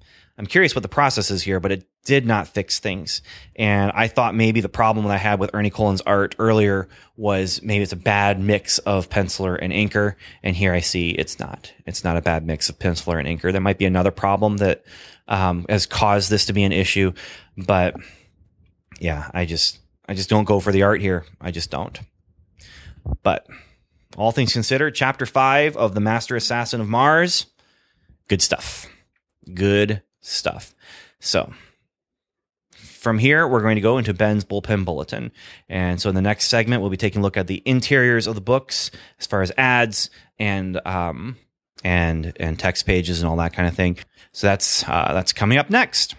I'm 0.41 0.47
curious 0.47 0.73
what 0.73 0.81
the 0.81 0.89
process 0.89 1.29
is 1.29 1.43
here, 1.43 1.59
but 1.59 1.71
it 1.71 1.87
did 2.03 2.25
not 2.25 2.47
fix 2.47 2.79
things. 2.79 3.21
And 3.55 3.91
I 3.93 4.07
thought 4.07 4.33
maybe 4.33 4.59
the 4.59 4.69
problem 4.69 5.05
that 5.05 5.13
I 5.13 5.17
had 5.17 5.39
with 5.39 5.51
Ernie 5.53 5.69
Colón's 5.69 6.01
art 6.01 6.33
earlier 6.39 6.89
was 7.15 7.61
maybe 7.61 7.83
it's 7.83 7.93
a 7.93 7.95
bad 7.95 8.39
mix 8.39 8.79
of 8.79 9.07
penciler 9.07 9.55
and 9.61 9.71
inker. 9.71 10.15
And 10.41 10.55
here 10.55 10.73
I 10.73 10.79
see 10.79 11.11
it's 11.11 11.37
not. 11.37 11.71
It's 11.85 12.03
not 12.03 12.17
a 12.17 12.23
bad 12.23 12.43
mix 12.43 12.69
of 12.69 12.79
penciler 12.79 13.19
and 13.19 13.27
inker. 13.27 13.51
There 13.51 13.61
might 13.61 13.77
be 13.77 13.85
another 13.85 14.09
problem 14.09 14.57
that 14.57 14.83
um, 15.27 15.67
has 15.69 15.85
caused 15.85 16.31
this 16.31 16.47
to 16.47 16.53
be 16.53 16.63
an 16.63 16.71
issue, 16.71 17.13
but 17.55 17.95
yeah, 18.99 19.29
I 19.35 19.45
just 19.45 19.77
I 20.09 20.15
just 20.15 20.27
don't 20.27 20.45
go 20.45 20.59
for 20.59 20.71
the 20.71 20.81
art 20.81 21.01
here. 21.01 21.23
I 21.39 21.51
just 21.51 21.69
don't. 21.69 21.99
But 23.21 23.45
all 24.17 24.31
things 24.31 24.53
considered, 24.53 24.95
chapter 24.95 25.27
five 25.27 25.77
of 25.77 25.93
the 25.93 26.01
Master 26.01 26.35
Assassin 26.35 26.81
of 26.81 26.89
Mars, 26.89 27.45
good 28.27 28.41
stuff. 28.41 28.87
Good 29.53 30.01
stuff. 30.21 30.73
So 31.19 31.53
from 32.71 33.17
here, 33.17 33.47
we're 33.47 33.61
going 33.61 33.75
to 33.75 33.81
go 33.81 33.97
into 33.97 34.13
Ben's 34.13 34.45
bullpen 34.45 34.85
bulletin. 34.85 35.31
And 35.67 35.99
so 35.99 36.09
in 36.09 36.15
the 36.15 36.21
next 36.21 36.47
segment, 36.47 36.81
we'll 36.81 36.91
be 36.91 36.97
taking 36.97 37.19
a 37.19 37.23
look 37.23 37.37
at 37.37 37.47
the 37.47 37.61
interiors 37.65 38.27
of 38.27 38.35
the 38.35 38.41
books 38.41 38.91
as 39.19 39.25
far 39.25 39.41
as 39.41 39.51
ads 39.57 40.09
and 40.39 40.79
um 40.85 41.37
and 41.83 42.33
and 42.39 42.59
text 42.59 42.85
pages 42.85 43.21
and 43.21 43.29
all 43.29 43.37
that 43.37 43.53
kind 43.53 43.67
of 43.67 43.75
thing. 43.75 43.97
So 44.31 44.47
that's 44.47 44.87
uh, 44.87 45.11
that's 45.13 45.33
coming 45.33 45.57
up 45.57 45.69
next 45.69 46.15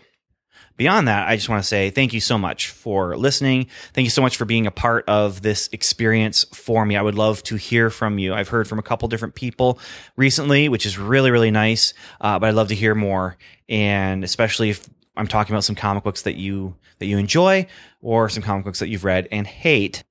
beyond 0.82 1.06
that, 1.06 1.28
I 1.28 1.36
just 1.36 1.48
want 1.48 1.62
to 1.62 1.68
say 1.68 1.90
thank 1.90 2.12
you 2.12 2.18
so 2.18 2.36
much 2.36 2.70
for 2.70 3.16
listening. 3.16 3.68
Thank 3.94 4.04
you 4.04 4.10
so 4.10 4.20
much 4.20 4.36
for 4.36 4.44
being 4.44 4.66
a 4.66 4.72
part 4.72 5.08
of 5.08 5.40
this 5.40 5.68
experience 5.70 6.44
for 6.52 6.84
me. 6.84 6.96
I 6.96 7.02
would 7.02 7.14
love 7.14 7.40
to 7.44 7.54
hear 7.54 7.88
from 7.88 8.18
you. 8.18 8.34
I've 8.34 8.48
heard 8.48 8.66
from 8.66 8.80
a 8.80 8.82
couple 8.82 9.06
different 9.06 9.36
people 9.36 9.78
recently, 10.16 10.68
which 10.68 10.84
is 10.84 10.98
really, 10.98 11.30
really 11.30 11.52
nice. 11.52 11.94
Uh, 12.20 12.40
but 12.40 12.48
I'd 12.48 12.56
love 12.56 12.66
to 12.68 12.74
hear 12.74 12.96
more. 12.96 13.36
And 13.68 14.24
especially 14.24 14.70
if 14.70 14.84
I'm 15.16 15.28
talking 15.28 15.54
about 15.54 15.62
some 15.62 15.76
comic 15.76 16.02
books 16.02 16.22
that 16.22 16.34
you, 16.34 16.74
that 16.98 17.06
you 17.06 17.16
enjoy 17.16 17.68
or 18.00 18.28
some 18.28 18.42
comic 18.42 18.64
books 18.64 18.80
that 18.80 18.88
you've 18.88 19.04
read 19.04 19.28
and 19.30 19.46
hate. 19.46 20.02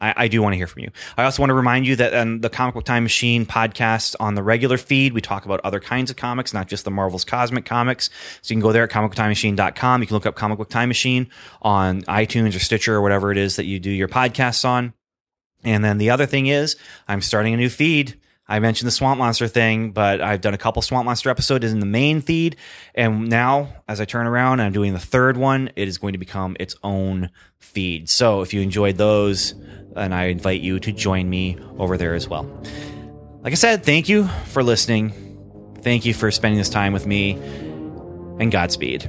I, 0.00 0.14
I, 0.16 0.28
do 0.28 0.40
want 0.42 0.54
to 0.54 0.56
hear 0.56 0.66
from 0.66 0.82
you. 0.82 0.90
I 1.16 1.24
also 1.24 1.42
want 1.42 1.50
to 1.50 1.54
remind 1.54 1.86
you 1.86 1.96
that 1.96 2.14
on 2.14 2.40
the 2.40 2.48
Comic 2.48 2.74
Book 2.74 2.84
Time 2.84 3.02
Machine 3.02 3.44
podcast 3.44 4.16
on 4.18 4.34
the 4.34 4.42
regular 4.42 4.78
feed, 4.78 5.12
we 5.12 5.20
talk 5.20 5.44
about 5.44 5.60
other 5.62 5.80
kinds 5.80 6.10
of 6.10 6.16
comics, 6.16 6.54
not 6.54 6.68
just 6.68 6.84
the 6.84 6.90
Marvel's 6.90 7.24
Cosmic 7.24 7.64
Comics. 7.64 8.08
So 8.42 8.52
you 8.52 8.56
can 8.56 8.62
go 8.62 8.72
there 8.72 8.84
at 8.84 8.90
comicbooktimemachine.com. 8.90 10.00
You 10.00 10.06
can 10.06 10.14
look 10.14 10.26
up 10.26 10.36
Comic 10.36 10.58
Book 10.58 10.70
Time 10.70 10.88
Machine 10.88 11.28
on 11.62 12.02
iTunes 12.02 12.56
or 12.56 12.60
Stitcher 12.60 12.94
or 12.94 13.02
whatever 13.02 13.30
it 13.30 13.38
is 13.38 13.56
that 13.56 13.66
you 13.66 13.78
do 13.78 13.90
your 13.90 14.08
podcasts 14.08 14.64
on. 14.64 14.94
And 15.62 15.84
then 15.84 15.98
the 15.98 16.10
other 16.10 16.26
thing 16.26 16.46
is, 16.46 16.76
I'm 17.06 17.20
starting 17.20 17.52
a 17.52 17.56
new 17.56 17.68
feed. 17.68 18.18
I 18.50 18.58
mentioned 18.58 18.88
the 18.88 18.92
Swamp 18.92 19.18
Monster 19.18 19.46
thing, 19.46 19.92
but 19.92 20.20
I've 20.20 20.40
done 20.40 20.54
a 20.54 20.58
couple 20.58 20.82
Swamp 20.82 21.06
Monster 21.06 21.30
episodes 21.30 21.64
in 21.64 21.78
the 21.78 21.86
main 21.86 22.20
feed. 22.20 22.56
And 22.96 23.28
now, 23.28 23.68
as 23.88 24.00
I 24.00 24.04
turn 24.04 24.26
around 24.26 24.54
and 24.54 24.62
I'm 24.62 24.72
doing 24.72 24.92
the 24.92 24.98
third 24.98 25.36
one, 25.36 25.70
it 25.76 25.86
is 25.86 25.98
going 25.98 26.14
to 26.14 26.18
become 26.18 26.56
its 26.58 26.74
own 26.82 27.30
feed. 27.58 28.08
So 28.08 28.42
if 28.42 28.52
you 28.52 28.60
enjoyed 28.60 28.96
those, 28.96 29.54
and 29.94 30.12
I 30.12 30.24
invite 30.24 30.60
you 30.62 30.80
to 30.80 30.90
join 30.90 31.30
me 31.30 31.58
over 31.78 31.96
there 31.96 32.14
as 32.14 32.28
well. 32.28 32.44
Like 33.42 33.52
I 33.52 33.56
said, 33.56 33.84
thank 33.84 34.08
you 34.08 34.26
for 34.46 34.64
listening. 34.64 35.12
Thank 35.82 36.04
you 36.04 36.12
for 36.12 36.30
spending 36.32 36.58
this 36.58 36.68
time 36.68 36.92
with 36.92 37.06
me, 37.06 37.32
and 38.40 38.50
Godspeed. 38.50 39.08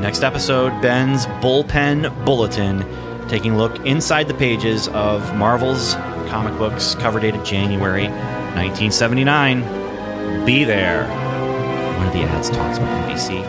Next 0.00 0.22
episode, 0.22 0.82
Ben's 0.82 1.24
Bullpen 1.40 2.26
Bulletin, 2.26 2.84
taking 3.28 3.52
a 3.52 3.56
look 3.56 3.86
inside 3.86 4.28
the 4.28 4.34
pages 4.34 4.88
of 4.88 5.34
Marvel's 5.34 5.94
comic 6.28 6.58
books, 6.58 6.94
cover 6.96 7.18
dated 7.18 7.42
January 7.46 8.08
1979. 8.08 10.44
Be 10.44 10.64
there. 10.64 11.08
One 11.96 12.08
of 12.08 12.12
the 12.12 12.24
ads 12.24 12.50
talks 12.50 12.76
about 12.76 13.08
NBC. 13.08 13.42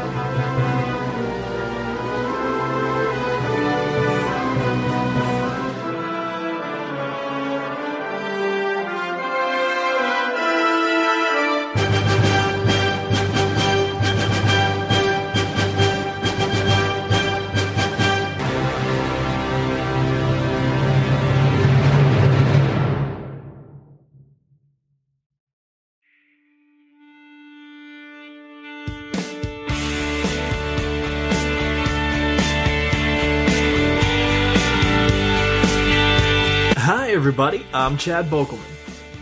I'm 37.88 37.98
Chad 37.98 38.26
Bokelman. 38.26 38.60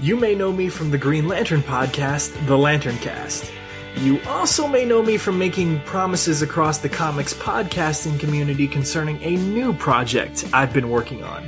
You 0.02 0.18
may 0.18 0.34
know 0.34 0.52
me 0.52 0.70
from 0.70 0.90
the 0.90 0.98
Green 0.98 1.28
Lantern 1.28 1.62
podcast, 1.62 2.34
The 2.48 2.58
Lantern 2.58 2.98
Cast. 2.98 3.54
You 3.98 4.20
also 4.26 4.68
may 4.68 4.86
know 4.86 5.04
me 5.04 5.18
from 5.18 5.38
making 5.38 5.82
promises 5.82 6.42
across 6.42 6.80
the 6.80 6.90
comics 6.90 7.36
podcasting 7.36 8.20
community 8.20 8.68
concerning 8.68 9.22
a 9.22 9.36
new 9.36 9.72
project 9.72 10.50
I've 10.52 10.74
been 10.74 10.90
working 10.90 11.24
on 11.24 11.48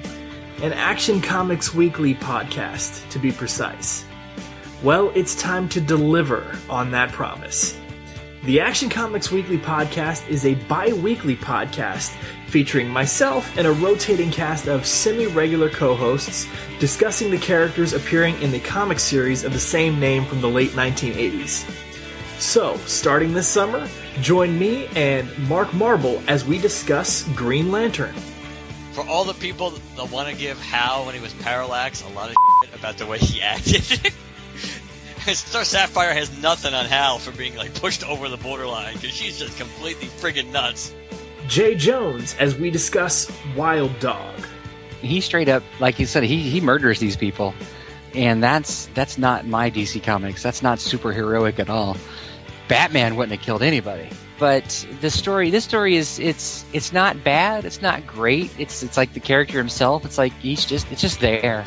an 0.62 0.74
Action 0.74 1.20
Comics 1.20 1.74
Weekly 1.74 2.14
podcast, 2.14 3.10
to 3.10 3.18
be 3.18 3.32
precise. 3.32 4.06
Well, 4.84 5.12
it's 5.16 5.34
time 5.34 5.70
to 5.70 5.82
deliver 5.82 6.56
on 6.70 6.92
that 6.92 7.12
promise. 7.12 7.76
The 8.48 8.62
Action 8.62 8.88
Comics 8.88 9.30
Weekly 9.30 9.58
podcast 9.58 10.26
is 10.30 10.46
a 10.46 10.56
bi 10.56 10.94
weekly 10.94 11.36
podcast 11.36 12.12
featuring 12.48 12.88
myself 12.88 13.58
and 13.58 13.68
a 13.68 13.74
rotating 13.74 14.32
cast 14.32 14.68
of 14.70 14.86
semi 14.86 15.26
regular 15.26 15.70
co 15.70 15.94
hosts 15.94 16.48
discussing 16.80 17.30
the 17.30 17.40
characters 17.40 17.92
appearing 17.92 18.42
in 18.42 18.52
the 18.52 18.62
comic 18.62 19.00
series 19.00 19.44
of 19.44 19.52
the 19.52 19.60
same 19.60 20.00
name 20.00 20.24
from 20.24 20.40
the 20.40 20.48
late 20.48 20.70
1980s. 20.70 21.70
So, 22.40 22.78
starting 22.86 23.34
this 23.34 23.50
summer, 23.50 23.86
join 24.22 24.58
me 24.58 24.88
and 24.96 25.28
Mark 25.50 25.74
Marble 25.74 26.24
as 26.30 26.46
we 26.46 26.58
discuss 26.58 27.24
Green 27.36 27.70
Lantern. 27.70 28.16
For 28.94 29.06
all 29.10 29.26
the 29.26 29.34
people 29.34 29.72
that 29.98 30.10
want 30.10 30.30
to 30.30 30.36
give 30.38 30.58
Hal, 30.62 31.06
when 31.06 31.16
he 31.16 31.20
was 31.20 31.34
Parallax, 31.34 32.02
a 32.02 32.08
lot 32.12 32.30
of 32.30 32.38
about 32.80 32.98
the 32.98 33.08
way 33.08 33.18
he 33.18 33.42
acted. 33.42 34.14
Star 35.34 35.64
Sapphire 35.64 36.14
has 36.14 36.42
nothing 36.42 36.74
on 36.74 36.86
Hal 36.86 37.20
for 37.20 37.32
being 37.32 37.56
like 37.56 37.74
pushed 37.76 38.08
over 38.08 38.30
the 38.30 38.38
borderline 38.38 38.94
because 38.94 39.12
she's 39.12 39.38
just 39.38 39.58
completely 39.58 40.08
friggin' 40.08 40.52
nuts. 40.52 40.94
Jay 41.48 41.76
Jones 41.76 42.36
as 42.40 42.56
we 42.56 42.70
discuss 42.70 43.32
Wild 43.56 44.00
Dog. 44.00 44.36
He 45.02 45.22
straight 45.22 45.50
up, 45.50 45.64
like 45.80 46.00
you 46.00 46.06
said, 46.06 46.24
he 46.24 46.50
he 46.50 46.62
murders 46.62 47.00
these 47.00 47.16
people, 47.16 47.54
and 48.14 48.42
that's 48.42 48.88
that's 48.94 49.18
not 49.18 49.46
my 49.46 49.70
DC 49.70 50.04
comics. 50.04 50.42
That's 50.42 50.62
not 50.62 50.80
superheroic 50.80 51.60
at 51.60 51.70
all. 51.70 51.98
Batman 52.68 53.16
wouldn't 53.16 53.38
have 53.38 53.46
killed 53.46 53.64
anybody. 53.64 54.10
But 54.40 54.86
the 55.02 55.10
story, 55.10 55.50
this 55.50 55.64
story 55.64 55.96
is 55.96 56.20
it's 56.20 56.64
it's 56.74 56.94
not 56.94 57.24
bad. 57.24 57.66
It's 57.66 57.82
not 57.82 58.06
great. 58.06 58.52
It's 58.60 58.84
it's 58.84 58.98
like 58.98 59.14
the 59.14 59.20
character 59.20 59.58
himself. 59.58 60.06
It's 60.06 60.18
like 60.18 60.34
he's 60.34 60.66
just 60.66 60.92
it's 60.92 61.02
just 61.02 61.20
there. 61.20 61.66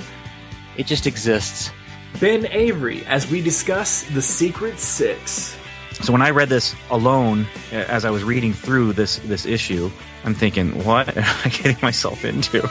It 0.77 0.87
just 0.87 1.07
exists. 1.07 1.71
Ben 2.19 2.47
Avery 2.47 3.05
as 3.07 3.31
we 3.31 3.41
discuss 3.41 4.03
the 4.03 4.23
Secret 4.23 4.79
Six. 4.79 5.57
So 6.03 6.13
when 6.13 6.23
I 6.23 6.31
read 6.31 6.49
this 6.49 6.75
alone, 6.91 7.47
as 7.73 8.05
I 8.05 8.11
was 8.11 8.25
reading 8.25 8.53
through 8.53 8.95
this 8.95 9.19
this 9.19 9.47
issue, 9.47 9.91
I'm 10.25 10.35
thinking, 10.35 10.85
what 10.85 11.17
am 11.17 11.37
I 11.45 11.49
getting 11.51 11.79
myself 11.83 12.25
into? 12.25 12.63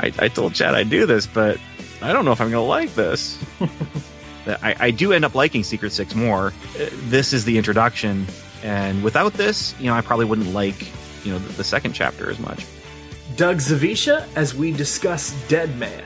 I, 0.00 0.12
I 0.18 0.28
told 0.28 0.54
Chad 0.54 0.74
I'd 0.74 0.90
do 0.90 1.06
this, 1.06 1.26
but 1.26 1.58
I 2.00 2.12
don't 2.12 2.24
know 2.24 2.32
if 2.32 2.40
I'm 2.40 2.50
going 2.50 2.62
to 2.62 2.68
like 2.68 2.94
this. 2.94 3.38
I, 4.46 4.76
I 4.78 4.90
do 4.92 5.12
end 5.12 5.24
up 5.24 5.34
liking 5.34 5.62
Secret 5.62 5.92
Six 5.92 6.14
more. 6.14 6.48
Uh, 6.78 6.86
this 7.08 7.32
is 7.32 7.44
the 7.44 7.58
introduction 7.58 8.26
And 8.62 9.02
without 9.02 9.34
this, 9.34 9.78
you 9.78 9.86
know, 9.86 9.94
I 9.94 10.00
probably 10.00 10.24
wouldn't 10.24 10.52
like, 10.52 10.86
you 11.24 11.32
know, 11.32 11.38
the, 11.38 11.52
the 11.54 11.64
second 11.64 11.92
chapter 11.92 12.30
as 12.30 12.38
much. 12.38 12.64
Doug 13.36 13.58
Zawisza 13.58 14.26
as 14.36 14.54
we 14.54 14.72
discuss 14.72 15.32
Deadman. 15.48 16.04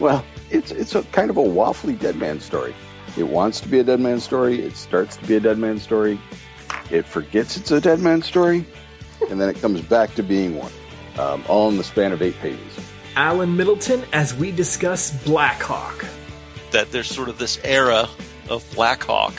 well, 0.00 0.24
it's 0.50 0.70
it's 0.70 0.94
a 0.94 1.02
kind 1.04 1.30
of 1.30 1.36
a 1.36 1.42
waffly 1.42 1.98
dead 1.98 2.16
man 2.16 2.40
story. 2.40 2.74
It 3.16 3.24
wants 3.24 3.60
to 3.60 3.68
be 3.68 3.80
a 3.80 3.84
dead 3.84 4.00
man 4.00 4.20
story. 4.20 4.62
It 4.62 4.76
starts 4.76 5.16
to 5.16 5.26
be 5.26 5.36
a 5.36 5.40
dead 5.40 5.58
man 5.58 5.78
story. 5.78 6.20
It 6.90 7.06
forgets 7.06 7.56
it's 7.56 7.70
a 7.70 7.80
dead 7.80 8.00
man 8.00 8.22
story, 8.22 8.64
and 9.28 9.40
then 9.40 9.48
it 9.48 9.60
comes 9.60 9.80
back 9.80 10.14
to 10.14 10.22
being 10.22 10.56
one. 10.56 10.72
Um, 11.18 11.44
all 11.48 11.68
in 11.68 11.76
the 11.76 11.84
span 11.84 12.12
of 12.12 12.22
eight 12.22 12.38
pages. 12.38 12.78
Alan 13.16 13.56
Middleton 13.56 14.04
as 14.12 14.34
we 14.34 14.52
discuss 14.52 15.10
Blackhawk. 15.24 16.06
That 16.70 16.92
there's 16.92 17.08
sort 17.08 17.28
of 17.28 17.36
this 17.36 17.58
era 17.64 18.08
of 18.48 18.64
Blackhawk 18.74 19.34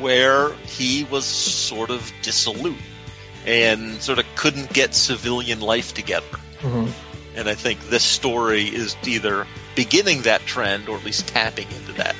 where 0.00 0.52
he 0.64 1.04
was 1.04 1.24
sort 1.24 1.90
of 1.90 2.10
dissolute 2.22 2.78
and 3.46 4.00
sort 4.00 4.18
of 4.18 4.24
couldn't 4.36 4.72
get 4.72 4.94
civilian 4.94 5.60
life 5.60 5.92
together. 5.94 6.26
Mm-hmm. 6.60 6.90
And 7.36 7.48
I 7.48 7.54
think 7.54 7.80
this 7.88 8.04
story 8.04 8.64
is 8.64 8.96
either 9.06 9.46
beginning 9.74 10.22
that 10.22 10.40
trend 10.42 10.88
or 10.88 10.96
at 10.96 11.04
least 11.04 11.28
tapping 11.28 11.70
into 11.70 11.92
that 11.92 12.14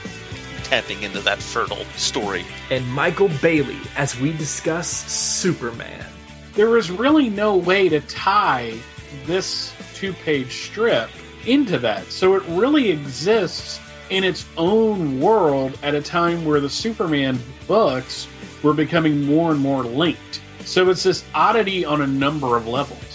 tapping 0.72 1.02
into 1.02 1.20
that 1.20 1.38
fertile 1.38 1.84
story. 1.96 2.46
And 2.70 2.90
Michael 2.94 3.28
Bailey 3.42 3.76
as 3.94 4.18
we 4.18 4.32
discuss 4.32 4.88
Superman. 4.88 6.06
There 6.54 6.78
is 6.78 6.90
really 6.90 7.28
no 7.28 7.58
way 7.58 7.90
to 7.90 8.00
tie 8.00 8.78
this 9.26 9.74
two 9.94 10.14
page 10.14 10.64
strip 10.64 11.10
into 11.46 11.78
that. 11.80 12.06
So 12.06 12.36
it 12.36 12.42
really 12.48 12.90
exists 12.90 13.80
in 14.08 14.24
its 14.24 14.46
own 14.56 15.20
world 15.20 15.78
at 15.82 15.94
a 15.94 16.00
time 16.00 16.46
where 16.46 16.60
the 16.60 16.70
Superman 16.70 17.38
books 17.66 18.26
were 18.62 18.72
becoming 18.72 19.24
more 19.24 19.50
and 19.50 19.60
more 19.60 19.82
linked. 19.82 20.40
So 20.64 20.88
it's 20.88 21.02
this 21.02 21.22
oddity 21.34 21.84
on 21.84 22.00
a 22.00 22.06
number 22.06 22.56
of 22.56 22.66
levels. 22.66 23.11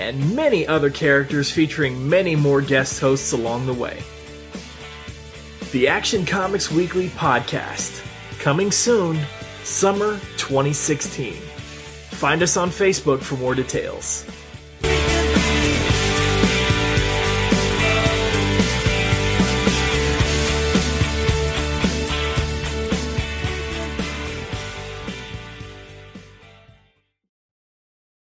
And 0.00 0.34
many 0.34 0.66
other 0.66 0.88
characters 0.88 1.50
featuring 1.50 2.08
many 2.08 2.34
more 2.34 2.62
guest 2.62 3.00
hosts 3.00 3.32
along 3.32 3.66
the 3.66 3.74
way. 3.74 4.02
The 5.72 5.88
Action 5.88 6.24
Comics 6.24 6.70
Weekly 6.70 7.10
podcast, 7.10 8.02
coming 8.40 8.72
soon, 8.72 9.20
summer 9.62 10.18
2016. 10.38 11.34
Find 11.34 12.42
us 12.42 12.56
on 12.56 12.70
Facebook 12.70 13.20
for 13.20 13.36
more 13.36 13.54
details. 13.54 14.24